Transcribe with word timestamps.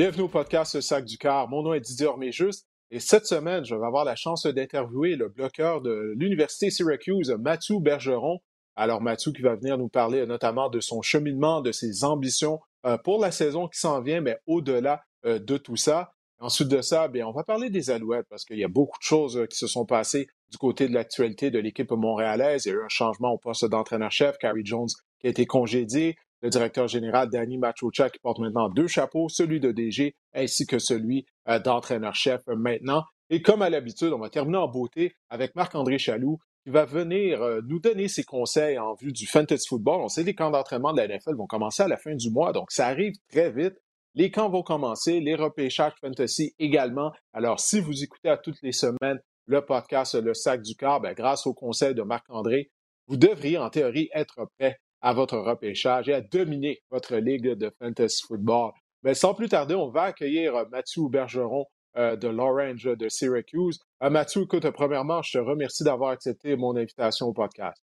Bienvenue 0.00 0.22
au 0.22 0.28
podcast 0.28 0.80
Sac 0.80 1.04
du 1.04 1.18
Car. 1.18 1.46
Mon 1.50 1.62
nom 1.62 1.74
est 1.74 1.80
Didier 1.80 2.06
Orméjus 2.06 2.64
et 2.90 3.00
cette 3.00 3.26
semaine, 3.26 3.66
je 3.66 3.74
vais 3.74 3.84
avoir 3.84 4.06
la 4.06 4.16
chance 4.16 4.46
d'interviewer 4.46 5.14
le 5.14 5.28
bloqueur 5.28 5.82
de 5.82 6.14
l'Université 6.16 6.70
Syracuse, 6.70 7.36
Mathieu 7.38 7.80
Bergeron. 7.80 8.38
Alors, 8.76 9.02
Mathieu 9.02 9.30
qui 9.30 9.42
va 9.42 9.56
venir 9.56 9.76
nous 9.76 9.90
parler 9.90 10.24
notamment 10.24 10.70
de 10.70 10.80
son 10.80 11.02
cheminement, 11.02 11.60
de 11.60 11.70
ses 11.70 12.02
ambitions 12.02 12.60
euh, 12.86 12.96
pour 12.96 13.20
la 13.20 13.30
saison 13.30 13.68
qui 13.68 13.78
s'en 13.78 14.00
vient, 14.00 14.22
mais 14.22 14.38
au-delà 14.46 15.02
euh, 15.26 15.38
de 15.38 15.58
tout 15.58 15.76
ça. 15.76 16.14
Ensuite 16.38 16.68
de 16.68 16.80
ça, 16.80 17.08
bien, 17.08 17.26
on 17.26 17.32
va 17.32 17.44
parler 17.44 17.68
des 17.68 17.90
Alouettes 17.90 18.26
parce 18.30 18.46
qu'il 18.46 18.56
y 18.56 18.64
a 18.64 18.68
beaucoup 18.68 18.98
de 18.98 19.04
choses 19.04 19.36
euh, 19.36 19.44
qui 19.44 19.58
se 19.58 19.66
sont 19.66 19.84
passées 19.84 20.28
du 20.50 20.56
côté 20.56 20.88
de 20.88 20.94
l'actualité 20.94 21.50
de 21.50 21.58
l'équipe 21.58 21.90
montréalaise. 21.90 22.64
Il 22.64 22.70
y 22.70 22.72
a 22.72 22.76
eu 22.76 22.82
un 22.82 22.88
changement 22.88 23.32
au 23.32 23.38
poste 23.38 23.66
d'entraîneur-chef, 23.66 24.38
Carrie 24.38 24.64
Jones 24.64 24.88
qui 25.20 25.26
a 25.26 25.30
été 25.30 25.44
congédié, 25.44 26.16
le 26.42 26.50
directeur 26.50 26.88
général 26.88 27.28
Danny 27.30 27.58
Machocha 27.58 28.10
qui 28.10 28.18
porte 28.18 28.38
maintenant 28.38 28.68
deux 28.68 28.86
chapeaux, 28.86 29.28
celui 29.28 29.60
de 29.60 29.72
DG 29.72 30.14
ainsi 30.34 30.66
que 30.66 30.78
celui 30.78 31.26
d'entraîneur-chef 31.64 32.42
maintenant. 32.48 33.04
Et 33.28 33.42
comme 33.42 33.62
à 33.62 33.70
l'habitude, 33.70 34.12
on 34.12 34.18
va 34.18 34.30
terminer 34.30 34.58
en 34.58 34.68
beauté 34.68 35.14
avec 35.28 35.54
Marc-André 35.54 35.98
Chaloux 35.98 36.38
qui 36.64 36.70
va 36.70 36.84
venir 36.84 37.40
nous 37.66 37.78
donner 37.78 38.08
ses 38.08 38.24
conseils 38.24 38.78
en 38.78 38.94
vue 38.94 39.12
du 39.12 39.26
fantasy 39.26 39.66
football. 39.68 40.00
On 40.02 40.08
sait 40.08 40.22
que 40.22 40.26
les 40.26 40.34
camps 40.34 40.50
d'entraînement 40.50 40.92
de 40.92 41.00
la 41.00 41.08
NFL 41.08 41.36
vont 41.36 41.46
commencer 41.46 41.82
à 41.82 41.88
la 41.88 41.96
fin 41.96 42.14
du 42.14 42.30
mois, 42.30 42.52
donc 42.52 42.70
ça 42.70 42.86
arrive 42.86 43.14
très 43.30 43.50
vite. 43.50 43.80
Les 44.14 44.30
camps 44.30 44.50
vont 44.50 44.62
commencer, 44.62 45.20
les 45.20 45.36
repêchages 45.36 45.92
fantasy 46.00 46.52
également. 46.58 47.12
Alors, 47.32 47.60
si 47.60 47.80
vous 47.80 48.02
écoutez 48.02 48.28
à 48.28 48.36
toutes 48.36 48.60
les 48.62 48.72
semaines 48.72 49.20
le 49.46 49.64
podcast 49.64 50.14
Le 50.14 50.34
Sac 50.34 50.62
du 50.62 50.74
Corps, 50.74 51.00
ben, 51.00 51.14
grâce 51.14 51.46
au 51.46 51.54
conseil 51.54 51.94
de 51.94 52.02
Marc-André, 52.02 52.70
vous 53.06 53.16
devriez 53.16 53.58
en 53.58 53.70
théorie 53.70 54.10
être 54.12 54.48
prêt 54.58 54.78
à 55.00 55.12
votre 55.12 55.38
repêchage 55.38 56.08
et 56.08 56.14
à 56.14 56.20
dominer 56.20 56.82
votre 56.90 57.16
ligue 57.16 57.52
de 57.52 57.70
fantasy 57.78 58.22
football. 58.26 58.72
Mais 59.02 59.14
sans 59.14 59.34
plus 59.34 59.48
tarder, 59.48 59.74
on 59.74 59.88
va 59.88 60.02
accueillir 60.04 60.68
Mathieu 60.70 61.08
Bergeron 61.08 61.66
euh, 61.96 62.16
de 62.16 62.28
l'Orange 62.28 62.84
de 62.84 63.08
Syracuse. 63.08 63.80
Euh, 64.02 64.10
Mathieu, 64.10 64.42
écoute, 64.42 64.68
premièrement, 64.70 65.22
je 65.22 65.38
te 65.38 65.42
remercie 65.42 65.82
d'avoir 65.82 66.10
accepté 66.10 66.54
mon 66.54 66.76
invitation 66.76 67.26
au 67.26 67.32
podcast. 67.32 67.82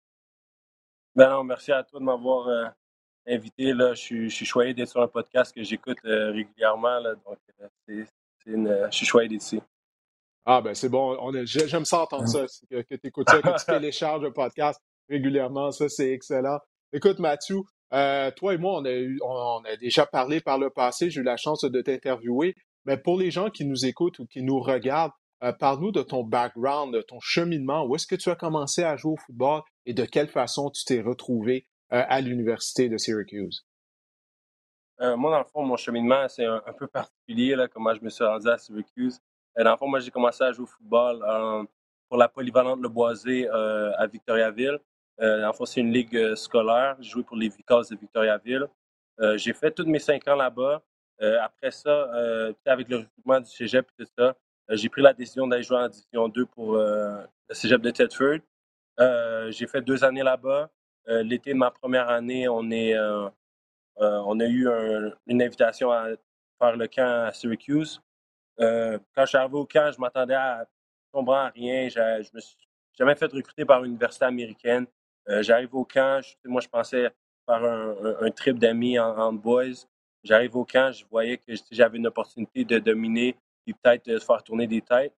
Ben 1.15 1.29
non, 1.29 1.43
merci 1.43 1.71
à 1.71 1.83
toi 1.83 1.99
de 1.99 2.05
m'avoir 2.05 2.47
euh, 2.49 2.65
invité. 3.25 3.73
Là. 3.73 3.93
Je, 3.93 4.01
suis, 4.01 4.29
je 4.29 4.35
suis 4.35 4.45
choyé 4.45 4.73
d'être 4.73 4.89
sur 4.89 5.01
un 5.01 5.07
podcast 5.07 5.55
que 5.55 5.63
j'écoute 5.63 5.97
régulièrement. 6.03 6.99
Là, 6.99 7.15
donc, 7.15 7.37
c'est, 7.87 8.05
une, 8.45 8.87
je 8.91 8.95
suis 8.95 9.05
choyé 9.05 9.29
d'être 9.29 9.41
ici. 9.41 9.61
Ah, 10.45 10.61
ben 10.61 10.75
c'est 10.75 10.89
bon. 10.89 11.17
j'aime 11.45 11.85
ça 11.85 12.01
entendre 12.01 12.27
ça, 12.27 12.45
que, 12.69 12.81
que 12.83 12.93
tu 12.93 13.07
écoutes 13.07 13.27
ça, 13.27 13.41
que 13.41 13.57
tu 13.57 13.65
télécharges 13.65 14.21
le 14.21 14.31
podcast 14.31 14.79
régulièrement. 15.09 15.71
Ça, 15.71 15.89
c'est 15.89 16.11
excellent. 16.11 16.59
Écoute, 16.95 17.19
Mathieu, 17.19 17.57
euh, 17.91 18.31
toi 18.31 18.53
et 18.53 18.57
moi, 18.57 18.81
on 18.81 19.65
a, 19.65 19.75
déjà 19.75 20.05
parlé 20.05 20.39
par 20.39 20.57
le 20.57 20.69
passé. 20.69 21.09
J'ai 21.09 21.19
eu 21.19 21.23
la 21.25 21.35
chance 21.35 21.65
de 21.65 21.81
t'interviewer. 21.81 22.55
Mais 22.85 22.95
pour 22.95 23.19
les 23.19 23.31
gens 23.31 23.49
qui 23.49 23.65
nous 23.65 23.85
écoutent 23.85 24.19
ou 24.19 24.25
qui 24.25 24.41
nous 24.41 24.61
regardent, 24.61 25.11
euh, 25.43 25.51
parle-nous 25.51 25.91
de 25.91 26.01
ton 26.03 26.23
background, 26.23 26.93
de 26.93 27.01
ton 27.01 27.19
cheminement. 27.19 27.83
Où 27.83 27.95
est-ce 27.95 28.07
que 28.07 28.15
tu 28.15 28.29
as 28.29 28.35
commencé 28.37 28.81
à 28.81 28.95
jouer 28.95 29.11
au 29.11 29.17
football 29.17 29.61
et 29.85 29.93
de 29.93 30.05
quelle 30.05 30.29
façon 30.29 30.69
tu 30.69 30.85
t'es 30.85 31.01
retrouvé 31.01 31.67
euh, 31.91 32.01
à 32.07 32.21
l'Université 32.21 32.87
de 32.87 32.97
Syracuse? 32.97 33.65
moi, 34.97 35.29
dans 35.29 35.39
le 35.39 35.43
fond, 35.43 35.63
mon 35.63 35.75
cheminement, 35.75 36.29
c'est 36.29 36.45
un, 36.45 36.61
peu 36.79 36.87
particulier, 36.87 37.57
là, 37.57 37.67
comment 37.67 37.93
je 37.93 37.99
me 37.99 38.09
suis 38.09 38.23
rendu 38.23 38.47
à 38.47 38.57
Syracuse. 38.57 39.19
dans 39.57 39.71
le 39.71 39.75
fond, 39.75 39.89
moi, 39.89 39.99
j'ai 39.99 40.11
commencé 40.11 40.45
à 40.45 40.53
jouer 40.53 40.63
au 40.63 40.67
football 40.67 41.67
pour 42.07 42.17
la 42.17 42.29
polyvalente 42.29 42.79
Le 42.79 42.87
Boisé 42.87 43.49
à 43.49 44.07
Victoriaville. 44.07 44.79
Euh, 45.21 45.45
en 45.45 45.53
fait, 45.53 45.65
c'est 45.65 45.81
une 45.81 45.91
ligue 45.93 46.15
euh, 46.15 46.35
scolaire. 46.35 46.97
J'ai 46.99 47.09
joué 47.11 47.23
pour 47.23 47.37
les 47.37 47.49
Vicars 47.49 47.83
de 47.89 47.95
Victoriaville. 47.95 48.67
Euh, 49.21 49.37
j'ai 49.37 49.53
fait 49.53 49.71
tous 49.71 49.85
mes 49.85 49.99
cinq 49.99 50.27
ans 50.27 50.35
là-bas. 50.35 50.81
après 51.41 51.71
ça, 51.71 52.11
avec 52.65 52.89
le 52.89 52.97
recrutement 52.97 53.39
du 53.39 53.49
cégep 53.49 53.87
et 53.99 54.03
tout 54.03 54.11
ça, 54.17 54.35
j'ai 54.69 54.89
pris 54.89 55.01
la 55.01 55.13
décision 55.13 55.47
d'aller 55.47 55.63
jouer 55.63 55.77
en 55.77 55.87
Division 55.87 56.27
2 56.27 56.45
pour 56.47 56.75
le 56.75 57.25
cégep 57.51 57.81
de 57.81 57.91
Tedford. 57.91 58.39
j'ai 59.49 59.67
fait 59.67 59.81
deux 59.81 60.03
années 60.03 60.23
là-bas. 60.23 60.69
L'été 61.07 61.53
de 61.53 61.57
ma 61.57 61.71
première 61.71 62.09
année, 62.09 62.49
on, 62.49 62.69
est, 62.71 62.97
on 63.97 64.39
a 64.39 64.45
eu 64.45 64.67
une 65.27 65.41
invitation 65.41 65.89
à 65.91 66.07
faire 66.59 66.75
le 66.75 66.87
camp 66.87 67.27
à 67.27 67.31
Syracuse. 67.31 68.01
quand 68.57 69.21
je 69.21 69.25
suis 69.25 69.37
arrivé 69.37 69.55
au 69.55 69.65
camp, 69.65 69.91
je 69.93 69.99
m'attendais 70.01 70.35
à 70.35 70.67
tomber 71.13 71.33
à 71.33 71.49
rien. 71.49 71.87
Je 71.87 72.29
me 72.33 72.41
suis 72.41 72.57
jamais 72.97 73.15
fait 73.15 73.31
recruter 73.31 73.63
par 73.63 73.83
une 73.85 73.91
université 73.91 74.25
américaine. 74.25 74.85
Euh, 75.29 75.41
j'arrive 75.41 75.73
au 75.73 75.85
camp, 75.85 76.21
moi 76.45 76.61
je 76.61 76.67
pensais 76.67 77.11
faire 77.47 77.63
un, 77.63 78.31
trip 78.31 78.59
d'amis 78.59 78.99
en, 78.99 79.33
boys. 79.33 79.85
J'arrive 80.23 80.55
au 80.55 80.65
camp, 80.65 80.91
je 80.91 81.05
voyais 81.09 81.37
que 81.37 81.53
j'avais 81.71 81.97
une 81.97 82.07
opportunité 82.07 82.63
de 82.63 82.79
dominer 82.79 83.35
et 83.67 83.73
peut-être 83.73 84.05
de 84.07 84.19
faire 84.19 84.43
tourner 84.43 84.67
des 84.67 84.81
têtes. 84.81 85.13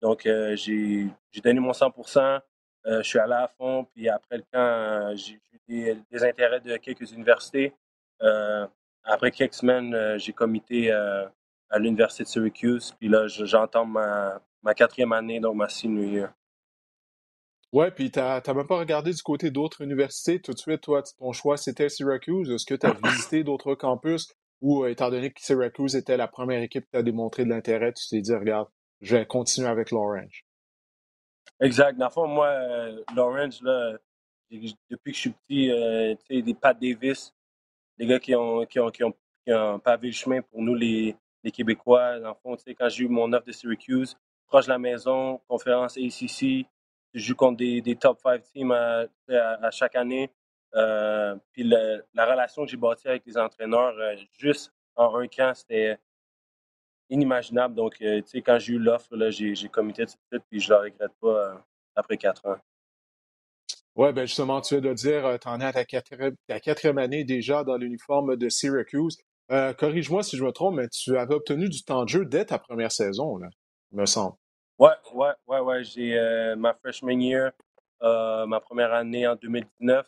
Donc 0.00 0.26
euh, 0.26 0.56
j'ai 0.56 1.08
donné 1.42 1.60
mon 1.60 1.72
100% 1.72 2.40
euh, 2.86 3.02
Je 3.02 3.08
suis 3.08 3.18
allé 3.18 3.34
à 3.34 3.48
fond, 3.48 3.86
puis 3.94 4.08
après 4.08 4.38
le 4.38 4.44
camp, 4.52 5.14
j'ai 5.16 5.40
eu 5.68 5.96
des, 6.10 6.24
intérêts 6.24 6.60
de 6.60 6.76
quelques 6.76 7.10
universités. 7.12 7.72
après 9.04 9.30
quelques 9.30 9.54
semaines, 9.54 10.18
j'ai 10.18 10.32
comité 10.32 10.90
à 10.92 11.78
l'Université 11.78 12.24
de 12.24 12.28
Syracuse, 12.28 12.94
puis 12.98 13.08
là, 13.08 13.26
j'entends 13.28 13.86
ma, 13.86 14.40
quatrième 14.74 15.12
année, 15.12 15.40
donc 15.40 15.56
ma 15.56 15.68
senior 15.68 16.28
Ouais, 17.72 17.90
puis 17.90 18.10
tu 18.10 18.18
n'as 18.18 18.42
même 18.54 18.66
pas 18.66 18.78
regardé 18.78 19.12
du 19.12 19.22
côté 19.22 19.50
d'autres 19.50 19.80
universités. 19.80 20.40
Tout 20.40 20.52
de 20.52 20.58
suite, 20.58 20.82
toi, 20.82 21.02
ton 21.18 21.32
choix, 21.32 21.56
c'était 21.56 21.88
Syracuse. 21.88 22.50
Est-ce 22.50 22.66
que 22.66 22.74
tu 22.74 22.86
as 22.86 22.92
visité 22.92 23.44
d'autres 23.44 23.74
campus 23.74 24.28
ou, 24.60 24.84
euh, 24.84 24.90
étant 24.90 25.10
donné 25.10 25.32
que 25.32 25.40
Syracuse 25.40 25.96
était 25.96 26.16
la 26.16 26.28
première 26.28 26.62
équipe 26.62 26.86
qui 26.90 26.96
a 26.96 27.02
démontré 27.02 27.44
de 27.44 27.50
l'intérêt, 27.50 27.92
tu 27.94 28.06
t'es 28.08 28.20
dit, 28.20 28.34
regarde, 28.34 28.68
je 29.00 29.16
vais 29.16 29.26
continuer 29.26 29.68
avec 29.68 29.90
l'Orange? 29.90 30.44
Exact. 31.60 31.96
Dans 31.96 32.06
le 32.06 32.10
fond, 32.12 32.26
moi, 32.28 32.46
euh, 32.46 33.02
l'Orange, 33.16 33.60
là, 33.62 33.96
depuis 34.50 35.12
que 35.12 35.16
je 35.16 35.20
suis 35.20 35.30
petit, 35.30 35.70
euh, 35.70 36.14
tu 36.14 36.36
sais, 36.36 36.42
des 36.42 36.54
Pat 36.54 36.78
Davis, 36.78 37.34
les 37.98 38.06
gars 38.06 38.20
qui 38.20 38.34
ont, 38.34 38.64
qui 38.66 38.78
ont, 38.80 38.90
qui 38.90 39.02
ont, 39.02 39.78
pavé 39.80 40.08
le 40.08 40.12
chemin 40.12 40.42
pour 40.42 40.62
nous, 40.62 40.74
les, 40.74 41.16
les 41.42 41.50
Québécois. 41.50 42.20
Dans 42.20 42.28
le 42.28 42.34
fond, 42.34 42.54
tu 42.56 42.64
sais, 42.64 42.74
quand 42.74 42.88
j'ai 42.88 43.04
eu 43.04 43.08
mon 43.08 43.32
offre 43.32 43.46
de 43.46 43.52
Syracuse, 43.52 44.16
proche 44.46 44.66
de 44.66 44.70
la 44.70 44.78
maison, 44.78 45.40
conférence 45.48 45.96
ACC, 45.96 46.66
joue 47.20 47.34
contre 47.34 47.58
des, 47.58 47.96
top 47.96 48.18
5 48.22 48.42
teams 48.52 48.72
à, 48.72 49.70
chaque 49.70 49.96
année. 49.96 50.30
Euh, 50.74 51.36
puis 51.52 51.64
la 51.64 52.26
relation 52.26 52.64
que 52.64 52.70
j'ai 52.70 52.76
bâtie 52.76 53.08
avec 53.08 53.24
les 53.26 53.36
entraîneurs, 53.36 53.94
euh, 53.98 54.16
juste 54.38 54.72
en 54.96 55.14
un 55.16 55.26
camp, 55.28 55.54
c'était 55.54 55.98
inimaginable. 57.10 57.74
Donc, 57.74 57.96
euh, 58.00 58.22
tu 58.22 58.28
sais, 58.28 58.42
quand 58.42 58.58
j'ai 58.58 58.74
eu 58.74 58.78
l'offre, 58.78 59.14
j'ai 59.30 59.68
comité 59.68 60.06
tout 60.06 60.12
de 60.12 60.36
suite, 60.36 60.44
puis 60.48 60.60
je 60.60 60.72
ne 60.72 60.78
le 60.78 60.84
regrette 60.84 61.12
pas 61.20 61.64
après 61.94 62.16
quatre 62.16 62.46
ans. 62.46 62.56
Oui, 63.94 64.10
ben 64.14 64.24
justement, 64.24 64.62
tu 64.62 64.80
viens 64.80 64.90
de 64.90 64.94
dire, 64.94 65.38
tu 65.38 65.48
en 65.48 65.60
es 65.60 65.64
à 65.64 65.72
ta 65.74 65.84
quatrième, 65.84 66.98
année 66.98 67.24
déjà 67.24 67.62
dans 67.62 67.76
l'uniforme 67.76 68.36
de 68.36 68.48
Syracuse. 68.48 69.18
Corrige-moi 69.50 70.22
si 70.22 70.38
je 70.38 70.44
me 70.44 70.50
trompe, 70.50 70.76
mais 70.76 70.88
tu 70.88 71.18
avais 71.18 71.34
obtenu 71.34 71.68
du 71.68 71.82
temps 71.82 72.04
de 72.04 72.08
jeu 72.08 72.24
dès 72.24 72.46
ta 72.46 72.58
première 72.58 72.90
saison, 72.90 73.36
là, 73.36 73.50
me 73.90 74.06
semble. 74.06 74.36
Ouais, 74.78 74.90
ouais, 75.14 75.32
ouais, 75.46 75.60
ouais. 75.60 75.84
J'ai 75.84 76.18
euh, 76.18 76.56
ma 76.56 76.74
freshman 76.74 77.20
year, 77.20 77.52
euh, 78.02 78.46
ma 78.46 78.60
première 78.60 78.92
année 78.92 79.26
en 79.26 79.36
2019. 79.36 80.06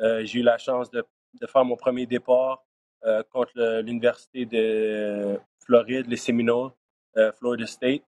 Euh, 0.00 0.24
j'ai 0.24 0.40
eu 0.40 0.42
la 0.42 0.58
chance 0.58 0.90
de, 0.90 1.04
de, 1.40 1.46
faire 1.46 1.64
mon 1.64 1.76
premier 1.76 2.06
départ 2.06 2.64
contre 3.30 3.80
l'Université 3.80 4.44
de 4.44 5.40
Floride, 5.64 6.06
les 6.06 6.18
Seminoles, 6.18 6.70
Florida 7.38 7.66
State. 7.66 8.02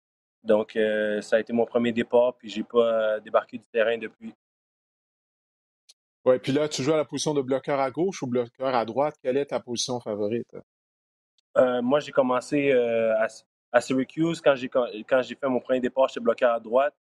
Donc, 0.44 0.72
ça 1.22 1.36
a 1.36 1.40
été 1.40 1.54
mon 1.54 1.68
premier 1.68 1.92
départ, 1.92 2.34
puis 2.36 2.50
j'ai 2.50 2.63
pas 2.63 3.19
débarqué 3.19 3.60
du 3.60 3.66
terrain 3.72 4.00
depuis. 4.00 4.34
Oui, 6.25 6.40
puis 6.40 6.52
là, 6.52 6.68
tu 6.68 6.84
joues 6.84 6.94
à 6.94 6.98
la 6.98 7.06
position 7.06 7.34
de 7.34 7.42
bloqueur 7.42 7.80
à 7.80 7.92
gauche 7.92 8.24
ou 8.24 8.28
bloqueur 8.28 8.74
à 8.74 8.84
droite? 8.84 9.16
Quelle 9.22 9.38
est 9.38 9.48
ta 9.48 9.60
position 9.60 10.00
favorite? 10.00 10.48
Euh, 11.57 11.81
moi, 11.81 12.00
j'ai 12.00 12.12
commencé 12.12 12.72
euh, 12.72 13.16
à, 13.71 13.81
Syracuse 13.81 14.42
quand 14.42 14.56
j'ai, 14.56 14.69
quand 14.69 15.21
j'ai 15.21 15.36
fait 15.36 15.48
mon 15.48 15.60
premier 15.60 15.80
départ, 15.80 16.07
j'étais 16.07 16.19
bloqueur 16.19 16.54
à 16.54 16.60
droite. 16.60 16.95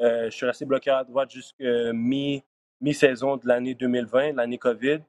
Euh, 0.00 0.30
je 0.30 0.36
suis 0.36 0.46
resté 0.46 0.64
bloqueur 0.64 0.98
à 0.98 1.04
droite 1.04 1.30
jusqu'à 1.30 1.92
mi, 1.92 2.42
mi-saison 2.80 3.36
de 3.36 3.46
l'année 3.46 3.74
2020, 3.74 4.32
l'année 4.32 4.58
COVID. 4.58 5.00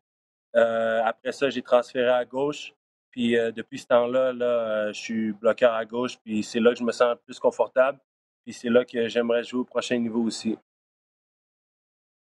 après 0.53 1.31
ça, 1.31 1.49
j'ai 1.49 1.61
transféré 1.61 2.09
à 2.09 2.25
gauche. 2.25 2.73
Puis 3.11 3.31
depuis 3.31 3.79
ce 3.79 3.87
temps-là, 3.87 4.33
là, 4.33 4.91
je 4.91 4.99
suis 4.99 5.33
bloqueur 5.33 5.73
à 5.73 5.85
gauche. 5.85 6.17
Puis 6.23 6.43
c'est 6.43 6.59
là 6.59 6.71
que 6.71 6.79
je 6.79 6.83
me 6.83 6.91
sens 6.91 7.15
plus 7.25 7.39
confortable. 7.39 7.99
Puis 8.43 8.53
c'est 8.53 8.69
là 8.69 8.85
que 8.85 9.07
j'aimerais 9.07 9.43
jouer 9.43 9.61
au 9.61 9.65
prochain 9.65 9.97
niveau 9.97 10.23
aussi. 10.23 10.57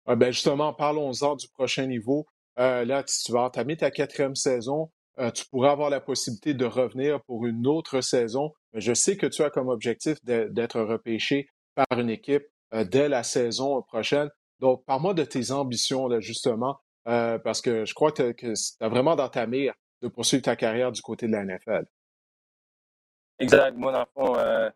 Ah, 0.06 0.14
ben 0.14 0.32
justement, 0.32 0.72
parlons-en 0.72 1.34
du 1.34 1.48
prochain 1.48 1.86
niveau. 1.86 2.26
là, 2.56 3.02
tu 3.02 3.32
vas 3.32 3.42
entamer 3.42 3.76
ta 3.76 3.90
quatrième 3.90 4.36
saison. 4.36 4.90
Euh, 5.18 5.30
tu 5.30 5.46
pourrais 5.46 5.70
avoir 5.70 5.88
la 5.88 6.00
possibilité 6.00 6.52
de 6.52 6.66
revenir 6.66 7.22
pour 7.24 7.46
une 7.46 7.66
autre 7.66 8.02
saison. 8.02 8.52
Je 8.74 8.92
sais 8.92 9.16
que 9.16 9.26
tu 9.26 9.42
as 9.42 9.50
comme 9.50 9.68
objectif 9.68 10.22
d'être 10.24 10.80
repêché 10.80 11.48
par 11.74 11.98
une 11.98 12.10
équipe 12.10 12.44
euh, 12.74 12.84
dès 12.84 13.08
la 13.08 13.22
saison 13.22 13.80
prochaine. 13.82 14.28
Donc, 14.60 14.84
parle-moi 14.84 15.14
de 15.14 15.24
tes 15.24 15.52
ambitions, 15.52 16.06
là, 16.06 16.20
justement, 16.20 16.80
euh, 17.08 17.38
parce 17.38 17.62
que 17.62 17.86
je 17.86 17.94
crois 17.94 18.12
que 18.12 18.32
tu 18.32 18.54
as 18.80 18.88
vraiment 18.88 19.16
dans 19.16 19.28
ta 19.28 19.46
mire 19.46 19.74
de 20.02 20.08
poursuivre 20.08 20.42
ta 20.42 20.56
carrière 20.56 20.92
du 20.92 21.00
côté 21.00 21.26
de 21.26 21.32
la 21.32 21.44
NFL. 21.44 21.86
Exact. 23.38 23.74
Moi, 23.76 23.92
dans 23.92 24.00
le 24.00 24.06
fond, 24.14 24.72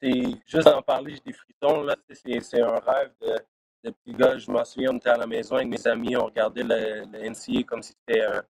c'est 0.00 0.36
juste 0.46 0.68
d'en 0.68 0.82
parler, 0.82 1.14
j'ai 1.14 1.32
des 1.32 1.32
frissons. 1.32 1.86
C'est 2.12 2.60
un 2.60 2.78
rêve 2.78 3.12
de, 3.20 3.38
de 3.84 3.90
petit 3.90 4.12
gars. 4.12 4.36
Je 4.36 4.50
m'en 4.50 4.64
souviens, 4.64 4.90
on 4.92 4.96
était 4.96 5.10
à 5.10 5.16
la 5.16 5.26
maison 5.26 5.56
avec 5.56 5.68
mes 5.68 5.86
amis, 5.86 6.16
on 6.16 6.26
regardait 6.26 6.62
le, 6.62 7.04
le 7.10 7.30
NCA 7.30 7.64
comme 7.64 7.82
si 7.82 7.92
c'était 8.06 8.22
un 8.22 8.42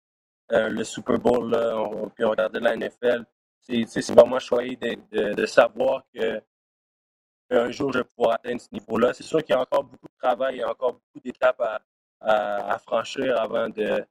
euh, 0.52 0.68
le 0.68 0.84
Super 0.84 1.18
Bowl, 1.18 1.50
là, 1.50 1.76
on, 1.78 2.08
puis 2.10 2.24
regarder 2.24 2.60
la 2.60 2.76
NFL. 2.76 3.24
C'est 3.60 4.10
vraiment 4.10 4.38
choyé 4.38 4.76
de, 4.76 5.46
savoir 5.46 6.04
que 6.14 6.42
un 7.50 7.70
jour 7.70 7.92
je 7.92 7.98
vais 7.98 8.04
pouvoir 8.04 8.34
atteindre 8.34 8.60
ce 8.60 8.68
niveau-là. 8.72 9.14
C'est 9.14 9.22
sûr 9.22 9.42
qu'il 9.42 9.54
y 9.54 9.58
a 9.58 9.60
encore 9.60 9.84
beaucoup 9.84 10.08
de 10.08 10.18
travail, 10.18 10.56
il 10.56 10.58
y 10.58 10.62
a 10.62 10.70
encore 10.70 10.94
beaucoup 10.94 11.20
d'étapes 11.24 11.62
à, 12.20 12.78
franchir 12.78 13.40
avant 13.40 13.68
de 13.68 14.04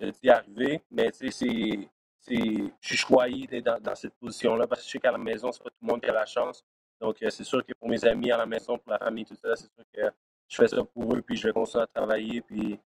d'y 0.00 0.30
arriver. 0.30 0.82
Mais 0.90 1.10
c'est, 1.12 1.30
je 1.30 2.70
suis 2.80 2.96
choyé 2.96 3.46
d'être 3.46 3.80
dans, 3.80 3.94
cette 3.94 4.14
position-là 4.14 4.66
parce 4.66 4.82
que 4.82 4.86
je 4.86 4.92
sais 4.92 4.98
qu'à 4.98 5.12
la 5.12 5.18
maison, 5.18 5.52
c'est 5.52 5.62
pas 5.62 5.70
tout 5.70 5.76
le 5.82 5.88
monde 5.88 6.00
qui 6.00 6.08
a 6.08 6.12
la 6.12 6.26
chance. 6.26 6.64
Donc, 7.00 7.22
euh, 7.22 7.30
c'est 7.30 7.44
sûr 7.44 7.64
que 7.64 7.72
pour 7.78 7.88
mes 7.88 8.04
amis 8.04 8.30
à 8.30 8.36
la 8.36 8.46
maison, 8.46 8.78
pour 8.78 8.92
la 8.92 8.98
famille, 8.98 9.24
tout 9.24 9.36
ça, 9.36 9.56
c'est 9.56 9.72
sûr 9.72 9.84
que 9.92 10.10
je 10.48 10.56
fais 10.56 10.68
ça 10.68 10.84
pour 10.84 11.14
eux, 11.14 11.22
puis 11.22 11.36
je 11.36 11.46
vais 11.46 11.52
continuer 11.52 11.84
à 11.84 11.86
travailler. 11.86 12.42
Puis 12.42 12.78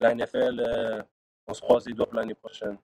la 0.00 0.14
NFL, 0.14 0.60
euh, 0.60 1.02
on 1.46 1.54
se 1.54 1.60
croise 1.60 1.86
les 1.86 1.94
doigts 1.94 2.06
pour 2.06 2.16
l'année 2.16 2.34
prochaine. 2.34 2.78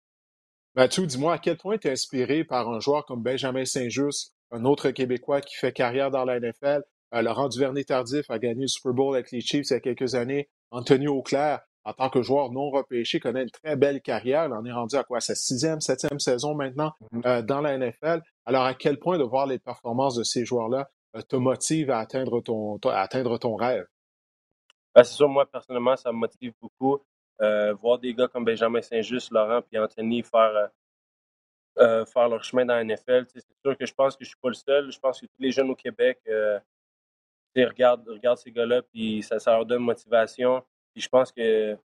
Mathieu, 0.76 1.06
dis-moi, 1.06 1.34
à 1.34 1.38
quel 1.38 1.56
point 1.56 1.78
tu 1.78 1.88
es 1.88 1.90
inspiré 1.90 2.44
par 2.44 2.68
un 2.68 2.78
joueur 2.78 3.04
comme 3.04 3.22
Benjamin 3.22 3.64
Saint-Just, 3.64 4.34
un 4.52 4.64
autre 4.64 4.90
Québécois 4.90 5.40
qui 5.40 5.56
fait 5.56 5.72
carrière 5.72 6.10
dans 6.10 6.24
la 6.24 6.38
NFL? 6.38 6.82
Euh, 7.12 7.22
Laurent 7.22 7.48
Duvernay-Tardif 7.48 8.30
a 8.30 8.38
gagné 8.38 8.62
le 8.62 8.68
Super 8.68 8.92
Bowl 8.92 9.14
avec 9.14 9.32
les 9.32 9.40
Chiefs 9.40 9.66
il 9.70 9.72
y 9.72 9.76
a 9.76 9.80
quelques 9.80 10.14
années. 10.14 10.48
Anthony 10.70 11.08
Auclair, 11.08 11.60
en 11.84 11.92
tant 11.92 12.08
que 12.08 12.22
joueur 12.22 12.52
non 12.52 12.70
repêché, 12.70 13.18
connaît 13.18 13.42
une 13.42 13.50
très 13.50 13.74
belle 13.74 14.00
carrière. 14.00 14.46
Il 14.46 14.52
en 14.52 14.64
est 14.64 14.72
rendu 14.72 14.94
à 14.96 15.02
quoi? 15.02 15.20
Sa 15.20 15.34
sixième, 15.34 15.80
septième 15.80 16.20
saison 16.20 16.54
maintenant 16.54 16.92
mm-hmm. 17.12 17.26
euh, 17.26 17.42
dans 17.42 17.60
la 17.60 17.76
NFL. 17.76 18.22
Alors, 18.46 18.64
à 18.64 18.74
quel 18.74 18.98
point 18.98 19.18
de 19.18 19.24
voir 19.24 19.46
les 19.46 19.58
performances 19.58 20.14
de 20.14 20.22
ces 20.22 20.44
joueurs-là 20.44 20.88
euh, 21.16 21.22
te 21.22 21.34
motive 21.34 21.90
à 21.90 21.98
atteindre 21.98 22.40
ton, 22.40 22.78
à 22.84 23.00
atteindre 23.00 23.38
ton 23.38 23.56
rêve? 23.56 23.86
Ben, 24.94 25.02
c'est 25.02 25.14
sûr, 25.14 25.28
moi, 25.28 25.46
personnellement, 25.50 25.96
ça 25.96 26.12
me 26.12 26.18
motive 26.18 26.52
beaucoup. 26.60 27.00
Euh, 27.40 27.72
voir 27.74 27.98
des 27.98 28.12
gars 28.12 28.28
comme 28.28 28.44
Benjamin 28.44 28.82
Saint-Just, 28.82 29.30
Laurent 29.30 29.62
et 29.72 29.78
Anthony 29.78 30.22
faire, 30.22 30.54
euh, 30.56 30.66
euh, 31.78 32.04
faire 32.04 32.28
leur 32.28 32.44
chemin 32.44 32.66
dans 32.66 32.74
la 32.74 32.84
NFL. 32.84 33.24
C'est 33.32 33.42
sûr 33.64 33.76
que 33.78 33.86
je 33.86 33.94
pense 33.94 34.14
que 34.14 34.24
je 34.24 34.28
ne 34.28 34.32
suis 34.32 34.40
pas 34.40 34.48
le 34.48 34.54
seul. 34.54 34.92
Je 34.92 34.98
pense 34.98 35.20
que 35.20 35.26
tous 35.26 35.40
les 35.40 35.50
jeunes 35.50 35.70
au 35.70 35.74
Québec 35.74 36.20
regardent, 37.56 38.06
regardent 38.08 38.38
ces 38.38 38.52
gars-là 38.52 38.82
ça, 39.22 39.38
ça, 39.38 39.52
leur 39.52 39.64
donne 39.64 39.82
motivation. 39.82 40.62
Puis 40.92 41.02
je 41.02 41.08
pense 41.08 41.32
que 41.32 41.78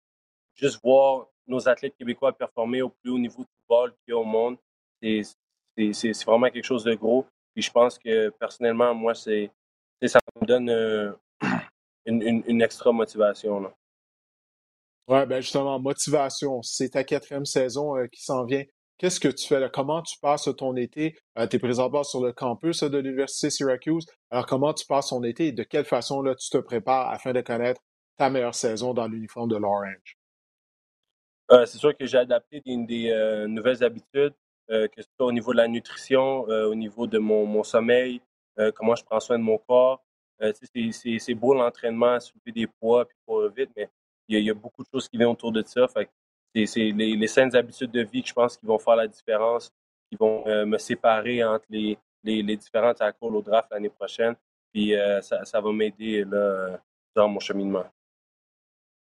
juste 0.55 0.81
voir 0.83 1.27
nos 1.47 1.69
athlètes 1.69 1.95
québécois 1.95 2.33
performer 2.33 2.81
au 2.81 2.89
plus 2.89 3.11
haut 3.11 3.19
niveau 3.19 3.43
de 3.43 3.47
football 3.59 3.91
qu'il 4.03 4.09
y 4.09 4.11
a 4.11 4.17
au 4.17 4.25
monde, 4.25 4.57
c'est 5.01 6.25
vraiment 6.25 6.49
quelque 6.49 6.65
chose 6.65 6.83
de 6.83 6.95
gros. 6.95 7.25
Puis 7.53 7.63
je 7.63 7.71
pense 7.71 7.97
que 7.97 8.29
personnellement, 8.29 8.93
moi, 8.93 9.15
c'est 9.15 9.51
ça 10.05 10.19
me 10.41 10.45
donne 10.45 11.15
une, 12.05 12.21
une, 12.21 12.43
une, 12.45 12.61
extra 12.61 12.91
motivation. 12.91 13.61
Là. 13.61 13.73
Oui, 15.07 15.23
ben 15.27 15.39
justement, 15.39 15.79
motivation. 15.79 16.63
C'est 16.63 16.89
ta 16.89 17.03
quatrième 17.03 17.45
saison 17.45 17.95
euh, 17.95 18.07
qui 18.07 18.23
s'en 18.23 18.43
vient. 18.43 18.63
Qu'est-ce 18.97 19.19
que 19.19 19.27
tu 19.27 19.45
fais 19.47 19.59
là? 19.59 19.69
Comment 19.69 20.01
tu 20.01 20.17
passes 20.19 20.49
ton 20.57 20.75
été? 20.75 21.15
Euh, 21.37 21.45
tu 21.45 21.57
es 21.57 22.03
sur 22.03 22.23
le 22.25 22.31
campus 22.31 22.81
de 22.81 22.97
l'Université 22.97 23.51
Syracuse. 23.51 24.05
Alors, 24.31 24.47
comment 24.47 24.73
tu 24.73 24.85
passes 24.87 25.09
ton 25.09 25.23
été 25.23 25.47
et 25.47 25.51
de 25.51 25.63
quelle 25.63 25.85
façon 25.85 26.21
là, 26.21 26.33
tu 26.33 26.49
te 26.49 26.57
prépares 26.57 27.09
afin 27.09 27.33
de 27.33 27.41
connaître 27.41 27.81
ta 28.17 28.31
meilleure 28.31 28.55
saison 28.55 28.93
dans 28.95 29.07
l'uniforme 29.07 29.49
de 29.49 29.57
l'Orange? 29.57 30.17
Euh, 31.51 31.67
c'est 31.67 31.77
sûr 31.77 31.95
que 31.95 32.07
j'ai 32.07 32.17
adapté 32.17 32.61
des, 32.65 33.45
nouvelles 33.47 33.83
habitudes, 33.83 34.33
que 34.69 34.89
ce 34.97 35.07
soit 35.15 35.27
au 35.27 35.31
niveau 35.31 35.51
de 35.51 35.57
la 35.57 35.67
nutrition, 35.67 36.39
au 36.41 36.73
niveau 36.73 37.05
de 37.05 37.19
mon, 37.19 37.45
mon 37.45 37.63
sommeil, 37.63 38.21
comment 38.73 38.95
je 38.95 39.03
prends 39.03 39.19
soin 39.19 39.37
de 39.37 39.43
mon 39.43 39.59
corps. 39.59 40.03
c'est 40.39 41.35
beau 41.35 41.53
l'entraînement, 41.53 42.19
soulever 42.19 42.51
des 42.53 42.67
poids 42.67 43.05
puis 43.05 43.17
courir 43.27 43.51
vite, 43.51 43.69
mais 43.75 43.89
il 44.27 44.43
y, 44.43 44.49
a, 44.49 44.53
beaucoup 44.53 44.83
de 44.83 44.87
choses 44.91 45.07
qui 45.07 45.17
viennent 45.17 45.29
autour 45.29 45.51
de 45.51 45.63
ça. 45.65 45.87
c'est 45.87 46.09
les, 46.53 47.15
les, 47.15 47.27
saines 47.27 47.55
habitudes 47.55 47.91
de 47.91 48.01
vie 48.01 48.21
que 48.21 48.29
je 48.29 48.33
pense 48.33 48.57
qui 48.57 48.65
vont 48.65 48.79
faire 48.79 48.95
la 48.95 49.07
différence, 49.07 49.71
qui 50.09 50.17
vont 50.17 50.45
euh, 50.47 50.65
me 50.65 50.77
séparer 50.77 51.43
entre 51.43 51.65
les, 51.69 51.97
les, 52.23 52.41
les 52.41 52.57
différents 52.57 52.93
tackles 52.93 53.35
au 53.35 53.41
draft 53.41 53.69
l'année 53.71 53.89
prochaine. 53.89 54.35
Puis 54.73 54.95
euh, 54.95 55.21
ça, 55.21 55.45
ça, 55.45 55.61
va 55.61 55.71
m'aider 55.71 56.25
dans 57.15 57.29
mon 57.29 57.39
cheminement. 57.39 57.85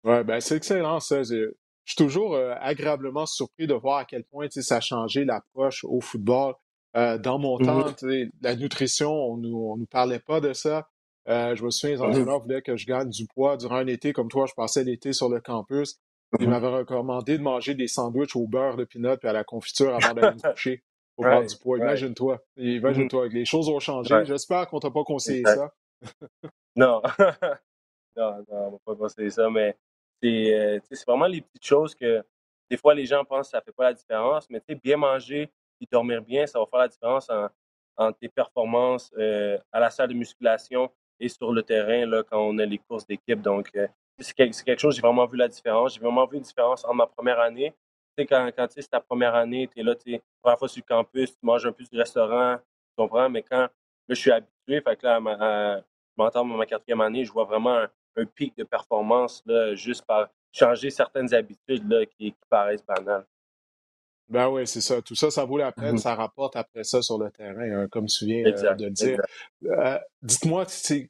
Oui, 0.04 0.22
ben 0.24 0.40
c'est 0.40 0.56
excellent 0.56 1.00
ça. 1.00 1.22
Je 1.22 1.52
suis 1.84 1.96
toujours 1.96 2.34
euh, 2.34 2.54
agréablement 2.60 3.26
surpris 3.26 3.66
de 3.66 3.74
voir 3.74 3.98
à 3.98 4.04
quel 4.04 4.24
point 4.24 4.48
ça 4.50 4.76
a 4.76 4.80
changé 4.80 5.24
l'approche 5.24 5.84
au 5.84 6.00
football. 6.00 6.54
dans 6.94 7.38
mon 7.38 7.58
mm-hmm. 7.58 7.94
temps, 7.94 8.30
la 8.42 8.56
nutrition, 8.56 9.12
on 9.12 9.36
nous, 9.36 9.56
on 9.56 9.76
nous 9.76 9.86
parlait 9.86 10.18
pas 10.18 10.40
de 10.40 10.52
ça. 10.52 10.86
Euh, 11.28 11.54
je 11.54 11.64
me 11.64 11.70
souviens, 11.70 11.96
les 11.96 12.02
entraîneurs 12.02 12.40
voulaient 12.40 12.62
que 12.62 12.76
je 12.76 12.86
gagne 12.86 13.08
du 13.08 13.26
poids 13.26 13.56
durant 13.56 13.76
un 13.76 13.86
été. 13.86 14.12
Comme 14.12 14.28
toi, 14.28 14.46
je 14.46 14.54
passais 14.54 14.84
l'été 14.84 15.12
sur 15.12 15.28
le 15.28 15.40
campus. 15.40 16.00
Ils 16.38 16.46
mm-hmm. 16.46 16.50
m'avaient 16.50 16.68
recommandé 16.68 17.38
de 17.38 17.42
manger 17.42 17.74
des 17.74 17.88
sandwichs 17.88 18.36
au 18.36 18.46
beurre 18.46 18.76
de 18.76 18.84
pinot 18.84 19.16
et 19.22 19.26
à 19.26 19.32
la 19.32 19.44
confiture 19.44 19.94
avant 19.94 20.14
d'aller 20.14 20.36
me 20.36 20.42
coucher 20.52 20.82
pour 21.16 21.24
prendre 21.26 21.46
du 21.46 21.56
poids. 21.56 21.78
Imagine-toi. 21.78 22.42
Imagine-toi. 22.56 23.28
Mm-hmm. 23.28 23.32
Les 23.32 23.44
choses 23.44 23.68
ont 23.68 23.80
changé. 23.80 24.24
J'espère 24.24 24.66
qu'on 24.68 24.80
t'a 24.80 24.90
pas 24.90 25.04
conseillé 25.04 25.44
ça. 25.44 25.72
non. 26.76 27.00
non, 28.16 28.36
non, 28.36 28.44
on 28.50 28.70
m'a 28.72 28.78
pas 28.84 28.96
conseillé 28.96 29.30
ça, 29.30 29.48
mais 29.48 29.76
euh, 30.24 30.80
c'est 30.90 31.06
vraiment 31.06 31.26
les 31.26 31.40
petites 31.40 31.66
choses 31.66 31.94
que 31.94 32.24
des 32.70 32.76
fois 32.76 32.94
les 32.94 33.06
gens 33.06 33.24
pensent 33.24 33.48
que 33.48 33.50
ça 33.50 33.60
fait 33.60 33.72
pas 33.72 33.84
la 33.84 33.94
différence, 33.94 34.48
mais 34.50 34.62
bien 34.82 34.96
manger 34.96 35.50
et 35.80 35.86
dormir 35.90 36.22
bien, 36.22 36.46
ça 36.46 36.58
va 36.58 36.66
faire 36.66 36.80
la 36.80 36.88
différence 36.88 37.30
en, 37.96 38.12
tes 38.12 38.28
performances 38.28 39.12
euh, 39.18 39.58
à 39.70 39.80
la 39.80 39.90
salle 39.90 40.08
de 40.08 40.14
musculation, 40.14 40.90
et 41.20 41.28
sur 41.28 41.52
le 41.52 41.62
terrain 41.62 42.06
là, 42.06 42.22
quand 42.22 42.40
on 42.40 42.58
a 42.58 42.64
les 42.64 42.78
courses 42.78 43.06
d'équipe. 43.06 43.40
Donc, 43.40 43.70
euh, 43.76 43.86
c'est 44.18 44.34
quelque 44.34 44.78
chose, 44.78 44.94
j'ai 44.94 45.02
vraiment 45.02 45.26
vu 45.26 45.36
la 45.36 45.48
différence. 45.48 45.94
J'ai 45.94 46.00
vraiment 46.00 46.26
vu 46.26 46.36
une 46.36 46.42
différence 46.42 46.84
en 46.84 46.94
ma 46.94 47.06
première 47.06 47.40
année. 47.40 47.74
Tu 48.16 48.22
sais, 48.22 48.26
quand, 48.26 48.66
c'est 48.70 48.88
ta 48.88 49.00
première 49.00 49.34
année, 49.34 49.68
tu 49.68 49.80
es 49.80 49.82
là, 49.82 49.94
tu 49.94 50.20
première 50.40 50.58
fois 50.58 50.68
sur 50.68 50.82
le 50.86 50.94
campus, 50.94 51.32
tu 51.32 51.38
manges 51.42 51.66
un 51.66 51.72
peu 51.72 51.84
du 51.84 51.98
restaurant, 51.98 52.58
tu 52.58 52.94
comprends, 52.96 53.28
mais 53.28 53.42
quand 53.42 53.62
là, 53.62 53.70
je 54.08 54.14
suis 54.14 54.30
habitué, 54.30 54.80
fait 54.80 54.96
que 54.96 55.06
là, 55.06 55.18
je 55.18 55.82
m'entends 56.16 56.44
dans 56.44 56.56
ma 56.56 56.66
quatrième 56.66 57.00
année, 57.00 57.24
je 57.24 57.32
vois 57.32 57.44
vraiment 57.44 57.76
un, 58.16 58.24
pic 58.26 58.56
de 58.56 58.62
performance 58.62 59.42
là, 59.44 59.74
juste 59.74 60.06
par 60.06 60.28
changer 60.52 60.90
certaines 60.90 61.34
habitudes 61.34 61.90
là, 61.90 62.06
qui 62.06 62.32
paraissent 62.48 62.84
banales. 62.86 63.26
Ben 64.28 64.48
oui, 64.48 64.66
c'est 64.66 64.80
ça. 64.80 65.02
Tout 65.02 65.14
ça, 65.14 65.30
ça 65.30 65.44
vaut 65.44 65.58
la 65.58 65.72
peine. 65.72 65.94
Mmh 65.94 65.98
ça 65.98 66.14
rapporte 66.14 66.56
après 66.56 66.84
ça 66.84 67.02
sur 67.02 67.18
le 67.18 67.30
terrain, 67.30 67.82
hein, 67.82 67.88
comme 67.90 68.06
tu 68.06 68.24
viens 68.26 68.44
euh, 68.44 68.74
de 68.74 68.84
le 68.86 68.90
dire. 68.90 69.20
Euh, 69.64 69.98
dites-moi, 70.22 70.66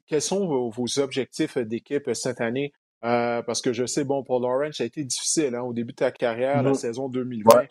quels 0.07 0.21
sont 0.21 0.69
vos, 0.69 0.99
objectifs 0.99 1.57
d'équipe 1.57 2.13
cette 2.13 2.41
année? 2.41 2.73
Euh, 3.03 3.41
parce 3.43 3.61
que 3.61 3.71
je 3.71 3.85
sais, 3.85 4.03
bon, 4.03 4.23
pour 4.23 4.39
Lawrence, 4.39 4.77
ça 4.77 4.83
a 4.83 4.87
été 4.87 5.03
difficile 5.03 5.55
hein, 5.55 5.61
au 5.61 5.73
début 5.73 5.93
de 5.93 5.97
ta 5.97 6.11
carrière, 6.11 6.63
la 6.63 6.71
mmh 6.71 6.75
saison 6.75 7.07
2020. 7.07 7.67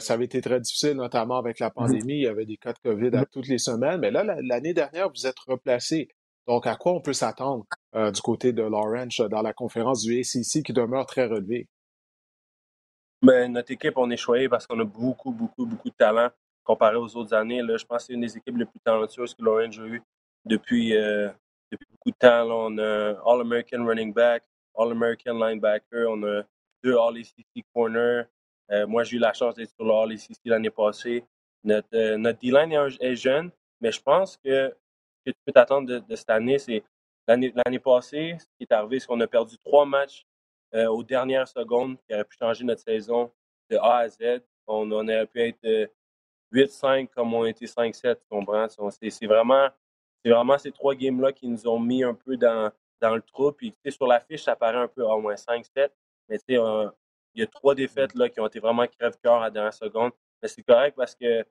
ça 0.00 0.14
avait 0.14 0.24
été 0.24 0.40
très 0.40 0.60
difficile, 0.60 0.94
notamment 0.94 1.36
avec 1.36 1.58
la 1.58 1.68
mmh 1.68 1.72
pandémie. 1.74 2.14
Il 2.14 2.22
y 2.22 2.28
avait 2.28 2.46
des 2.46 2.56
cas 2.56 2.72
de 2.72 2.78
COVID 2.78 3.16
à 3.16 3.26
toutes 3.26 3.48
les 3.48 3.58
semaines. 3.58 4.00
Mais 4.00 4.10
là, 4.10 4.24
l'année 4.42 4.72
dernière, 4.74 5.10
vous 5.10 5.26
êtes 5.26 5.38
replacé. 5.46 6.08
Donc, 6.46 6.66
à 6.66 6.76
quoi 6.76 6.92
on 6.92 7.00
peut 7.00 7.14
s'attendre 7.14 7.64
du 7.94 8.20
côté 8.22 8.52
de 8.52 8.62
Lawrence 8.62 9.20
dans 9.30 9.42
la 9.42 9.52
conférence 9.52 10.02
du 10.02 10.18
ACC 10.18 10.62
qui 10.62 10.72
demeure 10.72 11.06
très 11.06 11.26
relevée? 11.26 11.68
Ben, 13.24 13.50
notre 13.50 13.70
équipe, 13.70 13.96
on 13.96 14.10
est 14.10 14.18
choyé 14.18 14.50
parce 14.50 14.66
qu'on 14.66 14.78
a 14.80 14.84
beaucoup, 14.84 15.32
beaucoup, 15.32 15.64
beaucoup 15.64 15.88
de 15.88 15.94
talent 15.94 16.28
comparé 16.62 16.96
aux 16.96 17.16
autres 17.16 17.32
années. 17.32 17.62
Je 17.66 17.86
pense 17.86 18.02
que 18.02 18.06
c'est 18.08 18.12
une 18.12 18.20
des 18.20 18.36
équipes 18.36 18.58
les 18.58 18.66
plus 18.66 18.80
talentueuses 18.84 19.32
que 19.34 19.42
l'Orange 19.42 19.80
a 19.80 19.86
eu 19.86 20.02
depuis, 20.44 20.94
euh, 20.94 21.30
depuis 21.72 21.86
beaucoup 21.90 22.10
de 22.10 22.16
temps. 22.16 22.46
on 22.50 22.76
a 22.76 23.12
All-American 23.24 23.86
running 23.86 24.12
back, 24.12 24.42
All-American 24.76 25.38
linebacker, 25.38 26.06
on 26.06 26.22
a 26.22 26.42
deux 26.82 26.98
All-ACC 26.98 27.64
corner. 27.72 28.26
moi, 28.86 29.04
j'ai 29.04 29.16
eu 29.16 29.20
la 29.20 29.32
chance 29.32 29.54
d'être 29.54 29.70
sur 29.70 29.86
le 29.86 29.92
All-ACC 29.92 30.40
l'année 30.44 30.68
passée. 30.68 31.24
Notre, 31.62 32.16
notre 32.16 32.38
D-line 32.40 32.72
est, 33.00 33.16
jeune, 33.16 33.50
mais 33.80 33.90
je 33.90 34.02
pense 34.02 34.36
que 34.36 34.68
ce 35.24 35.30
que 35.30 35.34
tu 35.34 35.40
peux 35.46 35.52
t'attendre 35.52 35.98
de, 35.98 36.14
cette 36.14 36.28
année, 36.28 36.58
c'est 36.58 36.84
l'année 37.26 37.78
passée, 37.82 38.36
ce 38.38 38.44
qui 38.58 38.64
est 38.68 38.72
arrivé, 38.72 39.00
c'est 39.00 39.06
qu'on 39.06 39.20
a 39.20 39.26
perdu 39.26 39.56
trois 39.64 39.86
matchs 39.86 40.26
aux 40.74 41.02
dernières 41.02 41.48
secondes 41.48 41.96
qui 42.06 42.14
auraient 42.14 42.24
pu 42.24 42.36
changer 42.38 42.64
notre 42.64 42.82
saison 42.82 43.30
de 43.70 43.76
A 43.76 43.98
à 43.98 44.08
Z. 44.08 44.42
On, 44.66 44.90
aurait 44.90 45.26
pu 45.26 45.40
être 45.40 45.90
8-5 46.52 47.08
comme 47.08 47.34
on 47.34 47.44
était 47.44 47.66
5-7, 47.66 48.16
tu 48.16 48.20
comprends? 48.28 48.66
C'est 48.90 49.26
vraiment 49.26 49.68
vraiment 50.30 50.58
ces 50.58 50.72
trois 50.72 50.94
games-là 50.94 51.32
qui 51.32 51.46
nous 51.48 51.66
ont 51.68 51.78
mis 51.78 52.02
un 52.02 52.14
peu 52.14 52.36
dans, 52.36 52.70
dans 53.00 53.14
le 53.14 53.22
trou. 53.22 53.52
Puis, 53.52 53.74
sur 53.88 54.06
la 54.06 54.20
fiche, 54.20 54.44
ça 54.44 54.56
paraît 54.56 54.78
un 54.78 54.88
peu 54.88 55.02
au 55.02 55.20
moins 55.20 55.34
5-7. 55.34 55.90
Mais, 56.28 56.38
il 56.48 57.40
y 57.40 57.42
a 57.42 57.46
trois 57.48 57.74
défaites 57.74 58.14
là, 58.14 58.28
qui 58.28 58.40
ont 58.40 58.46
été 58.46 58.60
vraiment 58.60 58.86
crève-cœur 58.86 59.34
à 59.34 59.44
la 59.44 59.50
dernière 59.50 59.74
seconde. 59.74 60.12
Mais 60.40 60.48
c'est 60.48 60.62
correct 60.62 60.94
parce 60.96 61.14
que 61.14 61.44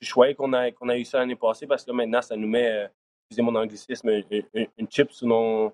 je 0.00 0.06
suis 0.06 0.34
qu'on 0.34 0.52
a, 0.52 0.70
qu'on 0.72 0.88
a 0.88 0.96
eu 0.96 1.04
ça 1.04 1.18
l'année 1.18 1.36
passée 1.36 1.66
parce 1.66 1.84
que 1.84 1.92
maintenant, 1.92 2.20
ça 2.20 2.36
nous 2.36 2.48
met, 2.48 2.68
euh, 2.68 2.88
excusez 3.30 3.42
mon 3.42 3.54
anglicisme, 3.54 4.08
une, 4.08 4.90
chip 4.90 5.12
sous 5.12 5.26
nos. 5.26 5.72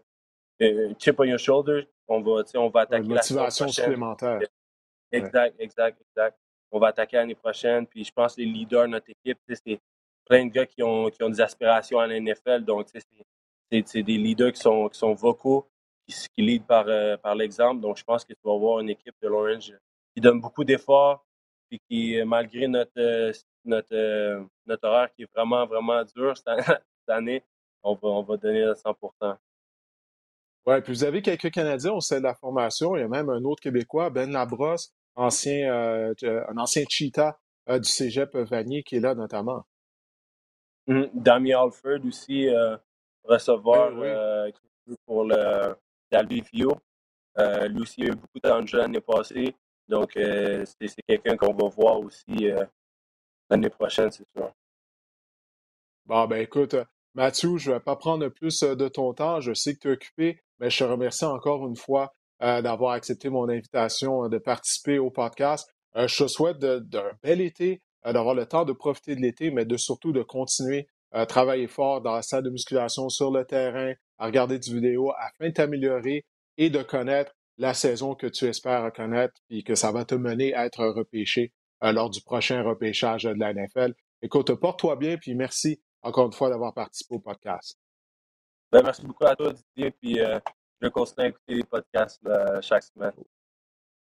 Une 0.61 0.99
chip 0.99 1.19
on 1.21 1.25
your 1.25 1.39
shoulder. 1.39 1.89
On 2.09 2.21
va, 2.21 2.43
on 2.55 2.69
va 2.69 2.81
attaquer 2.81 3.05
une 3.05 3.15
motivation 3.15 3.69
supplémentaire. 3.69 4.41
Exact, 5.13 5.55
exact, 5.59 6.01
exact. 6.01 6.39
On 6.71 6.79
va 6.79 6.89
attaquer 6.89 7.17
l'année 7.17 7.35
prochaine. 7.35 7.87
Puis 7.87 8.05
je 8.05 8.13
pense 8.13 8.35
que 8.35 8.41
les 8.41 8.47
leaders 8.47 8.83
de 8.83 8.89
notre 8.89 9.11
équipe, 9.11 9.39
c'est 9.49 9.81
plein 10.29 10.47
de 10.47 10.53
gars 10.53 10.67
qui 10.67 10.83
ont, 10.83 11.09
qui 11.09 11.23
ont 11.23 11.31
des 11.31 11.41
aspirations 11.41 11.99
à 11.99 12.07
la 12.07 12.21
NFL. 12.21 12.65
Donc, 12.65 12.89
c'est 12.91 14.03
des 14.03 14.19
leaders 14.19 14.53
qui 14.53 14.61
sont, 14.61 14.89
qui 14.89 14.99
sont 14.99 15.15
vocaux, 15.15 15.67
qui, 16.07 16.15
qui 16.35 16.43
leadent 16.43 16.67
par, 16.67 16.87
euh, 16.89 17.17
par 17.17 17.35
l'exemple. 17.35 17.81
Donc, 17.81 17.97
je 17.97 18.05
pense 18.05 18.25
que 18.25 18.33
tu 18.33 18.41
vas 18.45 18.55
avoir 18.55 18.81
une 18.81 18.91
équipe 18.91 19.15
de 19.23 19.29
l'Orange 19.29 19.73
qui 20.15 20.21
donne 20.21 20.41
beaucoup 20.41 20.65
d'efforts, 20.65 21.25
puis 21.69 21.81
qui, 21.89 22.23
malgré 22.25 22.67
notre, 22.69 22.99
euh, 22.99 23.33
notre, 23.65 23.95
euh, 23.95 24.43
notre 24.67 24.89
horaire 24.89 25.13
qui 25.15 25.23
est 25.23 25.31
vraiment, 25.35 25.67
vraiment 25.67 26.03
dur 26.05 26.37
cette, 26.37 26.47
année, 27.09 27.43
on 27.83 27.95
va, 27.95 28.09
on 28.09 28.23
va 28.23 28.37
donner 28.37 28.65
à 28.65 28.75
100 28.75 28.95
Oui, 30.67 30.81
puis 30.83 30.93
vous 30.93 31.05
avez 31.05 31.23
quelques 31.23 31.51
Canadiens 31.51 31.93
au 31.93 32.01
sein 32.01 32.19
de 32.19 32.25
la 32.25 32.35
formation. 32.35 32.95
Il 32.97 33.01
y 33.01 33.03
a 33.03 33.09
même 33.09 33.31
un 33.31 33.43
autre 33.45 33.63
Québécois, 33.63 34.11
Ben 34.11 34.31
Labrosse, 34.31 34.93
ancien, 35.15 35.73
un 36.23 36.57
ancien 36.59 36.85
cheetah 36.89 37.39
du 37.69 37.89
cégep 37.89 38.37
Vanier, 38.37 38.83
qui 38.83 38.97
est 38.97 39.01
là 39.01 39.15
notamment. 39.15 39.65
Mmh. 40.89 41.05
Damien 41.13 41.65
Alford 41.65 42.05
aussi, 42.07 42.49
euh, 42.49 42.77
recevoir 43.25 43.93
euh, 43.99 44.51
pour 45.05 45.25
le, 45.25 45.77
la 46.11 46.21
euh, 46.21 47.69
lui 47.69 47.83
aussi, 47.83 48.01
il 48.01 48.05
a 48.07 48.13
eu 48.13 48.17
beaucoup 48.17 48.41
d'enjeux 48.43 48.79
l'année 48.79 49.03
passée. 49.03 49.55
Donc, 49.87 50.13
c'est 50.15 51.03
quelqu'un 51.07 51.37
qu'on 51.37 51.55
va 51.55 51.69
voir 51.69 52.01
aussi 52.01 52.51
l'année 53.49 53.71
prochaine, 53.71 54.11
c'est 54.11 54.27
sûr. 54.37 54.51
Bon, 56.05 56.27
ben 56.27 56.43
écoute, 56.43 56.75
Mathieu, 57.15 57.59
je 57.59 57.71
ne 57.71 57.77
vais 57.77 57.81
pas 57.81 57.97
prendre 57.97 58.29
plus 58.29 58.61
de 58.61 58.89
ton 58.89 59.15
temps. 59.15 59.41
Je 59.41 59.55
sais 59.55 59.75
que 59.75 59.81
tu 59.81 59.89
es 59.89 59.93
occupé, 59.93 60.43
mais 60.59 60.71
je 60.71 60.79
te 60.79 60.85
remercie 60.85 61.25
encore 61.25 61.67
une 61.67 61.77
fois 61.77 62.13
d'avoir 62.41 62.93
accepté 62.93 63.31
mon 63.31 63.49
invitation 63.49 64.29
de 64.29 64.39
participer 64.39 65.01
au 65.01 65.11
podcast. 65.11 65.69
je 65.97 66.25
te 66.25 66.29
souhaite 66.29 66.59
d'un 66.59 67.11
bel 67.23 67.41
été, 67.41 67.83
euh, 68.07 68.13
d'avoir 68.13 68.35
le 68.35 68.47
temps 68.47 68.65
de 68.65 68.73
profiter 68.73 69.17
de 69.17 69.21
l'été, 69.21 69.51
mais 69.51 69.65
de 69.65 69.77
surtout 69.77 70.13
de 70.13 70.23
continuer 70.23 70.89
à 71.11 71.27
travailler 71.27 71.67
fort 71.67 72.01
dans 72.01 72.15
la 72.15 72.23
salle 72.23 72.45
de 72.45 72.51
musculation, 72.51 73.09
sur 73.09 73.31
le 73.31 73.45
terrain, 73.45 73.95
à 74.19 74.27
regarder 74.27 74.59
des 74.59 74.73
vidéos 74.73 75.13
afin 75.19 75.49
de 75.49 75.55
t'améliorer 75.55 76.25
et 76.59 76.71
de 76.71 76.83
connaître 76.83 77.35
la 77.57 77.75
saison 77.75 78.15
que 78.15 78.27
tu 78.27 78.45
espères 78.45 78.93
connaître 78.93 79.35
et 79.51 79.63
que 79.63 79.75
ça 79.75 79.91
va 79.91 80.05
te 80.05 80.15
mener 80.15 80.55
à 80.55 80.67
être 80.67 80.87
repêché 80.87 81.53
euh, 81.83 81.93
lors 81.93 82.11
du 82.11 82.21
prochain 82.21 82.63
repêchage 82.63 83.25
de 83.25 83.31
la 83.31 83.53
NFL. 83.53 83.95
Écoute, 84.23 84.55
porte-toi 84.55 84.97
bien, 84.97 85.17
puis 85.17 85.35
merci 85.35 85.81
encore 86.03 86.27
une 86.27 86.33
fois 86.33 86.51
d'avoir 86.51 86.75
participé 86.75 87.15
au 87.15 87.21
podcast. 87.21 87.79
Ben, 88.71 88.83
merci 88.83 89.03
beaucoup 89.03 89.25
à 89.25 89.35
toi, 89.35 89.53
Didier, 89.53 89.91
puis 89.91 90.21
euh, 90.21 90.39
je 90.81 90.87
vais 90.87 90.91
continuer 90.91 91.27
à 91.27 91.29
écouter 91.31 91.55
les 91.55 91.65
podcasts 91.65 92.21
chaque 92.61 92.83
semaine. 92.83 93.13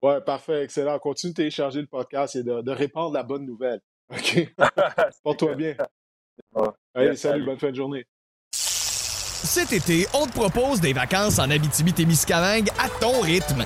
Oui, 0.02 0.14
parfait, 0.26 0.64
excellent. 0.64 0.98
Continue 1.00 1.34
de 1.34 1.38
télécharger 1.38 1.82
le 1.82 1.88
podcast 1.88 2.36
et 2.36 2.44
de, 2.44 2.72
répandre 2.72 3.14
la 3.14 3.24
bonne 3.24 3.46
nouvelle. 3.46 3.82
OK? 4.10 4.54
Porte-toi 5.24 5.56
bien. 5.56 5.76
Allez, 6.94 7.16
salut, 7.16 7.46
bonne 7.46 7.60
fin 7.60 7.72
de 7.72 7.76
journée. 7.76 8.06
Cet 8.52 9.74
été, 9.74 10.06
on 10.14 10.26
te 10.26 10.34
propose 10.34 10.82
des 10.82 10.94
vacances 10.94 11.40
en 11.40 11.50
Abitibi-Témiscamingue 11.50 12.70
à 12.78 12.90
ton 13.00 13.22
rythme. 13.22 13.66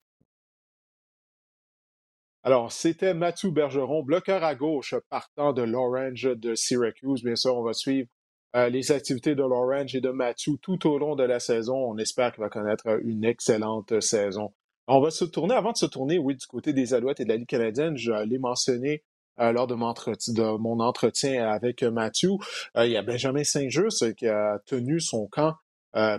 Alors, 2.43 2.71
c'était 2.71 3.13
Mathieu 3.13 3.51
Bergeron, 3.51 4.01
bloqueur 4.01 4.43
à 4.43 4.55
gauche 4.55 4.95
partant 5.09 5.53
de 5.53 5.61
l'Orange 5.61 6.23
de 6.23 6.55
Syracuse. 6.55 7.23
Bien 7.23 7.35
sûr, 7.35 7.55
on 7.55 7.61
va 7.61 7.73
suivre 7.73 8.07
euh, 8.55 8.67
les 8.67 8.91
activités 8.91 9.35
de 9.35 9.43
l'Orange 9.43 9.95
et 9.95 10.01
de 10.01 10.09
Mathieu 10.09 10.53
tout 10.59 10.87
au 10.87 10.97
long 10.97 11.15
de 11.15 11.23
la 11.23 11.39
saison. 11.39 11.75
On 11.75 11.97
espère 11.97 12.31
qu'il 12.31 12.41
va 12.41 12.49
connaître 12.49 12.99
une 13.03 13.25
excellente 13.25 14.01
saison. 14.01 14.53
On 14.87 14.99
va 15.01 15.11
se 15.11 15.23
tourner, 15.23 15.53
avant 15.53 15.71
de 15.71 15.77
se 15.77 15.85
tourner, 15.85 16.17
oui, 16.17 16.35
du 16.35 16.47
côté 16.47 16.73
des 16.73 16.95
Alouettes 16.95 17.19
et 17.19 17.25
de 17.25 17.29
la 17.29 17.37
Ligue 17.37 17.47
canadienne, 17.47 17.95
je 17.95 18.11
l'ai 18.25 18.39
mentionné 18.39 19.03
euh, 19.39 19.51
lors 19.51 19.67
de 19.67 19.75
mon, 19.75 20.79
entretien, 20.79 21.47
avec 21.47 21.83
Mathieu. 21.83 22.31
Euh, 22.75 22.87
il 22.87 22.91
y 22.91 22.97
a 22.97 23.03
Benjamin 23.03 23.43
Saint-Just 23.43 24.15
qui 24.15 24.27
a 24.27 24.57
tenu 24.65 24.99
son 24.99 25.27
camp 25.27 25.53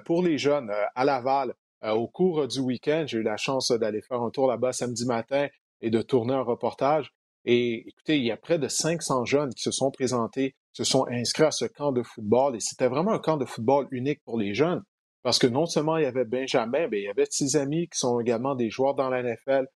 pour 0.05 0.23
les 0.23 0.37
jeunes 0.37 0.71
à 0.95 1.05
Laval 1.05 1.55
au 1.83 2.07
cours 2.07 2.47
du 2.47 2.61
week-end. 2.61 3.05
J'ai 3.07 3.19
eu 3.19 3.23
la 3.23 3.39
chance 3.39 3.73
d'aller 3.73 4.03
faire 4.03 4.21
un 4.21 4.31
tour 4.31 4.47
là-bas 4.47 4.73
samedi 4.75 5.07
matin 5.07 5.49
et 5.83 5.91
de 5.91 6.01
tourner 6.01 6.35
un 6.35 6.43
reportage. 6.43 7.11
Et 7.45 7.89
écoutez, 7.89 8.19
il 8.19 8.25
y 8.25 8.31
a 8.31 8.37
près 8.37 8.59
de 8.59 8.69
500 8.69 9.25
jeunes 9.25 9.53
qui 9.53 9.63
se 9.63 9.73
sont 9.73 9.91
présentés, 9.91 10.55
se 10.73 10.85
sont 10.85 11.07
inscrits 11.11 11.45
à 11.45 11.51
ce 11.51 11.65
camp 11.65 11.93
de 11.93 12.03
football. 12.03 12.57
Et 12.57 12.61
c'était 12.61 12.89
vraiment 12.89 13.13
un 13.13 13.19
camp 13.19 13.37
de 13.37 13.45
football 13.45 13.89
unique 13.91 14.23
pour 14.25 14.39
les 14.39 14.55
jeunes. 14.55 14.83
Parce 15.23 15.39
que 15.39 15.47
non 15.47 15.67
seulement 15.67 15.99
il 15.99 16.05
y 16.05 16.07
avait 16.07 16.25
Benjamin, 16.25 16.89
mais 16.89 17.01
il 17.01 17.05
y 17.05 17.09
avait 17.09 17.27
ses 17.29 17.57
amis 17.57 17.89
qui 17.89 17.99
sont 17.99 18.19
également 18.21 18.55
des 18.55 18.71
joueurs 18.71 18.95
dans 18.95 19.11
la 19.11 19.23
NFL, 19.23 19.67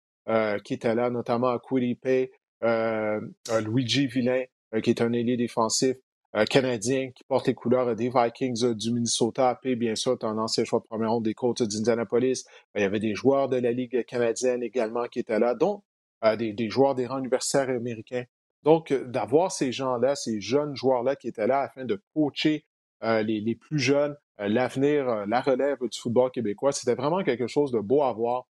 qui 0.65 0.75
étaient 0.75 0.95
là, 0.95 1.11
notamment 1.11 1.49
à 1.49 1.61
Quiddy 1.61 1.97
euh, 2.65 3.21
Luigi 3.65 4.07
Villain, 4.07 4.45
euh, 4.75 4.81
qui 4.81 4.91
est 4.91 5.03
un 5.03 5.13
ailier 5.13 5.37
défensif 5.37 5.97
euh, 6.35 6.45
canadien 6.45 7.11
qui 7.15 7.25
porte 7.25 7.47
les 7.47 7.55
couleurs 7.55 7.95
des 7.95 8.11
Vikings 8.13 8.75
du 8.75 8.93
Minnesota. 8.93 9.59
Puis, 9.61 9.77
bien 9.77 9.95
sûr, 9.95 10.17
un 10.23 10.39
ancien 10.39 10.65
choix 10.65 10.81
de 10.81 10.85
première 10.85 11.13
ronde 11.13 11.25
des 11.25 11.35
Colts 11.35 11.63
d'Indianapolis. 11.63 12.45
Il 12.75 12.81
y 12.81 12.85
avait 12.85 13.01
des 13.01 13.15
joueurs 13.15 13.49
de 13.49 13.57
la 13.57 13.73
Ligue 13.73 14.05
canadienne 14.05 14.63
également 14.63 15.05
qui 15.07 15.21
étaient 15.21 15.39
là, 15.39 15.55
des, 16.23 16.69
joueurs 16.69 16.95
des 16.95 17.07
rangs 17.07 17.19
universitaires 17.19 17.69
américains. 17.69 18.25
Donc, 18.63 18.93
d'avoir 18.93 19.53
ces 19.53 19.71
gens-là, 19.73 20.17
ces 20.17 20.41
jeunes 20.41 20.75
joueurs-là 20.75 21.17
qui 21.17 21.29
étaient 21.29 21.47
là 21.47 21.61
afin 21.61 21.85
de 21.85 22.03
coacher 22.15 22.65
les, 23.03 23.55
plus 23.55 23.79
jeunes, 23.79 24.17
l'avenir, 24.39 25.27
la 25.27 25.41
relève 25.41 25.79
du 25.81 25.99
football 25.99 26.31
québécois, 26.31 26.73
c'était 26.73 26.95
vraiment 26.95 27.23
quelque 27.23 27.47
chose 27.47 27.71
de 27.71 27.79
beau 27.79 28.03
à 28.03 28.13
voir. 28.13 28.49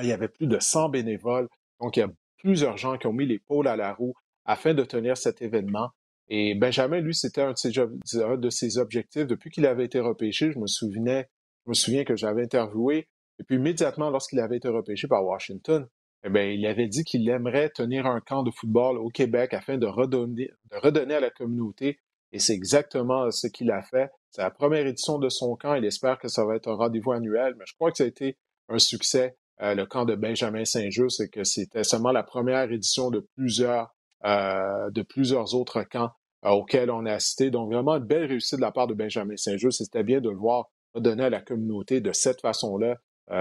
Il 0.00 0.08
y 0.08 0.12
avait 0.12 0.28
plus 0.28 0.46
de 0.46 0.58
100 0.58 0.90
bénévoles. 0.90 1.48
Donc, 1.80 1.96
il 1.96 2.00
y 2.00 2.02
a 2.02 2.10
plusieurs 2.38 2.76
gens 2.76 2.96
qui 2.96 3.06
ont 3.06 3.12
mis 3.12 3.26
l'épaule 3.26 3.68
à 3.68 3.76
la 3.76 3.92
roue 3.92 4.14
afin 4.44 4.74
de 4.74 4.84
tenir 4.84 5.16
cet 5.16 5.42
événement. 5.42 5.90
Et 6.28 6.54
Benjamin, 6.54 7.00
lui, 7.00 7.14
c'était 7.14 7.42
un, 7.42 7.52
de 7.52 8.50
ses 8.50 8.78
objectifs. 8.78 9.26
Depuis 9.26 9.50
qu'il 9.50 9.66
avait 9.66 9.84
été 9.84 10.00
repêché, 10.00 10.50
je 10.52 10.58
me 10.58 10.66
souvenais, 10.66 11.28
je 11.64 11.70
me 11.70 11.74
souviens 11.74 12.04
que 12.04 12.16
j'avais 12.16 12.42
interviewé. 12.42 13.08
Et 13.38 13.44
puis 13.44 13.56
immédiatement, 13.56 14.10
lorsqu'il 14.10 14.40
avait 14.40 14.56
été 14.56 14.68
repêché 14.68 15.08
par 15.08 15.24
Washington, 15.24 15.86
eh 16.26 16.28
bien, 16.28 16.44
il 16.44 16.66
avait 16.66 16.88
dit 16.88 17.04
qu'il 17.04 17.28
aimerait 17.28 17.70
tenir 17.70 18.06
un 18.06 18.20
camp 18.20 18.42
de 18.42 18.50
football 18.50 18.98
au 18.98 19.10
Québec 19.10 19.54
afin 19.54 19.78
de 19.78 19.86
redonner, 19.86 20.50
de 20.72 20.76
redonner 20.76 21.14
à 21.14 21.20
la 21.20 21.30
communauté. 21.30 22.00
Et 22.32 22.40
c'est 22.40 22.52
exactement 22.52 23.30
ce 23.30 23.46
qu'il 23.46 23.70
a 23.70 23.82
fait. 23.82 24.10
C'est 24.30 24.42
la 24.42 24.50
première 24.50 24.86
édition 24.86 25.18
de 25.18 25.28
son 25.28 25.54
camp. 25.54 25.74
Il 25.74 25.84
espère 25.84 26.18
que 26.18 26.26
ça 26.26 26.44
va 26.44 26.56
être 26.56 26.68
un 26.68 26.74
rendez-vous 26.74 27.12
annuel, 27.12 27.54
mais 27.56 27.64
je 27.66 27.74
crois 27.74 27.92
que 27.92 27.98
ça 27.98 28.04
a 28.04 28.08
été 28.08 28.36
un 28.68 28.80
succès. 28.80 29.36
Euh, 29.62 29.74
le 29.76 29.86
camp 29.86 30.04
de 30.04 30.16
Benjamin 30.16 30.64
Saint-Just, 30.64 31.18
c'est 31.18 31.28
que 31.28 31.44
c'était 31.44 31.84
seulement 31.84 32.10
la 32.10 32.24
première 32.24 32.72
édition 32.72 33.10
de 33.10 33.20
plusieurs, 33.36 33.94
euh, 34.24 34.90
de 34.90 35.02
plusieurs 35.02 35.54
autres 35.54 35.84
camps 35.84 36.10
euh, 36.44 36.50
auxquels 36.50 36.90
on 36.90 37.06
a 37.06 37.12
assisté. 37.12 37.52
Donc, 37.52 37.72
vraiment 37.72 37.94
une 37.96 38.04
belle 38.04 38.24
réussite 38.24 38.56
de 38.56 38.62
la 38.62 38.72
part 38.72 38.88
de 38.88 38.94
Benjamin 38.94 39.36
Saint-Just. 39.36 39.84
C'était 39.84 40.02
bien 40.02 40.20
de 40.20 40.28
le 40.28 40.36
voir 40.36 40.66
donner 40.96 41.24
à 41.24 41.30
la 41.30 41.40
communauté 41.40 42.00
de 42.00 42.12
cette 42.12 42.40
façon-là. 42.40 42.96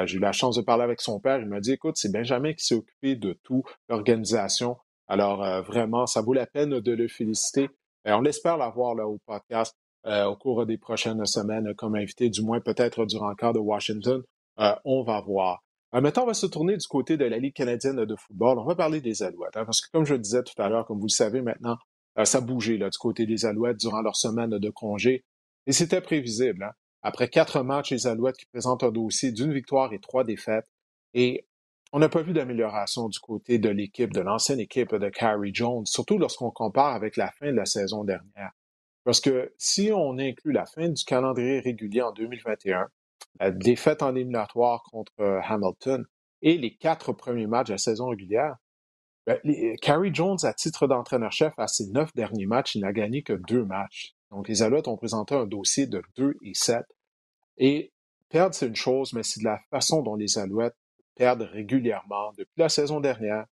J'ai 0.05 0.17
eu 0.17 0.19
la 0.19 0.31
chance 0.31 0.55
de 0.55 0.61
parler 0.61 0.83
avec 0.83 1.01
son 1.01 1.19
père. 1.19 1.39
Il 1.39 1.47
m'a 1.47 1.59
dit, 1.59 1.73
écoute, 1.73 1.97
c'est 1.97 2.11
Benjamin 2.11 2.53
qui 2.53 2.65
s'est 2.65 2.75
occupé 2.75 3.15
de 3.15 3.39
tout, 3.43 3.63
l'organisation. 3.89 4.77
Alors, 5.07 5.63
vraiment, 5.63 6.07
ça 6.07 6.21
vaut 6.21 6.33
la 6.33 6.47
peine 6.47 6.79
de 6.79 6.91
le 6.91 7.07
féliciter. 7.07 7.69
On 8.05 8.25
espère 8.25 8.57
l'avoir 8.57 8.95
au 9.07 9.19
podcast 9.25 9.75
au 10.05 10.35
cours 10.35 10.65
des 10.65 10.77
prochaines 10.77 11.25
semaines 11.25 11.73
comme 11.75 11.95
invité, 11.95 12.29
du 12.29 12.41
moins 12.41 12.59
peut-être 12.59 13.05
durant 13.05 13.29
le 13.29 13.53
de 13.53 13.59
Washington. 13.59 14.23
on 14.57 15.03
va 15.03 15.21
voir. 15.21 15.63
maintenant, 15.93 16.23
on 16.23 16.27
va 16.27 16.33
se 16.33 16.47
tourner 16.47 16.77
du 16.77 16.87
côté 16.87 17.17
de 17.17 17.25
la 17.25 17.37
Ligue 17.37 17.53
canadienne 17.53 18.05
de 18.05 18.15
football. 18.15 18.59
On 18.59 18.65
va 18.65 18.75
parler 18.75 19.01
des 19.01 19.23
Alouettes, 19.23 19.55
hein, 19.55 19.65
parce 19.65 19.81
que 19.81 19.89
comme 19.91 20.05
je 20.05 20.13
le 20.13 20.19
disais 20.19 20.43
tout 20.43 20.59
à 20.59 20.69
l'heure, 20.69 20.85
comme 20.85 20.97
vous 20.97 21.07
le 21.07 21.09
savez 21.09 21.41
maintenant, 21.41 21.77
ça 22.23 22.41
bougeait 22.41 22.77
là, 22.77 22.89
du 22.89 22.97
côté 22.97 23.25
des 23.25 23.45
Alouettes 23.45 23.77
durant 23.77 24.01
leur 24.01 24.15
semaine 24.15 24.57
de 24.57 24.69
congé. 24.69 25.25
Et 25.67 25.73
c'était 25.73 26.01
prévisible. 26.01 26.63
Hein. 26.63 26.71
Après 27.07 27.27
quatre 27.27 27.61
matchs, 27.61 27.91
les 27.91 28.07
Alouettes 28.07 28.35
qui 28.35 28.47
présentent 28.47 28.81
un 28.81 28.89
dossier 28.89 29.31
d'une 29.31 29.53
victoire 29.53 29.93
et 29.93 29.99
trois 29.99 30.23
défaites. 30.23 30.65
Et 31.13 31.45
on 31.93 31.99
n'a 31.99 32.09
pas 32.09 32.23
vu 32.23 32.33
d'amélioration 32.33 33.09
du 33.09 33.19
côté 33.19 33.59
de 33.59 33.69
l'équipe, 33.69 34.11
de 34.11 34.21
l'ancienne 34.21 34.59
équipe 34.59 34.95
de 34.95 35.09
Carrie 35.09 35.53
Jones, 35.53 35.85
surtout 35.85 36.17
lorsqu'on 36.17 36.49
compare 36.49 36.95
avec 36.95 37.15
la 37.15 37.29
fin 37.29 37.51
de 37.51 37.57
la 37.57 37.67
saison 37.67 38.05
dernière. 38.05 38.53
Parce 39.03 39.21
que 39.21 39.53
si 39.59 39.91
on 39.93 40.17
inclut 40.17 40.51
la 40.51 40.65
fin 40.65 40.89
du 40.89 41.03
calendrier 41.03 41.59
régulier 41.59 42.01
en 42.01 42.11
2021, 42.11 42.87
la 43.39 43.51
défaite 43.51 44.01
en 44.01 44.15
éliminatoire 44.15 44.81
contre 44.89 45.13
euh, 45.19 45.39
Hamilton 45.47 46.05
et 46.41 46.57
les 46.57 46.75
quatre 46.75 47.13
premiers 47.13 47.45
matchs 47.45 47.67
de 47.67 47.73
la 47.73 47.77
saison 47.77 48.07
régulière, 48.07 48.55
ben, 49.27 49.39
Carrie 49.79 50.13
Jones, 50.13 50.39
à 50.41 50.55
titre 50.55 50.87
d'entraîneur-chef, 50.87 51.53
à 51.57 51.67
ses 51.67 51.85
neuf 51.91 52.15
derniers 52.15 52.47
matchs, 52.47 52.73
il 52.73 52.81
n'a 52.81 52.93
gagné 52.93 53.21
que 53.21 53.33
deux 53.33 53.63
matchs. 53.63 54.15
Donc, 54.31 54.47
les 54.47 54.63
Alouettes 54.63 54.87
ont 54.87 54.97
présenté 54.97 55.35
un 55.35 55.45
dossier 55.45 55.85
de 55.87 56.01
2 56.17 56.37
et 56.41 56.53
7. 56.53 56.83
Et 57.57 57.91
perdre, 58.29 58.55
c'est 58.55 58.67
une 58.67 58.75
chose, 58.75 59.13
mais 59.13 59.23
c'est 59.23 59.39
de 59.39 59.45
la 59.45 59.59
façon 59.69 60.01
dont 60.01 60.15
les 60.15 60.37
Alouettes 60.37 60.75
perdent 61.15 61.43
régulièrement. 61.43 62.33
Depuis 62.37 62.59
la 62.59 62.69
saison 62.69 62.99
dernière, 62.99 63.45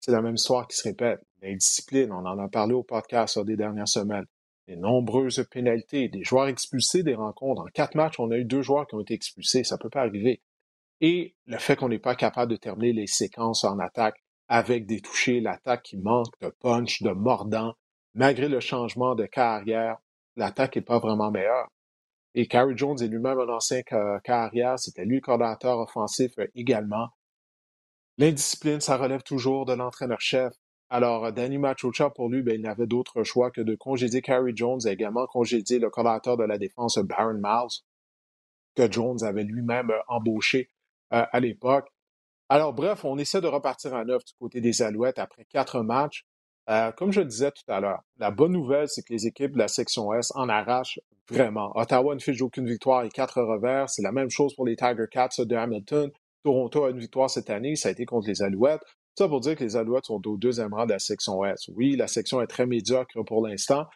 c'est 0.00 0.12
la 0.12 0.22
même 0.22 0.36
histoire 0.36 0.66
qui 0.66 0.76
se 0.76 0.84
répète. 0.84 1.20
L'indiscipline, 1.42 2.12
on 2.12 2.24
en 2.24 2.38
a 2.38 2.48
parlé 2.48 2.74
au 2.74 2.82
podcast 2.82 3.38
des 3.40 3.56
dernières 3.56 3.88
semaines. 3.88 4.26
Les 4.68 4.76
nombreuses 4.76 5.46
pénalités, 5.50 6.08
des 6.08 6.24
joueurs 6.24 6.48
expulsés 6.48 7.02
des 7.02 7.14
rencontres. 7.14 7.62
En 7.62 7.66
quatre 7.66 7.94
matchs, 7.94 8.18
on 8.18 8.30
a 8.30 8.36
eu 8.36 8.44
deux 8.44 8.62
joueurs 8.62 8.86
qui 8.86 8.94
ont 8.94 9.00
été 9.00 9.14
expulsés. 9.14 9.64
Ça 9.64 9.78
peut 9.78 9.90
pas 9.90 10.00
arriver. 10.00 10.42
Et 11.00 11.36
le 11.46 11.58
fait 11.58 11.76
qu'on 11.76 11.88
n'est 11.88 11.98
pas 11.98 12.16
capable 12.16 12.52
de 12.52 12.56
terminer 12.56 12.92
les 12.92 13.06
séquences 13.06 13.64
en 13.64 13.78
attaque 13.78 14.22
avec 14.48 14.86
des 14.86 15.00
touchés, 15.00 15.40
l'attaque 15.40 15.82
qui 15.82 15.96
manque 15.98 16.32
de 16.40 16.48
punch, 16.48 17.02
de 17.02 17.10
mordant, 17.10 17.74
malgré 18.14 18.48
le 18.48 18.60
changement 18.60 19.14
de 19.14 19.26
carrière, 19.26 19.98
l'attaque 20.36 20.76
n'est 20.76 20.82
pas 20.82 20.98
vraiment 20.98 21.30
meilleure. 21.30 21.68
Et 22.38 22.48
Carrie 22.48 22.76
Jones 22.76 22.98
est 23.00 23.08
lui-même 23.08 23.38
un 23.40 23.48
ancien 23.48 23.80
carrière, 24.22 24.78
c'était 24.78 25.06
lui 25.06 25.16
le 25.16 25.20
coordinateur 25.22 25.78
offensif 25.78 26.32
euh, 26.38 26.46
également. 26.54 27.08
L'indiscipline, 28.18 28.80
ça 28.80 28.98
relève 28.98 29.22
toujours 29.22 29.64
de 29.64 29.72
l'entraîneur-chef. 29.72 30.52
Alors, 30.90 31.32
Danny 31.32 31.56
Machocha, 31.56 32.10
pour 32.10 32.28
lui, 32.28 32.42
ben, 32.42 32.54
il 32.54 32.60
n'avait 32.60 32.86
d'autre 32.86 33.24
choix 33.24 33.50
que 33.50 33.62
de 33.62 33.74
congédier 33.74 34.20
Carrie 34.20 34.54
Jones 34.54 34.80
et 34.86 34.90
également 34.90 35.26
congédier 35.26 35.78
le 35.78 35.88
coordinateur 35.88 36.36
de 36.36 36.44
la 36.44 36.58
défense, 36.58 36.98
Baron 36.98 37.40
Miles, 37.42 37.82
que 38.74 38.92
Jones 38.92 39.24
avait 39.24 39.44
lui-même 39.44 39.90
euh, 39.90 40.00
embauché 40.06 40.70
euh, 41.14 41.24
à 41.32 41.40
l'époque. 41.40 41.88
Alors, 42.50 42.74
bref, 42.74 43.06
on 43.06 43.16
essaie 43.16 43.40
de 43.40 43.48
repartir 43.48 43.94
à 43.94 44.04
neuf 44.04 44.22
du 44.26 44.34
côté 44.38 44.60
des 44.60 44.82
Alouettes 44.82 45.18
après 45.18 45.46
quatre 45.46 45.80
matchs. 45.80 46.26
Euh, 46.68 46.90
comme 46.92 47.12
je 47.12 47.20
disais 47.20 47.52
tout 47.52 47.70
à 47.70 47.80
l'heure, 47.80 48.02
la 48.18 48.30
bonne 48.30 48.52
nouvelle, 48.52 48.88
c'est 48.88 49.02
que 49.02 49.12
les 49.12 49.26
équipes 49.26 49.52
de 49.52 49.58
la 49.58 49.68
section 49.68 50.12
S 50.12 50.32
en 50.34 50.48
arrachent 50.48 50.98
vraiment. 51.30 51.72
Ottawa 51.76 52.14
ne 52.14 52.20
fiche 52.20 52.42
aucune 52.42 52.66
victoire 52.66 53.04
et 53.04 53.08
quatre 53.08 53.40
revers. 53.40 53.88
C'est 53.88 54.02
la 54.02 54.12
même 54.12 54.30
chose 54.30 54.54
pour 54.54 54.66
les 54.66 54.76
Tiger 54.76 55.06
Cats 55.10 55.28
de 55.38 55.54
Hamilton. 55.54 56.10
Toronto 56.42 56.84
a 56.84 56.90
une 56.90 56.98
victoire 56.98 57.30
cette 57.30 57.50
année, 57.50 57.76
ça 57.76 57.88
a 57.88 57.92
été 57.92 58.04
contre 58.04 58.28
les 58.28 58.42
Alouettes. 58.42 58.82
Ça 59.18 59.28
pour 59.28 59.40
dire 59.40 59.56
que 59.56 59.64
les 59.64 59.76
Alouettes 59.76 60.04
sont 60.04 60.20
au 60.26 60.36
deuxième 60.36 60.74
rang 60.74 60.86
de 60.86 60.92
la 60.92 60.98
section 60.98 61.44
S. 61.44 61.70
Oui, 61.74 61.96
la 61.96 62.06
section 62.06 62.40
est 62.42 62.46
très 62.46 62.66
médiocre 62.66 63.24
pour 63.24 63.46
l'instant, 63.46 63.86